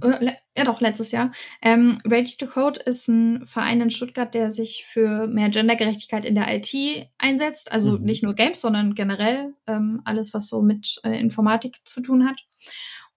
Ja, 0.57 0.64
doch, 0.64 0.80
letztes 0.80 1.11
Jahr. 1.11 1.32
Ähm, 1.61 1.99
Ready 2.07 2.36
to 2.38 2.47
Code 2.47 2.80
ist 2.82 3.09
ein 3.09 3.44
Verein 3.49 3.80
in 3.80 3.90
Stuttgart, 3.90 4.32
der 4.32 4.53
sich 4.53 4.86
für 4.86 5.26
mehr 5.26 5.49
Gendergerechtigkeit 5.49 6.24
in 6.24 6.36
der 6.36 6.47
IT 6.55 6.72
einsetzt. 7.18 7.72
Also 7.72 7.99
mhm. 7.99 8.05
nicht 8.05 8.22
nur 8.22 8.34
Games, 8.34 8.61
sondern 8.61 8.94
generell 8.94 9.55
ähm, 9.66 10.03
alles, 10.05 10.34
was 10.34 10.47
so 10.47 10.62
mit 10.62 11.01
äh, 11.03 11.18
Informatik 11.18 11.78
zu 11.84 12.01
tun 12.01 12.28
hat. 12.28 12.40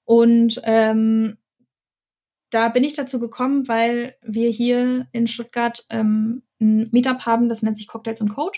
Und 0.05 0.59
ähm, 0.63 1.37
da 2.49 2.69
bin 2.69 2.83
ich 2.83 2.95
dazu 2.95 3.19
gekommen, 3.19 3.67
weil 3.67 4.15
wir 4.23 4.49
hier 4.49 5.07
in 5.11 5.27
Stuttgart 5.27 5.85
ähm, 5.91 6.41
ein 6.59 6.89
Meetup 6.91 7.27
haben, 7.27 7.47
das 7.47 7.61
nennt 7.61 7.77
sich 7.77 7.87
Cocktails 7.87 8.21
und 8.21 8.29
Code. 8.29 8.57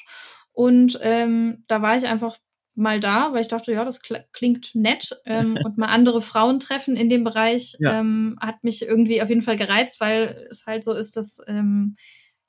Und 0.53 0.97
ähm, 1.01 1.65
da 1.67 1.81
war 1.81 1.97
ich 1.97 2.07
einfach 2.07 2.37
mal 2.75 2.99
da, 2.99 3.33
weil 3.33 3.41
ich 3.41 3.47
dachte, 3.47 3.71
ja, 3.71 3.83
das 3.85 4.01
klingt 4.31 4.71
nett. 4.73 5.09
Ähm, 5.25 5.57
und 5.65 5.77
mal 5.77 5.87
andere 5.87 6.21
Frauen 6.21 6.59
treffen 6.59 6.95
in 6.95 7.09
dem 7.09 7.23
Bereich 7.23 7.75
ja. 7.79 7.99
ähm, 7.99 8.37
hat 8.41 8.63
mich 8.63 8.81
irgendwie 8.81 9.21
auf 9.21 9.29
jeden 9.29 9.41
Fall 9.41 9.57
gereizt, 9.57 9.99
weil 9.99 10.47
es 10.49 10.65
halt 10.65 10.83
so 10.83 10.93
ist, 10.93 11.17
dass 11.17 11.39
ähm, 11.47 11.95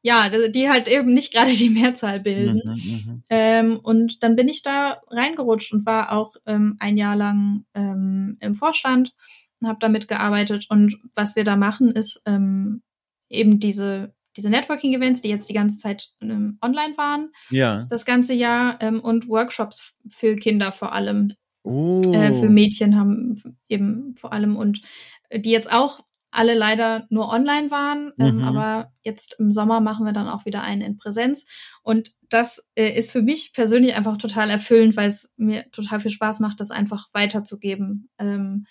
ja, 0.04 0.28
die 0.48 0.68
halt 0.68 0.88
eben 0.88 1.14
nicht 1.14 1.32
gerade 1.34 1.54
die 1.54 1.70
Mehrzahl 1.70 2.20
bilden. 2.20 2.60
Mhm, 2.64 2.72
mhm, 2.72 3.22
ähm, 3.28 3.80
und 3.82 4.22
dann 4.22 4.36
bin 4.36 4.48
ich 4.48 4.62
da 4.62 5.00
reingerutscht 5.08 5.72
und 5.72 5.86
war 5.86 6.12
auch 6.12 6.34
ähm, 6.46 6.76
ein 6.80 6.96
Jahr 6.96 7.16
lang 7.16 7.64
ähm, 7.74 8.36
im 8.40 8.54
Vorstand 8.54 9.14
und 9.60 9.68
habe 9.68 9.78
da 9.80 9.88
mitgearbeitet. 9.88 10.66
Und 10.68 10.98
was 11.14 11.36
wir 11.36 11.44
da 11.44 11.56
machen, 11.56 11.92
ist 11.92 12.22
ähm, 12.26 12.82
eben 13.28 13.60
diese 13.60 14.14
diese 14.36 14.50
Networking-Events, 14.50 15.22
die 15.22 15.28
jetzt 15.28 15.48
die 15.48 15.54
ganze 15.54 15.78
Zeit 15.78 16.10
ähm, 16.20 16.58
online 16.62 16.96
waren, 16.96 17.32
ja. 17.50 17.86
das 17.90 18.04
ganze 18.04 18.34
Jahr 18.34 18.78
ähm, 18.80 19.00
und 19.00 19.28
Workshops 19.28 19.94
für 20.08 20.36
Kinder 20.36 20.72
vor 20.72 20.92
allem, 20.92 21.32
oh. 21.62 22.00
äh, 22.12 22.32
für 22.34 22.48
Mädchen 22.48 22.98
haben 22.98 23.58
eben 23.68 24.14
vor 24.16 24.32
allem 24.32 24.56
und 24.56 24.80
äh, 25.28 25.40
die 25.40 25.50
jetzt 25.50 25.72
auch 25.72 26.00
alle 26.32 26.54
leider 26.54 27.06
nur 27.10 27.28
online 27.28 27.70
waren, 27.70 28.12
ähm, 28.18 28.36
mhm. 28.36 28.44
aber 28.44 28.90
jetzt 29.02 29.36
im 29.38 29.52
Sommer 29.52 29.80
machen 29.80 30.06
wir 30.06 30.14
dann 30.14 30.28
auch 30.28 30.46
wieder 30.46 30.62
einen 30.62 30.80
in 30.80 30.96
Präsenz 30.96 31.44
und 31.82 32.12
das 32.30 32.70
äh, 32.74 32.88
ist 32.88 33.12
für 33.12 33.20
mich 33.20 33.52
persönlich 33.52 33.94
einfach 33.94 34.16
total 34.16 34.48
erfüllend, 34.48 34.96
weil 34.96 35.08
es 35.08 35.32
mir 35.36 35.70
total 35.72 36.00
viel 36.00 36.10
Spaß 36.10 36.40
macht, 36.40 36.58
das 36.60 36.70
einfach 36.70 37.08
weiterzugeben. 37.12 38.08
Ähm, 38.18 38.64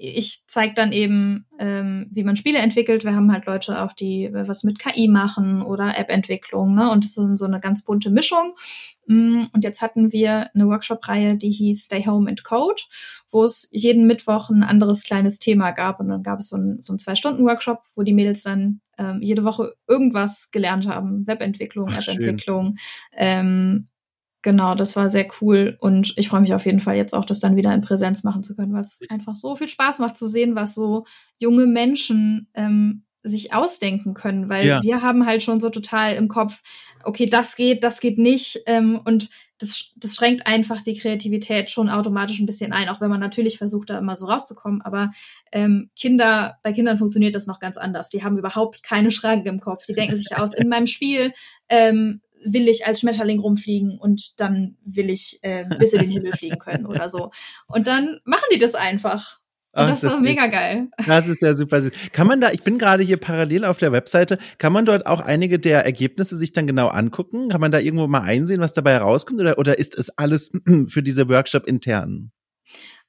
ich 0.00 0.44
zeige 0.46 0.74
dann 0.74 0.92
eben, 0.92 1.46
ähm, 1.58 2.06
wie 2.10 2.22
man 2.22 2.36
Spiele 2.36 2.60
entwickelt. 2.60 3.04
Wir 3.04 3.16
haben 3.16 3.32
halt 3.32 3.46
Leute 3.46 3.82
auch, 3.82 3.92
die 3.92 4.30
was 4.32 4.62
mit 4.62 4.78
KI 4.78 5.08
machen 5.08 5.62
oder 5.62 5.98
App-Entwicklung, 5.98 6.74
ne? 6.74 6.90
Und 6.90 7.04
das 7.04 7.16
ist 7.16 7.38
so 7.38 7.44
eine 7.44 7.58
ganz 7.60 7.82
bunte 7.82 8.10
Mischung. 8.10 8.54
Mm, 9.06 9.42
und 9.52 9.64
jetzt 9.64 9.82
hatten 9.82 10.12
wir 10.12 10.54
eine 10.54 10.68
Workshop-Reihe, 10.68 11.36
die 11.36 11.50
hieß 11.50 11.84
Stay 11.84 12.06
Home 12.06 12.30
and 12.30 12.44
Code, 12.44 12.80
wo 13.32 13.44
es 13.44 13.68
jeden 13.72 14.06
Mittwoch 14.06 14.50
ein 14.50 14.62
anderes 14.62 15.02
kleines 15.02 15.40
Thema 15.40 15.72
gab. 15.72 15.98
Und 15.98 16.08
dann 16.08 16.22
gab 16.22 16.38
es 16.38 16.50
so 16.50 16.56
einen 16.56 16.82
so 16.82 16.94
Zwei-Stunden-Workshop, 16.96 17.82
wo 17.96 18.02
die 18.02 18.14
Mädels 18.14 18.44
dann 18.44 18.80
ähm, 18.98 19.20
jede 19.20 19.44
Woche 19.44 19.74
irgendwas 19.88 20.50
gelernt 20.52 20.86
haben. 20.88 21.26
Webentwicklung, 21.26 21.88
App-Entwicklung, 21.88 22.76
ähm, 23.16 23.88
Genau, 24.48 24.74
das 24.74 24.96
war 24.96 25.10
sehr 25.10 25.28
cool 25.42 25.76
und 25.78 26.14
ich 26.16 26.30
freue 26.30 26.40
mich 26.40 26.54
auf 26.54 26.64
jeden 26.64 26.80
Fall 26.80 26.96
jetzt 26.96 27.12
auch, 27.12 27.26
das 27.26 27.38
dann 27.38 27.56
wieder 27.56 27.74
in 27.74 27.82
Präsenz 27.82 28.24
machen 28.24 28.42
zu 28.42 28.56
können, 28.56 28.72
was 28.72 28.98
einfach 29.10 29.34
so 29.34 29.56
viel 29.56 29.68
Spaß 29.68 29.98
macht 29.98 30.16
zu 30.16 30.26
sehen, 30.26 30.54
was 30.54 30.74
so 30.74 31.04
junge 31.36 31.66
Menschen 31.66 32.48
ähm, 32.54 33.04
sich 33.22 33.52
ausdenken 33.52 34.14
können, 34.14 34.48
weil 34.48 34.66
ja. 34.66 34.82
wir 34.82 35.02
haben 35.02 35.26
halt 35.26 35.42
schon 35.42 35.60
so 35.60 35.68
total 35.68 36.14
im 36.14 36.28
Kopf, 36.28 36.62
okay, 37.04 37.26
das 37.26 37.56
geht, 37.56 37.84
das 37.84 38.00
geht 38.00 38.16
nicht 38.16 38.62
ähm, 38.64 38.98
und 39.04 39.28
das, 39.58 39.92
das 39.96 40.14
schränkt 40.14 40.46
einfach 40.46 40.80
die 40.80 40.96
Kreativität 40.96 41.70
schon 41.70 41.90
automatisch 41.90 42.38
ein 42.38 42.46
bisschen 42.46 42.72
ein, 42.72 42.88
auch 42.88 43.02
wenn 43.02 43.10
man 43.10 43.20
natürlich 43.20 43.58
versucht, 43.58 43.90
da 43.90 43.98
immer 43.98 44.16
so 44.16 44.26
rauszukommen. 44.26 44.80
Aber 44.82 45.10
ähm, 45.52 45.90
Kinder, 45.94 46.58
bei 46.62 46.72
Kindern 46.72 46.96
funktioniert 46.96 47.34
das 47.34 47.46
noch 47.46 47.58
ganz 47.58 47.76
anders. 47.76 48.08
Die 48.08 48.24
haben 48.24 48.38
überhaupt 48.38 48.82
keine 48.82 49.10
Schranken 49.10 49.48
im 49.48 49.60
Kopf. 49.60 49.84
Die 49.84 49.94
denken 49.94 50.16
sich 50.16 50.36
aus, 50.36 50.54
in 50.54 50.68
meinem 50.68 50.86
Spiel 50.86 51.34
ähm, 51.68 52.22
will 52.52 52.68
ich 52.68 52.86
als 52.86 53.00
Schmetterling 53.00 53.40
rumfliegen 53.40 53.98
und 53.98 54.40
dann 54.40 54.76
will 54.84 55.10
ich 55.10 55.38
äh, 55.42 55.64
bis 55.78 55.92
in 55.92 56.00
den 56.00 56.10
Himmel 56.10 56.32
fliegen 56.36 56.58
können 56.58 56.86
oder 56.86 57.08
so. 57.08 57.30
Und 57.66 57.86
dann 57.86 58.20
machen 58.24 58.46
die 58.52 58.58
das 58.58 58.74
einfach. 58.74 59.38
Und 59.72 59.84
Ach, 59.84 59.88
das 59.90 60.02
ist 60.02 60.20
mega 60.20 60.46
geil. 60.46 60.88
Das 61.06 61.28
ist 61.28 61.42
ja 61.42 61.54
super 61.54 61.82
süß. 61.82 61.92
Kann 62.12 62.26
man 62.26 62.40
da, 62.40 62.50
ich 62.50 62.62
bin 62.62 62.78
gerade 62.78 63.02
hier 63.02 63.18
parallel 63.18 63.64
auf 63.64 63.78
der 63.78 63.92
Webseite, 63.92 64.38
kann 64.56 64.72
man 64.72 64.86
dort 64.86 65.06
auch 65.06 65.20
einige 65.20 65.58
der 65.58 65.84
Ergebnisse 65.84 66.36
sich 66.38 66.52
dann 66.52 66.66
genau 66.66 66.88
angucken? 66.88 67.50
Kann 67.50 67.60
man 67.60 67.70
da 67.70 67.78
irgendwo 67.78 68.06
mal 68.08 68.22
einsehen, 68.22 68.60
was 68.60 68.72
dabei 68.72 68.94
herauskommt? 68.94 69.40
Oder, 69.40 69.58
oder 69.58 69.78
ist 69.78 69.96
es 69.96 70.10
alles 70.10 70.50
für 70.86 71.02
diese 71.02 71.28
Workshop 71.28 71.66
intern? 71.66 72.32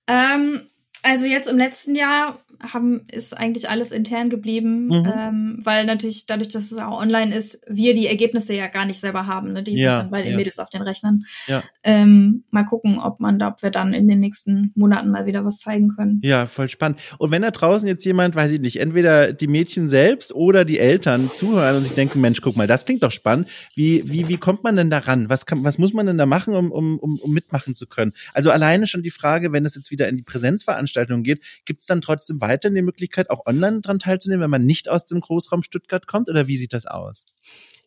Ähm, 0.06 0.62
also 1.04 1.26
jetzt 1.26 1.50
im 1.50 1.58
letzten 1.58 1.96
Jahr 1.96 2.38
haben, 2.62 3.06
ist 3.12 3.38
eigentlich 3.38 3.70
alles 3.70 3.92
intern 3.92 4.30
geblieben, 4.30 4.88
mhm. 4.88 5.14
ähm, 5.18 5.60
weil 5.64 5.86
natürlich 5.86 6.26
dadurch, 6.26 6.50
dass 6.50 6.72
es 6.72 6.78
auch 6.78 7.00
online 7.00 7.34
ist, 7.34 7.64
wir 7.68 7.94
die 7.94 8.08
Ergebnisse 8.08 8.54
ja 8.54 8.68
gar 8.68 8.86
nicht 8.86 9.00
selber 9.00 9.28
haben. 9.28 9.54
Ne? 9.54 9.64
Die 9.64 9.76
ja, 9.76 9.78
sind 9.78 10.04
dann 10.04 10.12
bei 10.12 10.22
den 10.24 10.32
ja. 10.32 10.38
Mädels 10.38 10.60
auf 10.60 10.70
den 10.70 10.82
Rechnern. 10.82 11.26
Ja. 11.48 11.64
Ähm, 11.84 12.44
mal 12.52 12.64
gucken, 12.64 13.00
ob 13.00 13.20
man 13.20 13.40
da, 13.40 13.50
ob 13.50 13.64
wir 13.64 13.72
dann 13.72 13.94
in 13.94 14.08
den 14.08 14.20
nächsten 14.20 14.74
Monaten 14.76 15.10
mal 15.10 15.26
wieder 15.26 15.46
was 15.46 15.60
zeigen 15.60 15.96
können. 15.96 16.22
Ja, 16.24 16.48
voll 16.48 16.68
spannend. 16.68 17.00
Und 17.18 17.32
wenn 17.32 17.42
da 17.42 17.52
draußen 17.52 17.88
jetzt 17.88 18.04
jemand, 18.06 18.36
weiß 18.36 18.52
ich 18.52 18.60
nicht, 18.60 18.80
entweder 18.80 19.32
die 19.32 19.48
Mädchen 19.48 19.88
selbst 19.88 20.34
oder 20.34 20.66
die 20.66 20.80
Eltern 20.80 21.32
zuhören 21.34 21.78
und 21.78 21.84
sich 21.84 21.94
denken, 21.94 22.20
Mensch, 22.20 22.42
guck 22.42 22.58
mal, 22.58 22.68
das 22.68 22.86
klingt 22.86 23.04
doch 23.04 23.12
spannend. 23.12 23.48
Wie, 23.74 24.04
wie, 24.06 24.28
wie 24.28 24.38
kommt 24.38 24.64
man 24.64 24.76
denn 24.76 24.90
da 24.90 25.00
ran? 25.00 25.30
Was 25.30 25.46
kann, 25.46 25.64
was 25.64 25.78
muss 25.78 25.94
man 25.94 26.08
denn 26.08 26.18
da 26.18 26.26
machen, 26.26 26.56
um, 26.56 26.72
um, 26.72 27.00
um, 27.00 27.20
um 27.20 27.32
mitmachen 27.34 27.74
zu 27.74 27.88
können? 27.88 28.14
Also 28.34 28.52
alleine 28.52 28.86
schon 28.86 29.02
die 29.02 29.12
Frage, 29.12 29.54
wenn 29.54 29.66
es 29.66 29.76
jetzt 29.76 29.92
wieder 29.92 30.10
in 30.10 30.18
die 30.18 30.24
Präsenzveranstaltung 30.24 30.89
geht, 31.24 31.44
gibt 31.66 31.82
es 31.82 31.86
dann 31.86 32.02
trotzdem 32.02 32.42
weiterhin 32.42 32.76
die 32.76 32.82
Möglichkeit, 32.82 33.30
auch 33.30 33.46
online 33.46 33.82
dran 33.82 34.00
teilzunehmen, 34.00 34.44
wenn 34.44 34.50
man 34.50 34.66
nicht 34.66 34.90
aus 34.90 35.06
dem 35.06 35.22
Großraum 35.22 35.64
Stuttgart 35.64 36.08
kommt? 36.08 36.30
Oder 36.30 36.48
wie 36.48 36.58
sieht 36.58 36.74
das 36.74 36.86
aus? 36.86 37.26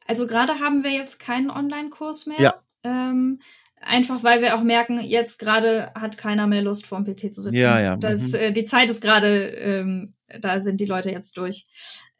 Also 0.07 0.26
gerade 0.26 0.59
haben 0.61 0.84
wir 0.84 0.90
jetzt 0.90 1.18
keinen 1.18 1.50
Online-Kurs 1.50 2.26
mehr. 2.26 2.40
Ja. 2.40 2.62
Ähm, 2.84 3.40
einfach 3.80 4.22
weil 4.24 4.42
wir 4.42 4.57
auch 4.57 4.62
merken, 4.62 4.98
jetzt 4.98 5.38
gerade 5.38 5.92
hat 5.94 6.18
keiner 6.18 6.46
mehr 6.46 6.62
Lust, 6.62 6.86
vor 6.86 7.00
dem 7.00 7.07
PC 7.07 7.32
zu 7.32 7.42
sitzen. 7.42 7.57
Ja, 7.57 7.80
ja. 7.80 7.96
Das, 7.96 8.28
mhm. 8.28 8.34
äh, 8.34 8.53
die 8.53 8.64
Zeit 8.64 8.90
ist 8.90 9.00
gerade, 9.00 9.46
ähm, 9.46 10.14
da 10.40 10.61
sind 10.61 10.80
die 10.80 10.86
Leute 10.86 11.11
jetzt 11.11 11.36
durch. 11.36 11.66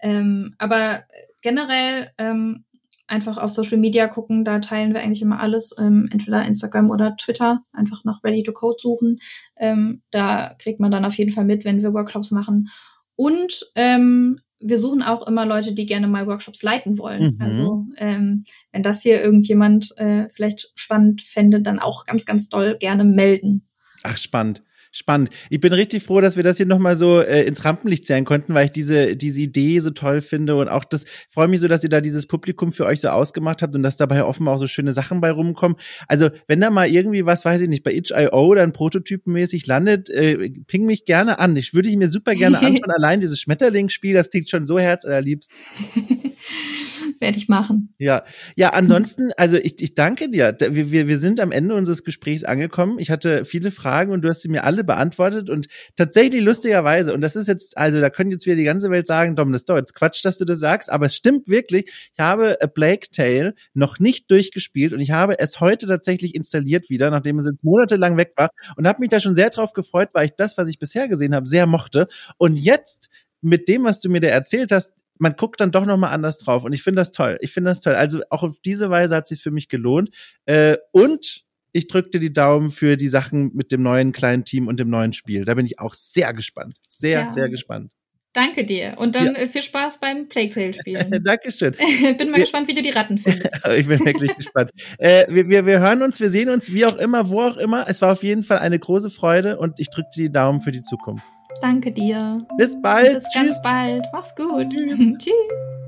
Ähm, 0.01 0.55
aber 0.59 1.05
generell 1.43 2.11
ähm, 2.19 2.65
einfach 3.13 3.37
auf 3.37 3.51
Social 3.51 3.79
Media 3.79 4.09
gucken, 4.09 4.45
da 4.45 4.59
teilen 4.59 4.95
wir 4.95 5.03
eigentlich 5.03 5.23
immer 5.23 5.39
alles, 5.39 5.75
ähm, 5.79 6.09
entweder 6.11 6.45
Instagram 6.45 6.91
oder 6.91 7.15
Twitter, 7.17 7.63
einfach 7.73 8.05
nach 8.05 8.25
Ready 8.25 8.43
to 8.43 8.53
Code 8.53 8.79
suchen. 8.81 9.19
Ähm, 9.57 10.03
da 10.11 10.55
kriegt 10.59 10.81
man 10.81 10.91
dann 10.91 11.05
auf 11.05 11.15
jeden 11.15 11.33
Fall 11.33 11.45
mit, 11.45 11.65
wenn 11.65 11.83
wir 11.83 11.93
Workshops 11.93 12.31
machen. 12.31 12.69
Und 13.15 13.71
ähm, 13.75 14.41
wir 14.59 14.79
suchen 14.79 15.03
auch 15.03 15.27
immer 15.27 15.45
Leute, 15.45 15.75
die 15.75 15.87
gerne 15.87 16.09
mal 16.09 16.27
Workshops 16.27 16.63
leiten 16.63 16.97
wollen. 16.99 17.35
Mhm. 17.35 17.43
Also 17.43 17.87
ähm, 17.99 18.45
wenn 18.73 18.83
das 18.83 19.03
hier 19.03 19.23
irgendjemand 19.23 19.93
äh, 19.99 20.29
vielleicht 20.31 20.73
spannend 20.75 21.21
fände, 21.21 21.61
dann 21.61 21.79
auch 21.79 22.07
ganz, 22.07 22.25
ganz 22.25 22.49
doll 22.49 22.79
gerne 22.79 23.05
melden. 23.05 23.69
Ach, 24.05 24.17
spannend 24.17 24.63
spannend. 24.93 25.31
Ich 25.51 25.61
bin 25.61 25.73
richtig 25.73 26.03
froh, 26.03 26.21
dass 26.21 26.37
wir 26.37 26.43
das 26.45 26.59
hier 26.59 26.67
nochmal 26.67 26.97
so 26.97 27.21
äh, 27.21 27.45
ins 27.45 27.65
Rampenlicht 27.65 28.07
zählen 28.07 28.25
konnten, 28.25 28.55
weil 28.55 28.67
ich 28.67 28.73
diese, 28.73 29.17
diese 29.17 29.41
Idee 29.41 29.81
so 29.81 29.91
toll 29.91 30.21
finde 30.21 30.55
und 30.57 30.69
auch 30.69 30.85
das 30.85 31.05
freue 31.31 31.49
mich 31.49 31.61
so, 31.61 31.67
dass 31.67 31.83
ihr 31.83 31.91
da 31.91 32.01
dieses 32.01 32.27
Publikum 32.27 32.73
für 32.73 32.85
euch 32.85 33.01
so 33.01 33.09
ausgemacht 33.09 33.63
habt 33.63 33.75
und 33.75 33.83
dass 33.83 33.97
dabei 33.97 34.25
offenbar 34.25 34.55
auch 34.55 34.59
so 34.59 34.67
schöne 34.67 34.93
Sachen 34.93 35.21
bei 35.21 35.31
rumkommen. 35.31 35.77
Also, 36.07 36.31
wenn 36.47 36.61
da 36.61 36.71
mal 36.71 36.89
irgendwie 36.89 37.27
was, 37.27 37.45
weiß 37.45 37.63
ich 37.63 37.69
nicht, 37.69 37.83
bei 37.83 37.93
itch.io 37.93 38.55
dann 38.55 38.73
prototypenmäßig 38.73 39.67
landet, 39.67 40.11
äh, 40.11 40.51
ping 40.67 40.85
mich 40.85 41.05
gerne 41.05 41.39
an. 41.39 41.57
Ich 41.57 41.75
würde 41.75 41.89
ich 41.89 41.97
mir 41.97 42.09
super 42.09 42.35
gerne 42.35 42.59
anschauen. 42.61 42.91
Allein 42.91 43.21
dieses 43.21 43.41
Schmetterlingsspiel, 43.41 44.15
das 44.15 44.31
klingt 44.31 44.51
schon 44.51 44.67
so 44.67 44.79
herzallerliebst. 44.79 45.51
Werde 47.23 47.39
ich 47.39 47.49
machen. 47.49 47.95
Ja, 47.99 48.25
ja, 48.57 48.71
ansonsten, 48.71 49.31
also 49.37 49.57
ich, 49.57 49.81
ich 49.81 49.95
danke 49.95 50.29
dir. 50.29 50.57
Wir, 50.59 50.91
wir, 50.91 51.07
wir 51.07 51.19
sind 51.19 51.39
am 51.39 51.53
Ende 51.53 51.77
unseres 51.77 52.03
Gesprächs 52.03 52.43
angekommen. 52.43 52.99
Ich 52.99 53.13
hatte 53.13 53.45
viele 53.45 53.71
Fragen 53.71 54.11
und 54.11 54.23
du 54.23 54.29
hast 54.29 54.43
sie 54.43 54.49
mir 54.49 54.65
alle 54.65 54.83
beantwortet 54.83 55.49
und 55.49 55.69
tatsächlich 55.95 56.43
lustigerweise, 56.43 57.15
und 57.15 57.21
das 57.21 57.37
ist 57.37 57.47
jetzt, 57.47 57.79
also 57.79 58.01
da 58.01 58.11
können 58.11 58.33
jetzt 58.33 58.45
wieder 58.45 58.57
die 58.57 58.65
ganze 58.65 58.91
Welt 58.91 59.07
sagen, 59.07 59.37
Dom, 59.37 59.53
das 59.53 59.61
ist 59.61 59.69
doch 59.69 59.77
jetzt 59.77 59.95
Quatsch, 59.95 60.25
dass 60.25 60.37
du 60.37 60.45
das 60.45 60.59
sagst, 60.59 60.91
aber 60.91 61.07
es 61.07 61.15
stimmt 61.15 61.47
wirklich. 61.47 61.93
Ich 62.13 62.19
habe 62.19 62.61
A 62.61 62.67
Plague 62.67 63.07
Tale 63.13 63.55
noch 63.73 64.01
nicht 64.01 64.29
durchgespielt 64.29 64.93
und 64.93 64.99
ich 64.99 65.13
habe 65.13 65.39
es 65.39 65.61
heute 65.61 65.87
tatsächlich 65.87 66.35
installiert 66.35 66.91
wieder, 66.91 67.09
nachdem 67.13 67.39
es 67.39 67.47
jetzt 67.47 67.63
monatelang 67.63 68.17
weg 68.17 68.33
war 68.35 68.51
und 68.77 68.89
habe 68.89 68.99
mich 68.99 69.11
da 69.11 69.21
schon 69.21 69.37
sehr 69.37 69.51
drauf 69.51 69.75
gefreut, 69.75 70.09
weil 70.13 70.25
ich 70.25 70.33
das, 70.37 70.59
was 70.59 70.67
ich 70.67 70.81
bisher 70.81 71.07
gesehen 71.07 71.37
habe, 71.37 71.47
sehr 71.47 71.69
mochte. 71.69 72.09
Und 72.37 72.57
jetzt 72.57 73.11
mit 73.43 73.69
dem, 73.69 73.85
was 73.85 74.01
du 74.01 74.09
mir 74.09 74.21
da 74.21 74.29
erzählt 74.29 74.73
hast, 74.73 74.93
man 75.23 75.37
guckt 75.37 75.61
dann 75.61 75.71
doch 75.71 75.87
noch 75.87 75.97
mal 75.97 76.11
anders 76.11 76.39
drauf 76.39 76.65
und 76.65 76.73
ich 76.73 76.83
finde 76.83 77.01
das 77.01 77.13
toll. 77.13 77.39
Ich 77.41 77.53
finde 77.53 77.71
das 77.71 77.81
toll. 77.81 77.95
Also 77.95 78.23
auch 78.29 78.43
auf 78.43 78.57
diese 78.65 78.91
Weise 78.91 79.15
hat 79.15 79.25
es 79.25 79.29
sich 79.29 79.43
für 79.43 79.53
mich 79.53 79.69
gelohnt. 79.69 80.11
Äh, 80.47 80.79
und 80.91 81.45
ich 81.73 81.87
drückte 81.87 82.19
die 82.19 82.33
Daumen 82.33 82.73
für 82.73 82.97
die 82.97 83.09
Sachen 83.09 83.53
mit 83.55 83.71
dem 83.71 83.83
neuen 83.83 84.11
kleinen 84.11 84.45
Team 84.45 84.67
und 84.67 84.81
dem 84.81 84.91
neuen 84.91 85.13
Spiel. 85.13 85.45
Da 85.45 85.55
bin 85.55 85.65
ich 85.65 85.79
auch 85.79 85.95
sehr 85.95 86.35
gespannt. 86.35 86.75
Sehr, 86.89 87.21
ja. 87.21 87.31
sehr 87.31 87.49
gespannt. 87.49 87.93
Danke 88.33 88.65
dir. 88.65 88.95
Und 88.97 89.15
dann 89.15 89.27
ja. 89.27 89.43
Äh, 89.43 89.47
viel 89.47 89.63
Spaß 89.63 90.01
beim 90.01 90.29
Playtale 90.29 90.75
spielen. 90.75 91.11
Dankeschön. 91.25 91.73
bin 92.19 92.31
mal 92.31 92.39
wir, 92.39 92.41
gespannt, 92.41 92.67
wie 92.67 92.75
du 92.75 92.83
die 92.83 92.91
Ratten 92.91 93.17
findest. 93.17 93.65
ich 93.77 93.87
bin 93.87 94.05
wirklich 94.05 94.35
gespannt. 94.37 94.73
Äh, 94.99 95.27
wir, 95.29 95.49
wir, 95.49 95.67
wir 95.67 95.79
hören 95.79 96.03
uns, 96.03 96.19
wir 96.19 96.31
sehen 96.31 96.49
uns, 96.49 96.73
wie 96.73 96.85
auch 96.85 96.97
immer, 96.97 97.29
wo 97.29 97.43
auch 97.43 97.59
immer. 97.59 97.89
Es 97.89 98.03
war 98.03 98.11
auf 98.11 98.25
jeden 98.25 98.43
Fall 98.43 98.59
eine 98.59 98.79
große 98.79 99.11
Freude 99.11 99.59
und 99.59 99.79
ich 99.79 99.89
drücke 99.89 100.09
die 100.17 100.33
Daumen 100.33 100.61
für 100.61 100.73
die 100.73 100.83
Zukunft. 100.83 101.25
Danke 101.61 101.93
dir. 101.93 102.39
Bis 102.57 102.81
bald. 102.81 103.15
Bis 103.15 103.25
Tschüss. 103.25 103.35
ganz 103.35 103.63
bald. 103.63 104.07
Mach's 104.13 104.35
gut. 104.35 104.71
Tschüss. 104.71 104.99
Tschüss. 105.19 105.82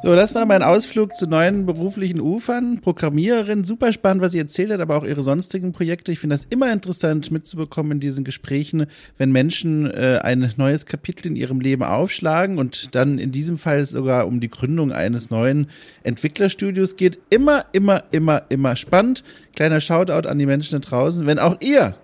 So, 0.00 0.14
das 0.14 0.32
war 0.32 0.46
mein 0.46 0.62
Ausflug 0.62 1.16
zu 1.16 1.26
neuen 1.26 1.66
beruflichen 1.66 2.20
Ufern. 2.20 2.80
Programmiererin, 2.80 3.64
super 3.64 3.92
spannend, 3.92 4.22
was 4.22 4.30
sie 4.30 4.38
erzählt 4.38 4.70
hat, 4.70 4.80
aber 4.80 4.96
auch 4.96 5.04
ihre 5.04 5.24
sonstigen 5.24 5.72
Projekte. 5.72 6.12
Ich 6.12 6.20
finde 6.20 6.34
das 6.34 6.44
immer 6.44 6.72
interessant 6.72 7.32
mitzubekommen 7.32 7.92
in 7.92 8.00
diesen 8.00 8.22
Gesprächen, 8.22 8.86
wenn 9.16 9.32
Menschen 9.32 9.90
äh, 9.90 10.20
ein 10.22 10.52
neues 10.56 10.86
Kapitel 10.86 11.26
in 11.26 11.34
ihrem 11.34 11.60
Leben 11.60 11.82
aufschlagen 11.82 12.58
und 12.58 12.94
dann 12.94 13.18
in 13.18 13.32
diesem 13.32 13.58
Fall 13.58 13.84
sogar 13.84 14.28
um 14.28 14.38
die 14.38 14.50
Gründung 14.50 14.92
eines 14.92 15.30
neuen 15.30 15.66
Entwicklerstudios 16.04 16.94
geht. 16.94 17.18
Immer, 17.28 17.64
immer, 17.72 18.04
immer, 18.12 18.42
immer 18.50 18.76
spannend. 18.76 19.24
Kleiner 19.56 19.80
Shoutout 19.80 20.28
an 20.28 20.38
die 20.38 20.46
Menschen 20.46 20.80
da 20.80 20.88
draußen. 20.88 21.26
Wenn 21.26 21.40
auch 21.40 21.56
ihr 21.60 21.96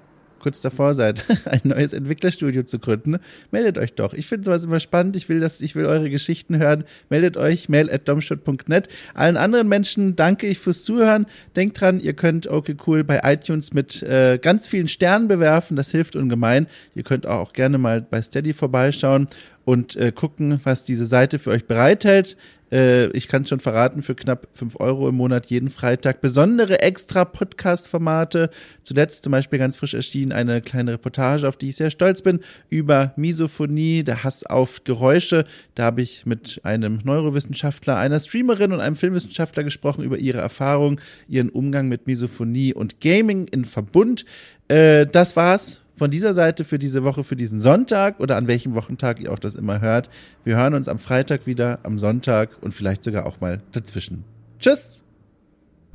kurz 0.45 0.61
davor 0.61 0.93
seid, 0.93 1.25
ein 1.47 1.63
neues 1.65 1.95
Entwicklerstudio 1.95 2.65
zu 2.65 2.79
gründen, 2.79 3.17
meldet 3.51 3.79
euch 3.79 3.95
doch. 3.95 4.13
Ich 4.13 4.27
finde 4.27 4.45
sowas 4.45 4.63
immer 4.63 4.79
spannend. 4.79 5.17
Ich 5.17 5.31
will 5.31 5.41
das, 5.41 5.63
ich 5.63 5.75
will 5.75 5.87
eure 5.87 6.11
Geschichten 6.11 6.59
hören. 6.59 6.85
Meldet 7.09 7.39
euch, 7.39 7.71
mail 7.71 7.91
at 7.91 8.07
domshot.net. 8.07 8.89
Allen 9.15 9.39
anderen 9.39 9.69
Menschen 9.69 10.17
danke 10.17 10.47
ich 10.47 10.59
fürs 10.59 10.85
Zuhören. 10.85 11.25
Denkt 11.57 11.81
dran, 11.81 11.99
ihr 11.99 12.13
könnt 12.13 12.47
okay 12.47 12.77
cool 12.87 13.05
bei 13.05 13.23
iTunes 13.25 13.73
mit 13.73 14.03
äh, 14.03 14.39
ganz 14.39 14.67
vielen 14.67 14.89
Sternen 14.89 15.29
bewerfen. 15.29 15.79
Das 15.79 15.91
hilft 15.91 16.15
ungemein. 16.15 16.67
Ihr 16.95 17.05
könnt 17.05 17.27
auch 17.27 17.55
gerne 17.55 17.79
mal 17.79 18.03
bei 18.03 18.21
Steady 18.21 18.53
vorbeischauen 18.53 19.29
und 19.65 19.97
äh, 19.97 20.13
gucken, 20.13 20.61
was 20.65 20.85
diese 20.85 21.07
Seite 21.07 21.39
für 21.39 21.53
euch 21.53 21.65
bereithält. 21.65 22.37
Äh, 22.73 23.07
ich 23.09 23.29
kann 23.29 23.47
schon 23.47 23.61
verraten, 23.61 24.03
für 24.03 24.15
knapp 24.15 24.49
fünf 24.53 24.77
Euro 24.81 25.09
im 25.09 25.17
Monat 25.17 25.47
jeden 25.47 25.71
Freitag 25.71 26.21
besondere 26.21 26.81
extra 26.81 27.25
Podcast-Formate. 27.25 28.51
Zuletzt 28.83 29.25
zum 29.25 29.33
Beispiel 29.33 29.59
ganz 29.59 29.77
frisch 29.77 29.95
erschienen 29.95 30.33
eine 30.33 30.61
kleine 30.61 30.93
Reportage, 30.93 31.47
auf 31.47 31.57
die 31.57 31.69
ich 31.69 31.77
sehr 31.77 31.91
stolz 31.91 32.23
bin, 32.23 32.41
über 32.71 33.13
Misophonie, 33.17 34.05
der 34.05 34.25
Hass 34.25 34.45
auf 34.45 34.85
Geräusche. 34.85 35.45
Da 35.75 35.85
habe 35.85 36.03
ich 36.03 36.27
mit 36.27 36.61
einem 36.65 37.01
Neurowissenschaftler, 37.05 37.97
einer 37.97 38.21
Streamerin 38.21 38.73
und 38.73 38.81
einem 38.81 38.97
Filmwissenschaftler 38.97 39.65
gesprochen 39.65 40.05
über 40.05 40.19
ihre 40.19 40.39
Erfahrung, 40.39 41.01
ihren 41.29 41.51
Umgang 41.51 41.89
mit 41.89 42.07
Misophonie 42.07 42.75
und 42.75 43.01
Gaming 43.01 43.47
in 43.49 43.65
Verbund. 43.65 44.25
Äh, 44.69 45.07
das 45.07 45.37
war's 45.37 45.84
von 45.97 46.11
dieser 46.11 46.35
Seite 46.35 46.65
für 46.65 46.79
diese 46.79 47.05
Woche, 47.05 47.25
für 47.25 47.37
diesen 47.37 47.61
Sonntag 47.61 48.21
oder 48.21 48.37
an 48.37 48.47
welchem 48.47 48.75
Wochentag 48.75 49.21
ihr 49.21 49.33
auch 49.33 49.39
das 49.39 49.55
immer 49.55 49.81
hört. 49.81 50.11
Wir 50.43 50.57
hören 50.57 50.75
uns 50.75 50.89
am 50.89 50.99
Freitag 50.99 51.47
wieder, 51.47 51.79
am 51.83 51.99
Sonntag 51.99 52.51
und 52.61 52.75
vielleicht 52.75 53.05
sogar 53.05 53.27
auch 53.27 53.41
mal 53.41 53.61
dazwischen. 53.73 54.25
Tschüss! 54.59 55.04